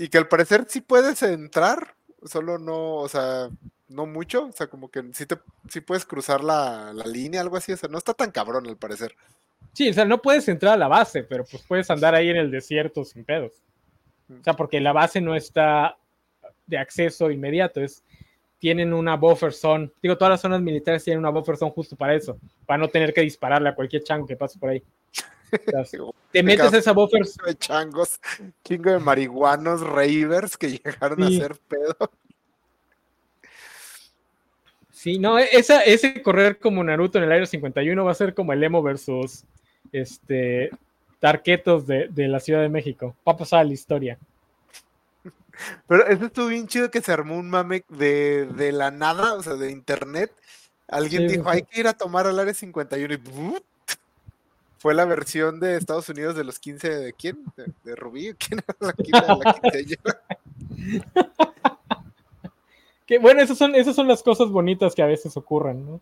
[0.00, 1.94] y que al parecer sí puedes entrar,
[2.24, 3.50] solo no, o sea,
[3.88, 5.36] no mucho, o sea, como que sí, te,
[5.68, 9.14] sí puedes cruzar la, línea, algo así, o sea, no está tan cabrón al parecer.
[9.74, 12.38] Sí, o sea, no puedes entrar a la base, pero pues puedes andar ahí en
[12.38, 13.52] el desierto sin pedos.
[14.30, 15.98] O sea, porque la base no está
[16.66, 18.02] de acceso inmediato, es
[18.60, 19.90] tienen una buffer zone.
[20.00, 23.12] Digo, todas las zonas militares tienen una buffer zone justo para eso, para no tener
[23.12, 24.82] que dispararle a cualquier chango que pase por ahí.
[26.30, 27.22] te metes esa buffer.
[27.46, 28.20] De changos,
[28.62, 31.96] chingo de marihuanos, ravers que llegaron a ser pedo.
[34.92, 38.52] Sí, no, esa, ese correr como Naruto en el Aire 51 va a ser como
[38.52, 39.44] el Emo versus
[39.90, 40.70] este
[41.18, 43.16] Tarquetos de, de la Ciudad de México.
[43.26, 44.18] Va a pasar a la historia.
[45.86, 49.42] Pero eso estuvo bien chido que se armó un mame de, de la nada, o
[49.42, 50.32] sea, de internet.
[50.88, 53.18] Alguien dijo, hay que ir a tomar al área 51 y
[54.80, 57.44] fue la versión de Estados Unidos de los 15 de quién?
[57.84, 58.92] De, Rubí, ¿quién era la,
[63.06, 66.00] que bueno, esas son, esas son las cosas bonitas que a veces ocurren, ¿no?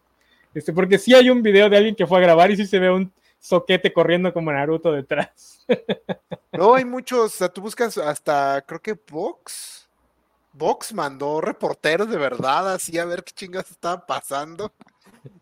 [0.55, 2.79] Este, porque sí hay un video de alguien que fue a grabar y sí se
[2.79, 5.65] ve un soquete corriendo como Naruto detrás.
[6.51, 9.89] No, hay muchos, o sea, tú buscas hasta, creo que Vox,
[10.53, 14.73] Vox mandó reporteros de verdad así a ver qué chingas estaba pasando.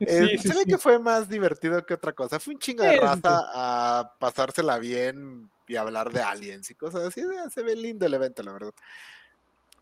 [0.01, 2.39] Eh, se ve que fue más divertido que otra cosa.
[2.39, 7.20] Fue un chingo de raza a pasársela bien y hablar de aliens y cosas así.
[7.20, 8.74] Eh, se ve lindo el evento, la verdad.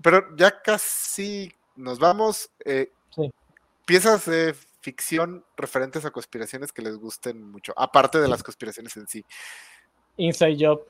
[0.03, 2.51] Pero ya casi nos vamos.
[2.65, 2.93] Eh,
[3.85, 4.55] piezas de
[4.85, 9.25] ficción referentes a conspiraciones que les gusten mucho, aparte de las conspiraciones en sí.
[10.19, 10.87] Inside Job.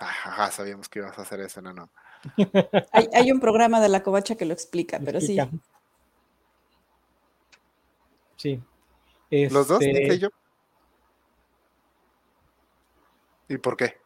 [0.00, 1.88] Ajá, sabíamos que ibas a hacer eso, no, no.
[2.92, 5.38] hay, un programa de la covacha que lo explica, pero sí.
[8.36, 8.60] Sí.
[9.30, 9.80] ¿Los dos?
[9.80, 10.28] Este yo?
[13.48, 13.98] ¿Y por qué?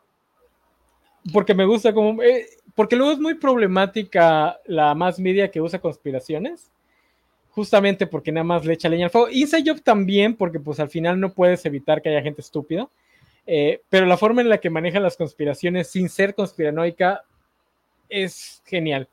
[1.33, 2.23] Porque me gusta como...
[2.23, 6.71] Eh, porque luego es muy problemática la más media que usa conspiraciones.
[7.57, 9.31] Justamente porque nada más le echa leña al fuego.
[9.31, 12.87] Inside Job también, porque pues al final no puedes evitar que haya gente estúpida.
[13.47, 17.23] Eh, pero la forma en la que manejan las conspiraciones sin ser conspiranoica
[18.11, 19.09] es genial.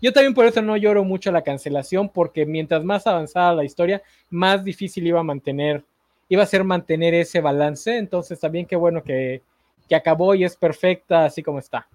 [0.00, 4.02] Yo también por eso no lloro mucho la cancelación, porque mientras más avanzada la historia,
[4.30, 5.84] más difícil iba a mantener,
[6.30, 7.94] iba a ser mantener ese balance.
[7.98, 9.42] Entonces también qué bueno que,
[9.94, 11.86] acabó y es perfecta así como está.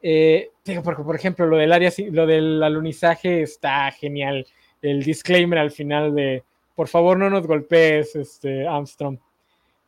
[0.00, 0.52] Eh,
[0.84, 4.46] porque, por ejemplo, lo del área, lo del alunizaje está genial.
[4.82, 6.44] El disclaimer al final de
[6.74, 9.18] por favor no nos golpees, este Armstrong.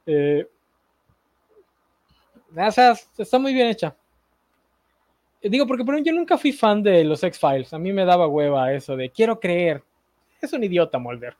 [0.06, 0.46] Eh,
[3.16, 3.94] está muy bien hecha.
[5.42, 7.72] Digo, porque por yo nunca fui fan de los X-Files.
[7.72, 9.82] A mí me daba hueva eso de quiero creer.
[10.40, 11.36] Es un idiota, Mulder.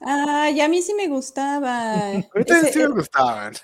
[0.00, 1.94] Ay, a mí sí me gustaba.
[2.34, 3.54] Ahorita sí me gustaban.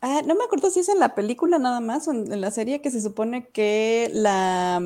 [0.00, 2.82] Ah, no me acuerdo si es en la película nada más o en, la serie
[2.82, 4.82] que se supone que la,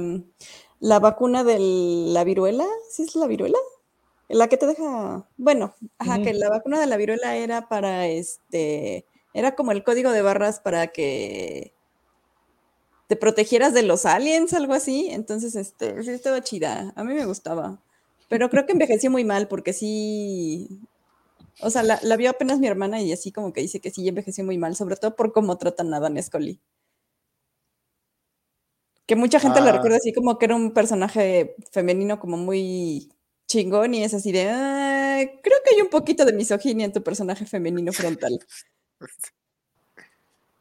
[0.80, 3.58] la vacuna de la viruela, ¿sí es la viruela?
[4.28, 9.06] La que te deja, bueno, ajá, que la vacuna de la viruela era para este,
[9.32, 11.72] era como el código de barras para que
[13.08, 15.08] te protegieras de los aliens, algo así.
[15.10, 16.92] Entonces, este, sí estaba chida.
[16.94, 17.80] A mí me gustaba.
[18.28, 20.68] Pero creo que envejeció muy mal porque sí.
[21.60, 24.44] O sea, la, vio apenas mi hermana y así como que dice que sí envejeció
[24.44, 26.60] muy mal, sobre todo por cómo tratan a Dan Scully.
[29.08, 29.72] Que mucha gente la ah.
[29.72, 33.10] recuerda así como que era un personaje femenino como muy
[33.46, 34.44] chingón y es así de,
[35.42, 38.38] creo que hay un poquito de misoginia en tu personaje femenino frontal.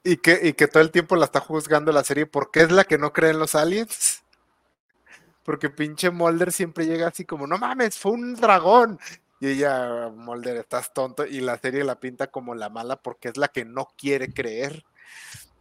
[0.04, 2.86] y, que, y que todo el tiempo la está juzgando la serie porque es la
[2.86, 4.24] que no cree en los aliens.
[5.44, 9.00] Porque pinche Mulder siempre llega así como, no mames, fue un dragón.
[9.40, 11.26] Y ella, Mulder, estás tonto.
[11.26, 14.84] Y la serie la pinta como la mala porque es la que no quiere creer.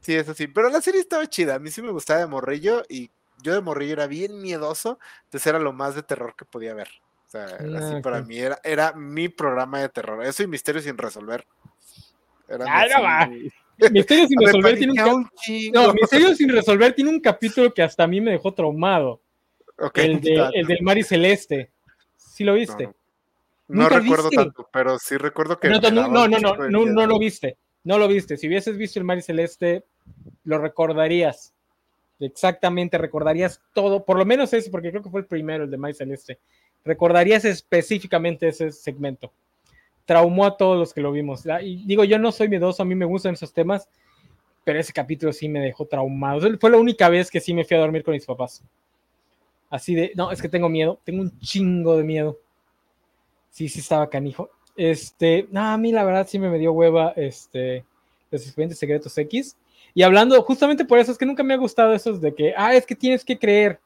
[0.06, 0.46] Sí, eso sí.
[0.46, 1.56] Pero la serie estaba chida.
[1.56, 3.10] A mí sí me gustaba de morrillo y
[3.42, 5.00] yo de morrillo era bien miedoso.
[5.24, 6.86] Entonces era lo más de terror que podía ver.
[7.26, 8.26] O sea, así Ah, para ok.
[8.28, 10.24] mí era, era mi programa de terror.
[10.24, 11.44] Eso y Misterio sin resolver.
[12.48, 13.50] Ah, no así-
[13.90, 15.28] Misterio sin resolver tiene un,
[15.74, 19.20] no, Misterio sin resolver tiene un capítulo que hasta a mí me dejó traumado.
[19.94, 21.72] El, de, el del Mar y Celeste.
[22.16, 22.84] ¿Sí lo viste?
[22.84, 22.94] no.
[23.68, 24.36] No ¿Nunca recuerdo viste?
[24.36, 25.68] tanto, pero sí recuerdo que.
[25.68, 26.38] No, no, no, no,
[26.68, 27.58] no, no lo viste.
[27.82, 28.36] No lo viste.
[28.36, 29.84] Si hubieses visto el Mar y Celeste,
[30.44, 31.52] lo recordarías.
[32.18, 35.76] Exactamente, recordarías todo, por lo menos ese, porque creo que fue el primero, el de
[35.76, 36.38] Mar y Celeste.
[36.84, 39.32] Recordarías específicamente ese segmento.
[40.04, 41.44] Traumó a todos los que lo vimos.
[41.44, 43.88] La- Y digo, yo no soy miedoso, a mí me gustan esos temas,
[44.64, 46.48] pero ese capítulo sí me dejó traumado.
[46.58, 48.62] Fue la única vez que sí me fui a dormir con mis papás.
[49.68, 52.38] Así de, no, es que tengo miedo, tengo un chingo de miedo.
[53.50, 54.50] Sí, sí estaba canijo.
[54.76, 57.84] Este, no, a mí la verdad sí me dio hueva este,
[58.30, 59.56] los expedientes secretos X.
[59.96, 62.74] Y hablando, justamente por eso es que nunca me ha gustado esos de que, ah,
[62.74, 63.80] es que tienes que creer.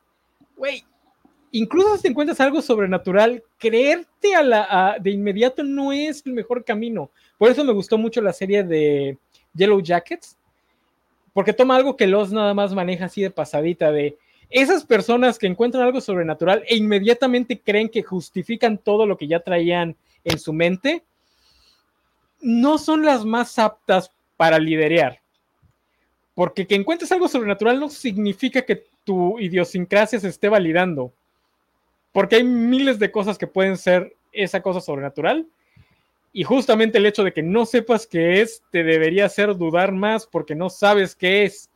[0.56, 0.82] Güey,
[1.52, 7.12] incluso si encuentras algo sobrenatural, creerte a la, de inmediato no es el mejor camino.
[7.38, 9.18] Por eso me gustó mucho la serie de
[9.54, 10.36] Yellow Jackets,
[11.32, 14.18] porque toma algo que los nada más maneja así de pasadita, de
[14.48, 19.38] esas personas que encuentran algo sobrenatural e inmediatamente creen que justifican todo lo que ya
[19.38, 21.04] traían en su mente,
[22.40, 25.19] no son las más aptas para liderear.
[26.40, 31.12] Porque que encuentres algo sobrenatural no significa que tu idiosincrasia se esté validando.
[32.12, 35.46] Porque hay miles de cosas que pueden ser esa cosa sobrenatural.
[36.32, 40.26] Y justamente el hecho de que no sepas qué es te debería hacer dudar más
[40.26, 41.68] porque no sabes qué es.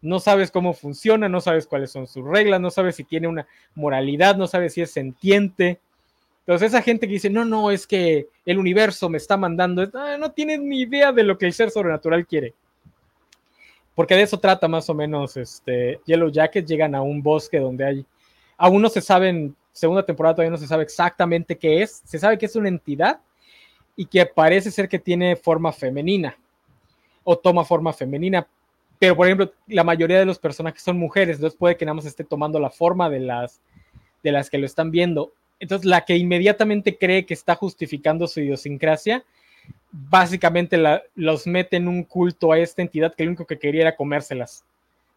[0.00, 3.46] No sabes cómo funciona, no sabes cuáles son sus reglas, no sabes si tiene una
[3.74, 5.80] moralidad, no sabes si es sentiente.
[6.46, 10.16] Entonces esa gente que dice, no, no, es que el universo me está mandando, ah,
[10.18, 12.54] no tienes ni idea de lo que el ser sobrenatural quiere.
[13.98, 17.84] Porque de eso trata más o menos este, Yellow Jackets, llegan a un bosque donde
[17.84, 18.06] hay,
[18.56, 22.16] aún no se sabe, en segunda temporada todavía no se sabe exactamente qué es, se
[22.16, 23.18] sabe que es una entidad
[23.96, 26.38] y que parece ser que tiene forma femenina
[27.24, 28.46] o toma forma femenina,
[29.00, 32.04] pero por ejemplo la mayoría de los personajes son mujeres, entonces puede que nada más
[32.04, 33.60] esté tomando la forma de las,
[34.22, 35.32] de las que lo están viendo.
[35.58, 39.24] Entonces la que inmediatamente cree que está justificando su idiosincrasia,
[39.90, 43.82] básicamente la, los mete en un culto a esta entidad que lo único que quería
[43.82, 44.64] era comérselas.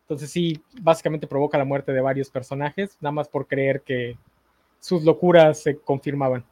[0.02, 4.18] Entonces sí, básicamente provoca la muerte de varios personajes, nada más por creer que
[4.80, 6.43] sus locuras se confirmaban.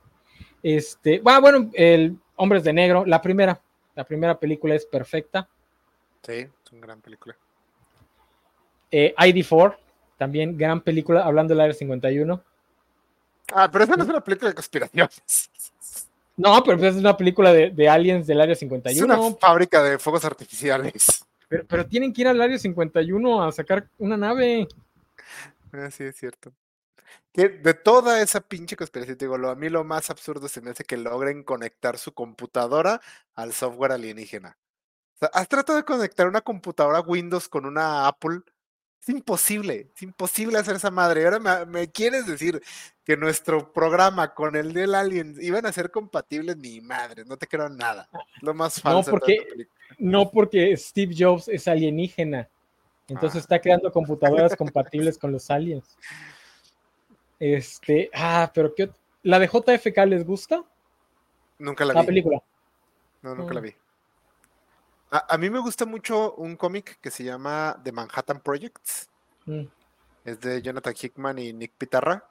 [0.63, 3.61] Este, ah, bueno, el Hombres de Negro, la primera,
[3.95, 5.47] la primera película es perfecta.
[6.23, 7.35] Sí, es una gran película.
[8.91, 9.77] Eh, ID4,
[10.17, 12.41] también gran película, hablando del Área 51.
[13.53, 15.49] Ah, pero esa no es una película de conspiraciones.
[16.39, 19.03] No, pero pues es una película de, de aliens del Área Es 51.
[19.05, 21.25] una fábrica de fuegos artificiales.
[21.49, 24.65] Pero, pero tienen que ir al Área 51 a sacar una nave.
[25.73, 26.53] Ah, sí, es cierto.
[27.33, 30.61] Que de toda esa pinche conspiración, te digo, lo, a mí lo más absurdo se
[30.61, 33.01] me hace que logren conectar su computadora
[33.35, 34.57] al software alienígena.
[35.15, 38.39] O sea, ¿has tratado de conectar una computadora Windows con una Apple?
[39.01, 41.23] Es imposible, es imposible hacer esa madre.
[41.25, 42.61] Ahora me, me quieres decir
[43.05, 47.47] que nuestro programa con el del Alien iban a ser compatibles, ni madre, no te
[47.47, 48.07] creo nada.
[48.41, 49.67] Lo más No, falso toda porque-.
[49.97, 52.47] No porque Steve Jobs es alienígena.
[53.15, 53.31] Ah.
[53.33, 55.97] está creando computadoras compatibles con los aliens.
[57.39, 58.91] Este, ah, pero ¿qué
[59.23, 60.63] ¿La de JFK les gusta?
[61.57, 62.07] Nunca la La vi.
[62.07, 62.41] película.
[63.21, 63.63] No, nunca la Mm.
[63.63, 63.75] vi.
[65.11, 69.09] A, a mí me gusta mucho un cómic que se llama The Manhattan Projects.
[69.45, 69.65] Mm.
[70.25, 72.25] Es de Jonathan Hickman y Nick Pitarra.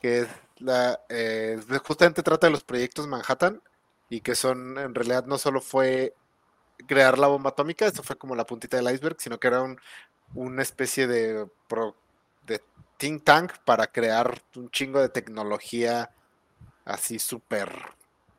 [0.00, 0.28] Que es
[0.58, 1.00] la.
[1.08, 3.62] eh, justamente trata de los proyectos Manhattan.
[4.08, 6.14] Y que son, en realidad, no solo fue
[6.86, 9.78] crear la bomba atómica, eso fue como la puntita del iceberg, sino que era un,
[10.34, 11.96] una especie de, pro-
[12.44, 12.60] de
[12.96, 16.10] think tank para crear un chingo de tecnología
[16.84, 17.70] así súper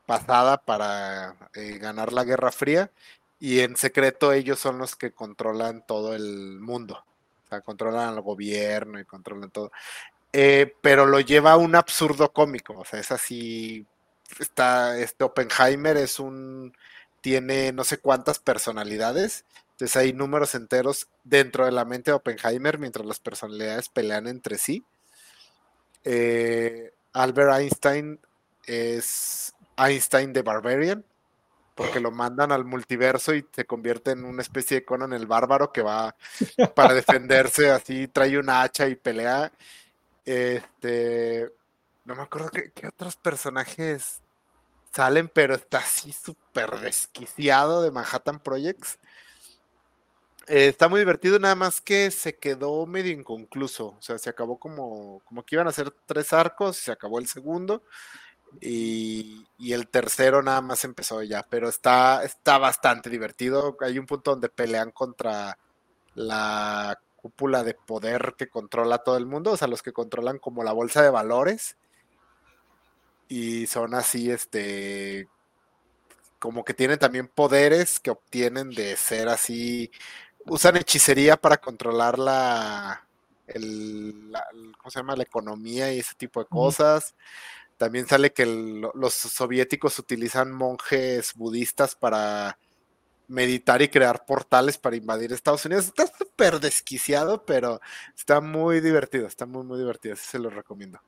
[0.05, 2.91] pasada para eh, ganar la Guerra Fría
[3.43, 7.03] y en secreto ellos son los que controlan todo el mundo.
[7.43, 9.69] O sea, controlan al gobierno y controlan todo.
[10.31, 12.73] Eh, pero lo lleva a un absurdo cómico.
[12.79, 13.85] O sea, es así.
[14.39, 16.71] Está, este Oppenheimer es un.
[17.19, 19.43] Tiene no sé cuántas personalidades.
[19.71, 24.57] Entonces hay números enteros dentro de la mente de Oppenheimer mientras las personalidades pelean entre
[24.57, 24.85] sí.
[26.05, 28.21] Eh, Albert Einstein
[28.65, 31.03] es Einstein de Barbarian.
[31.75, 35.71] Porque lo mandan al multiverso y se convierte en una especie de Conan el bárbaro
[35.71, 36.15] que va
[36.75, 39.51] para defenderse, así trae una hacha y pelea.
[40.25, 41.51] Este,
[42.05, 44.21] no me acuerdo qué, otros personajes
[44.91, 48.99] salen, pero está así súper desquiciado de Manhattan Projects.
[50.47, 53.95] Eh, está muy divertido, nada más que se quedó medio inconcluso.
[53.97, 57.27] O sea, se acabó como, como que iban a ser tres arcos, se acabó el
[57.27, 57.81] segundo.
[58.61, 63.77] Y, el tercero nada más empezó ya, pero está, está bastante divertido.
[63.81, 65.57] Hay un punto donde pelean contra
[66.15, 70.63] la cúpula de poder que controla todo el mundo, o sea, los que controlan como
[70.63, 71.77] la bolsa de valores.
[73.29, 75.29] Y son así, este,
[76.39, 79.91] como que tienen también poderes que obtienen de ser así,
[80.45, 83.07] usan hechicería para controlar la,
[83.47, 84.33] el,
[84.77, 85.15] ¿cómo se llama?
[85.15, 87.15] La economía y ese tipo de cosas.
[87.83, 92.57] También sale que los soviéticos utilizan monjes budistas para
[93.27, 95.87] meditar y crear portales para invadir Estados Unidos.
[95.87, 97.81] Está súper desquiciado, pero
[98.15, 100.15] está muy divertido, está muy, muy divertido.
[100.15, 101.01] se lo recomiendo.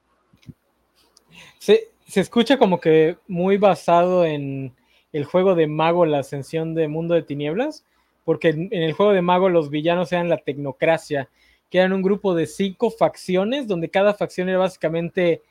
[1.60, 4.76] Se, se escucha como que muy basado en
[5.14, 7.86] el juego de Mago, la ascensión de Mundo de Tinieblas,
[8.26, 11.30] porque en el juego de Mago los villanos eran la tecnocracia,
[11.70, 15.42] que eran un grupo de cinco facciones, donde cada facción era básicamente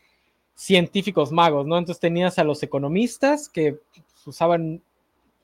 [0.55, 1.76] científicos magos, ¿no?
[1.78, 3.78] Entonces tenías a los economistas que
[4.26, 4.82] usaban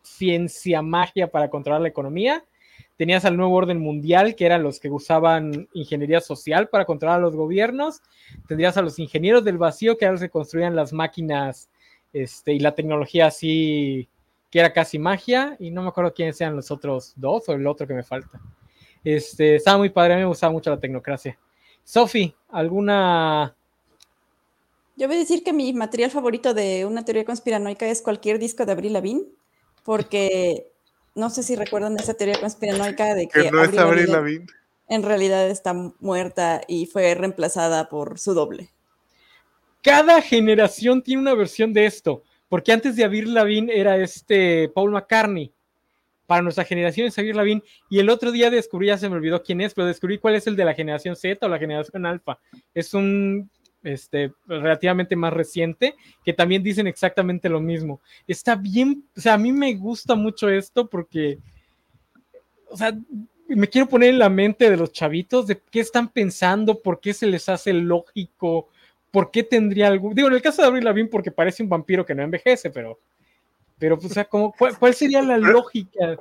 [0.03, 2.45] ciencia magia para controlar la economía,
[2.97, 7.23] tenías al nuevo orden mundial, que eran los que usaban ingeniería social para controlar a
[7.23, 8.03] los gobiernos,
[8.47, 11.69] tendrías a los ingenieros del vacío, que eran los que construían las máquinas
[12.13, 14.09] este, y la tecnología así,
[14.51, 17.67] que era casi magia, y no me acuerdo quiénes sean los otros dos o el
[17.67, 18.41] otro que me falta.
[19.03, 21.39] Este, estaba muy padre, a mí me gustaba mucho la tecnocracia.
[21.83, 23.57] Sofi, ¿alguna
[25.01, 28.67] yo voy a decir que mi material favorito de una teoría conspiranoica es cualquier disco
[28.67, 29.25] de Avril Lavigne,
[29.83, 30.67] porque
[31.15, 34.47] no sé si recuerdan esa teoría conspiranoica de que, no es Avril Lavigne.
[34.91, 38.69] En realidad está muerta y fue reemplazada por su doble.
[39.83, 44.91] Cada generación tiene una versión de esto, porque antes de Avril Lavigne era este Paul
[44.91, 45.51] McCartney.
[46.27, 49.43] Para nuestra generación es Avril Lavigne y el otro día descubrí, ya se me olvidó
[49.43, 52.39] quién es, pero descubrí cuál es el de la generación Z o la generación alfa.
[52.75, 53.51] Es un
[53.83, 55.95] este, relativamente más reciente,
[56.25, 58.01] que también dicen exactamente lo mismo.
[58.27, 61.39] Está bien, o sea, a mí me gusta mucho esto porque,
[62.69, 62.97] o sea,
[63.49, 67.13] me quiero poner en la mente de los chavitos de qué están pensando, por qué
[67.13, 68.69] se les hace lógico,
[69.11, 70.13] por qué tendría algo.
[70.15, 73.01] Digo, en el caso de Abril Lavigne, porque parece un vampiro que no envejece, pero,
[73.79, 76.17] pero, o sea, como, ¿cuál, sería la lógica?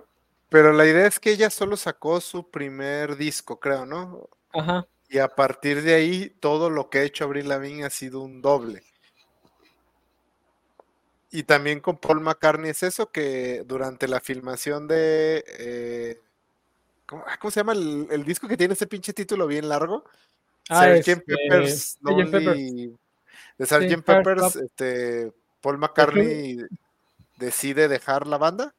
[0.49, 4.27] Pero la idea es que ella solo sacó su primer disco, creo, ¿no?
[4.52, 4.88] Ajá.
[5.10, 8.41] Y a partir de ahí, todo lo que ha hecho Abril Lavigne ha sido un
[8.41, 8.84] doble.
[11.31, 15.44] Y también con Paul McCartney es eso, que durante la filmación de...
[15.48, 16.19] Eh,
[17.26, 20.03] ah, ¿cómo, se llama el, disco que tiene ese pinche título bien largo?
[20.69, 21.07] Ah, Sgt.
[21.07, 21.98] Este, Peppers,
[23.57, 24.03] De Sgt.
[24.03, 26.57] Peppers, este, Paul McCartney
[27.38, 28.76] decide dejar la banda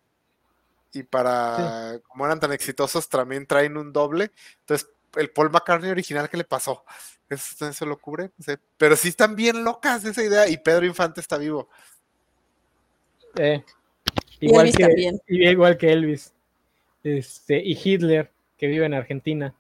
[0.92, 4.30] y para, como eran tan exitosos, también traen un doble.
[4.60, 6.84] Entonces el Paul McCartney original que le pasó.
[7.28, 8.30] Eso, lo cubre.
[8.76, 10.48] Pero sí están bien locas esa idea.
[10.48, 11.68] Y Pedro Infante está vivo.
[13.36, 13.62] Eh,
[14.40, 16.34] igual, que, igual que Elvis.
[17.04, 19.54] Este, y Hitler, que vive en Argentina.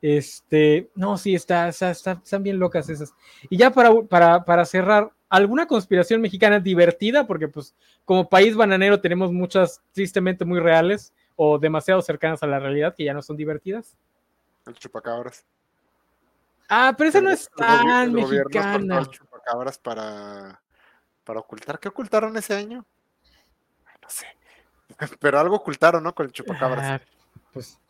[0.00, 3.12] Este, no, sí, está, están bien locas esas.
[3.50, 7.26] Y ya para, para, para cerrar, ¿alguna conspiración mexicana divertida?
[7.26, 7.74] Porque pues
[8.04, 13.04] como país bananero tenemos muchas tristemente muy reales o demasiado cercanas a la realidad que
[13.04, 13.96] ya no son divertidas.
[14.70, 15.44] El chupacabras.
[16.68, 19.00] Ah, pero eso no es tan mexicana.
[19.00, 20.62] El chupacabras para,
[21.24, 21.80] para ocultar.
[21.80, 22.86] ¿Qué ocultaron ese año?
[24.00, 24.26] No sé.
[25.20, 26.14] Pero algo ocultaron, ¿no?
[26.14, 26.86] Con el chupacabras.
[26.86, 27.00] Ah,
[27.52, 27.80] pues,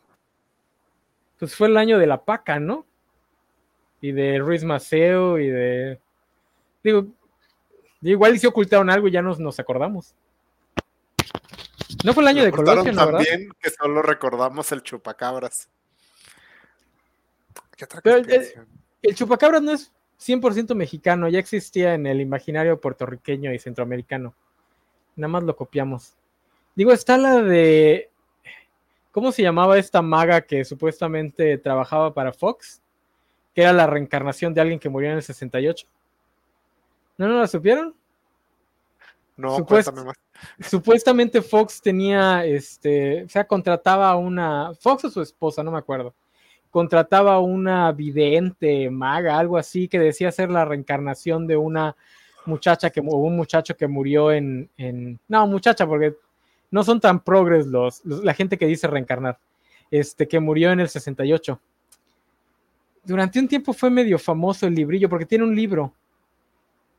[1.37, 2.87] pues fue el año de la paca, ¿no?
[4.01, 5.99] Y de Ruiz Maceo y de.
[6.83, 7.05] Digo,
[8.01, 10.15] igual si ocultaron algo y ya nos, nos acordamos.
[12.03, 13.05] No fue el año de Colosio, ¿no?
[13.05, 15.69] También que solo recordamos el chupacabras
[19.01, 24.35] el, chupacabras no es 100% mexicano, ya existía en el imaginario puertorriqueño y centroamericano.
[25.15, 26.15] Nada más lo copiamos.
[26.75, 28.09] Digo, está la de.
[29.11, 32.81] ¿Cómo se llamaba esta maga que supuestamente trabajaba para Fox?
[33.53, 35.85] Que era la reencarnación de alguien que murió en el 68.
[37.17, 37.93] ¿No, no la supieron?
[39.37, 39.57] No,
[40.59, 45.77] Supuestamente Fox tenía, este, o sea, contrataba a una, Fox o su esposa, no me
[45.77, 46.13] acuerdo,
[46.71, 51.95] contrataba una vidente, maga, algo así, que decía ser la reencarnación de una
[52.45, 54.69] muchacha que hubo un muchacho que murió en,
[55.27, 56.15] no muchacha porque
[56.71, 59.37] no son tan progres los, la gente que dice reencarnar
[59.91, 61.59] este que murió en el 68
[63.03, 65.93] durante un tiempo fue medio famoso el librillo porque tiene un libro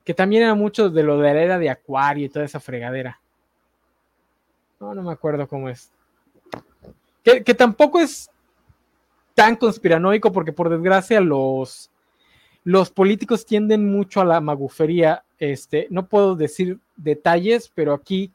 [0.04, 3.20] que también era mucho de lo de la era de acuario y toda esa fregadera.
[4.80, 5.92] No no me acuerdo cómo es.
[7.22, 8.28] Que, que tampoco es
[9.34, 11.92] tan conspiranoico porque por desgracia los
[12.64, 15.24] los políticos tienden mucho a la magufería.
[15.38, 18.30] Este, no puedo decir detalles, pero aquí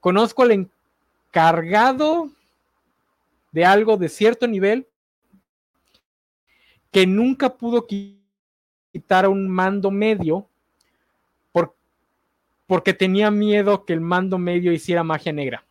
[0.00, 0.68] conozco al
[1.30, 2.30] encargado
[3.50, 4.86] de algo de cierto nivel
[6.90, 10.46] que nunca pudo quitar un mando medio
[11.52, 11.74] por,
[12.66, 15.64] porque tenía miedo que el mando medio hiciera magia negra.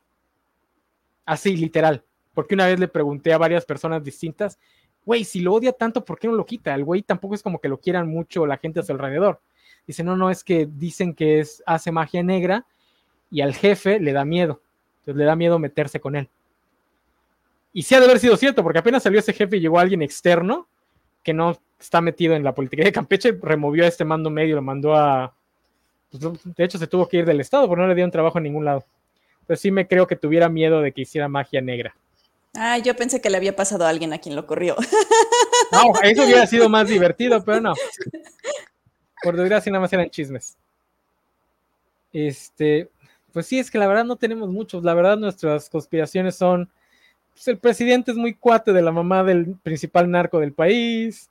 [1.26, 2.04] Así, literal.
[2.34, 4.58] Porque una vez le pregunté a varias personas distintas
[5.06, 6.74] güey, si lo odia tanto, ¿por qué no lo quita?
[6.76, 9.42] El güey tampoco es como que lo quieran mucho la gente a su alrededor.
[9.88, 12.66] Dice, no, no, es que dicen que es, hace magia negra
[13.30, 14.62] y al jefe le da miedo.
[15.00, 16.30] Entonces le da miedo meterse con él.
[17.74, 20.02] Y sí ha de haber sido cierto, porque apenas salió ese jefe y llegó alguien
[20.02, 20.68] externo
[21.24, 24.62] que no está metido en la política de Campeche, removió a este mando medio, lo
[24.62, 25.34] mandó a...
[26.12, 28.44] Pues, de hecho, se tuvo que ir del Estado, porque no le dieron trabajo en
[28.44, 28.86] ningún lado.
[29.42, 31.96] Entonces sí me creo que tuviera miedo de que hiciera magia negra.
[32.54, 34.76] Ah, yo pensé que le había pasado a alguien a quien lo corrió.
[35.72, 37.74] No, eso hubiera sido más divertido, pero no.
[39.24, 40.58] Por desgracia, nada más eran chismes.
[42.12, 42.90] Este,
[43.32, 44.84] pues sí, es que la verdad no tenemos muchos.
[44.84, 46.70] La verdad, nuestras conspiraciones son.
[47.32, 51.30] Pues el presidente es muy cuate de la mamá del principal narco del país.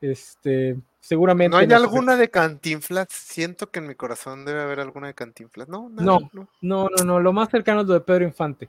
[0.00, 1.50] Este, seguramente.
[1.50, 3.08] ¿No hay alguna de Cantinflas?
[3.10, 5.68] Siento que en mi corazón debe haber alguna de Cantinflas.
[5.68, 7.18] No, no, no, no, no.
[7.18, 8.68] Lo más cercano es lo de Pedro Infante.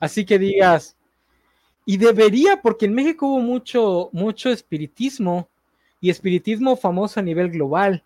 [0.00, 0.96] Así que digas,
[1.84, 5.48] y debería, porque en México hubo mucho, mucho espiritismo
[6.00, 8.02] y espiritismo famoso a nivel global.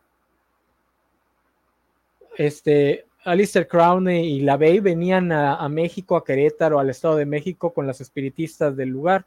[2.36, 7.72] Este, Alistair Crowley y la Bey venían a, México, a Querétaro, al Estado de México
[7.72, 9.24] con las espiritistas del lugar.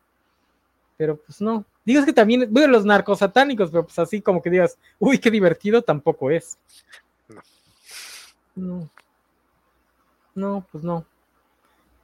[0.97, 1.63] Pero pues no.
[1.85, 5.31] Digas que también, bueno, los narcos satánicos, pero pues así como que digas, uy, qué
[5.31, 6.57] divertido, tampoco es.
[8.55, 8.89] No.
[10.35, 11.05] No, pues no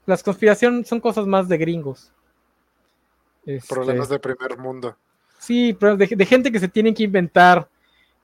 [0.06, 2.12] las conspiraciones son cosas más de gringos.
[3.68, 4.96] Problemas este, de primer mundo.
[5.40, 7.68] Sí, pero de, gente que se tienen que inventar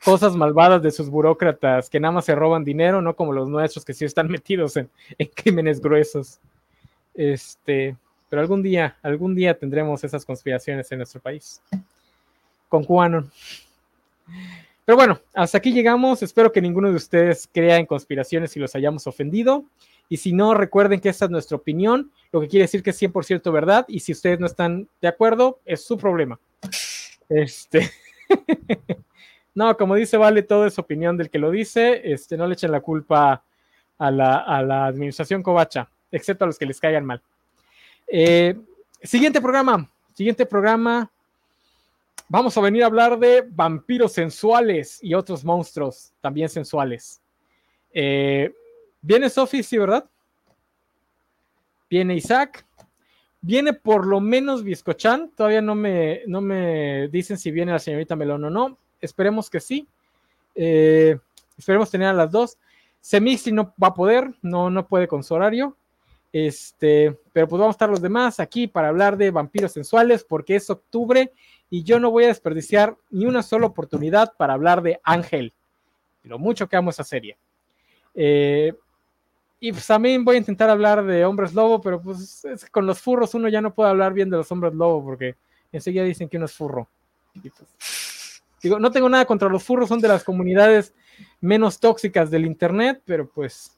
[0.03, 3.84] cosas malvadas de sus burócratas que nada más se roban dinero, no como los nuestros
[3.84, 4.89] que sí están metidos en,
[5.35, 6.39] crímenes gruesos.
[7.14, 7.97] Este,
[8.30, 11.61] pero algún día, algún día tendremos esas conspiraciones en nuestro país.
[12.69, 13.30] Con Cuano.
[14.85, 16.23] Pero bueno, hasta aquí llegamos.
[16.23, 19.65] Espero que ninguno de ustedes crea en conspiraciones y los hayamos ofendido.
[20.10, 23.02] Y si no, recuerden que esta es nuestra opinión, lo que quiere decir que es
[23.02, 23.86] 100% verdad.
[23.88, 26.40] Y si ustedes no están de acuerdo, es su problema.
[27.30, 27.91] Este.
[29.56, 32.02] no, como dice Vale, todo es opinión del que lo dice.
[32.03, 33.44] Este, no le echen la culpa
[33.99, 37.22] a la, administración Covacha, excepto a los que les caigan mal.
[38.07, 38.57] Eh,
[39.03, 39.88] siguiente programa.
[40.14, 41.11] Siguiente programa.
[42.27, 47.22] Vamos a venir a hablar de vampiros sensuales y otros monstruos también sensuales.
[47.91, 48.53] Eh,
[49.01, 50.09] Viene Sophie, sí, ¿verdad?
[51.89, 52.65] Viene Isaac.
[53.41, 55.31] Viene por lo menos Biscochan.
[55.31, 58.77] Todavía no me, no me dicen si viene la señorita Melón o no.
[59.01, 59.88] Esperemos que sí.
[60.55, 61.17] Eh,
[61.57, 62.57] esperemos tener a las dos.
[62.99, 65.77] Semixi no va a poder, no, no puede con su horario.
[66.31, 70.57] Este, pero pues vamos a estar los demás aquí para hablar de vampiros sensuales porque
[70.57, 71.34] es octubre
[71.71, 75.53] y yo no voy a desperdiciar ni una sola oportunidad para hablar de Ángel.
[76.23, 77.38] Lo mucho que amo esa serie.
[78.13, 78.73] Eh,
[79.60, 83.34] y pues también voy a intentar hablar de hombres lobo, pero pues con los furros
[83.34, 85.36] uno ya no puede hablar bien de los hombres lobo porque
[85.72, 86.88] enseguida dicen que uno es furro.
[87.34, 90.94] Pues, digo, no tengo nada contra los furros, son de las comunidades
[91.41, 93.77] menos tóxicas del internet, pero pues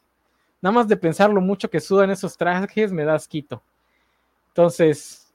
[0.62, 3.64] nada más de pensar lo mucho que sudan esos trajes me da asquito.
[4.50, 5.34] Entonces,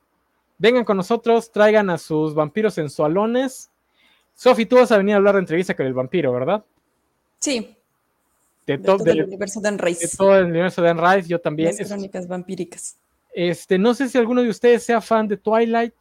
[0.59, 3.70] vengan con nosotros, traigan a sus vampiros sensualones.
[4.35, 6.64] Sofi, tú vas a venir a hablar de entrevista con el vampiro, ¿verdad?
[7.40, 7.76] Sí
[8.66, 10.06] de, todo el universo de Enrise.
[10.09, 11.74] De todo el universo de Enrise, yo también.
[11.78, 12.98] Las crónicas vampíricas.
[13.32, 15.94] Este, no sé si alguno de ustedes sea fan de Twilight.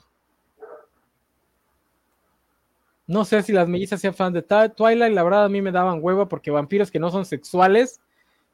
[3.08, 5.14] No sé si las mellizas sean fan de Twilight.
[5.14, 8.02] La verdad, a mí me daban hueva porque vampiros que no son sexuales,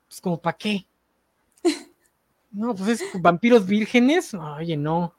[0.07, 0.85] pues, como, ¿para qué?
[2.53, 4.33] No, pues es vampiros vírgenes.
[4.33, 5.15] Oye, no.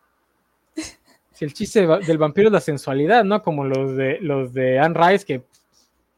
[1.33, 3.43] Si el chiste del vampiro es la sensualidad, ¿no?
[3.43, 5.43] Como los de los de Anne Rice que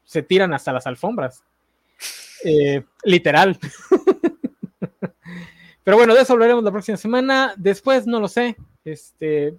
[0.03, 1.41] se tiran hasta las alfombras.
[2.47, 3.57] Eh, literal.
[5.83, 7.55] Pero bueno, de eso hablaremos la próxima semana.
[7.57, 8.55] Después, no lo sé.
[8.83, 9.55] Este,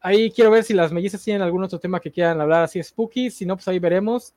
[0.00, 3.30] ahí quiero ver si las mellizas tienen algún otro tema que quieran hablar así spooky.
[3.30, 4.34] Si no, pues ahí veremos.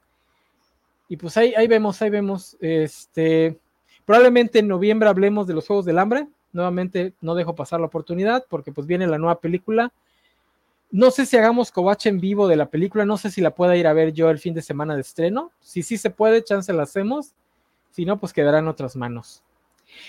[1.09, 2.55] Y pues ahí, ahí vemos, ahí vemos.
[2.59, 3.57] Este,
[4.05, 6.27] probablemente en noviembre hablemos de los Juegos del Hambre.
[6.53, 9.91] Nuevamente no dejo pasar la oportunidad porque pues viene la nueva película.
[10.91, 13.75] No sé si hagamos covache en vivo de la película, no sé si la pueda
[13.75, 15.51] ir a ver yo el fin de semana de estreno.
[15.59, 17.33] Si sí se puede, chance la hacemos.
[17.95, 19.41] Si no, pues quedará en otras manos.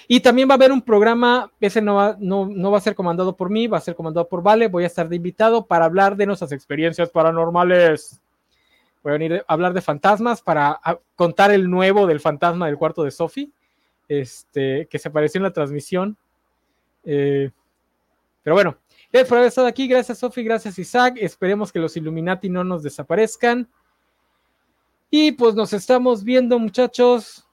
[0.08, 2.96] Y también va a haber un programa, ese no va, no, no va a ser
[2.96, 4.66] comandado por mí, va a ser comandado por Vale.
[4.66, 8.20] Voy a estar de invitado para hablar de nuestras experiencias paranormales.
[9.04, 10.80] Voy a venir a hablar de fantasmas para
[11.14, 13.52] contar el nuevo del fantasma del cuarto de Sophie,
[14.08, 16.16] este, que se apareció en la transmisión.
[17.04, 17.52] Eh,
[18.42, 18.76] pero bueno,
[19.12, 19.86] gracias por haber estado aquí.
[19.86, 20.42] Gracias, Sophie.
[20.42, 21.18] Gracias, Isaac.
[21.20, 23.68] Esperemos que los Illuminati no nos desaparezcan.
[25.08, 27.45] Y pues nos estamos viendo, muchachos.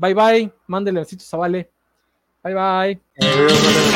[0.00, 0.52] Bye bye.
[0.66, 1.70] Mándele besitos a Vale.
[2.42, 3.89] Bye bye.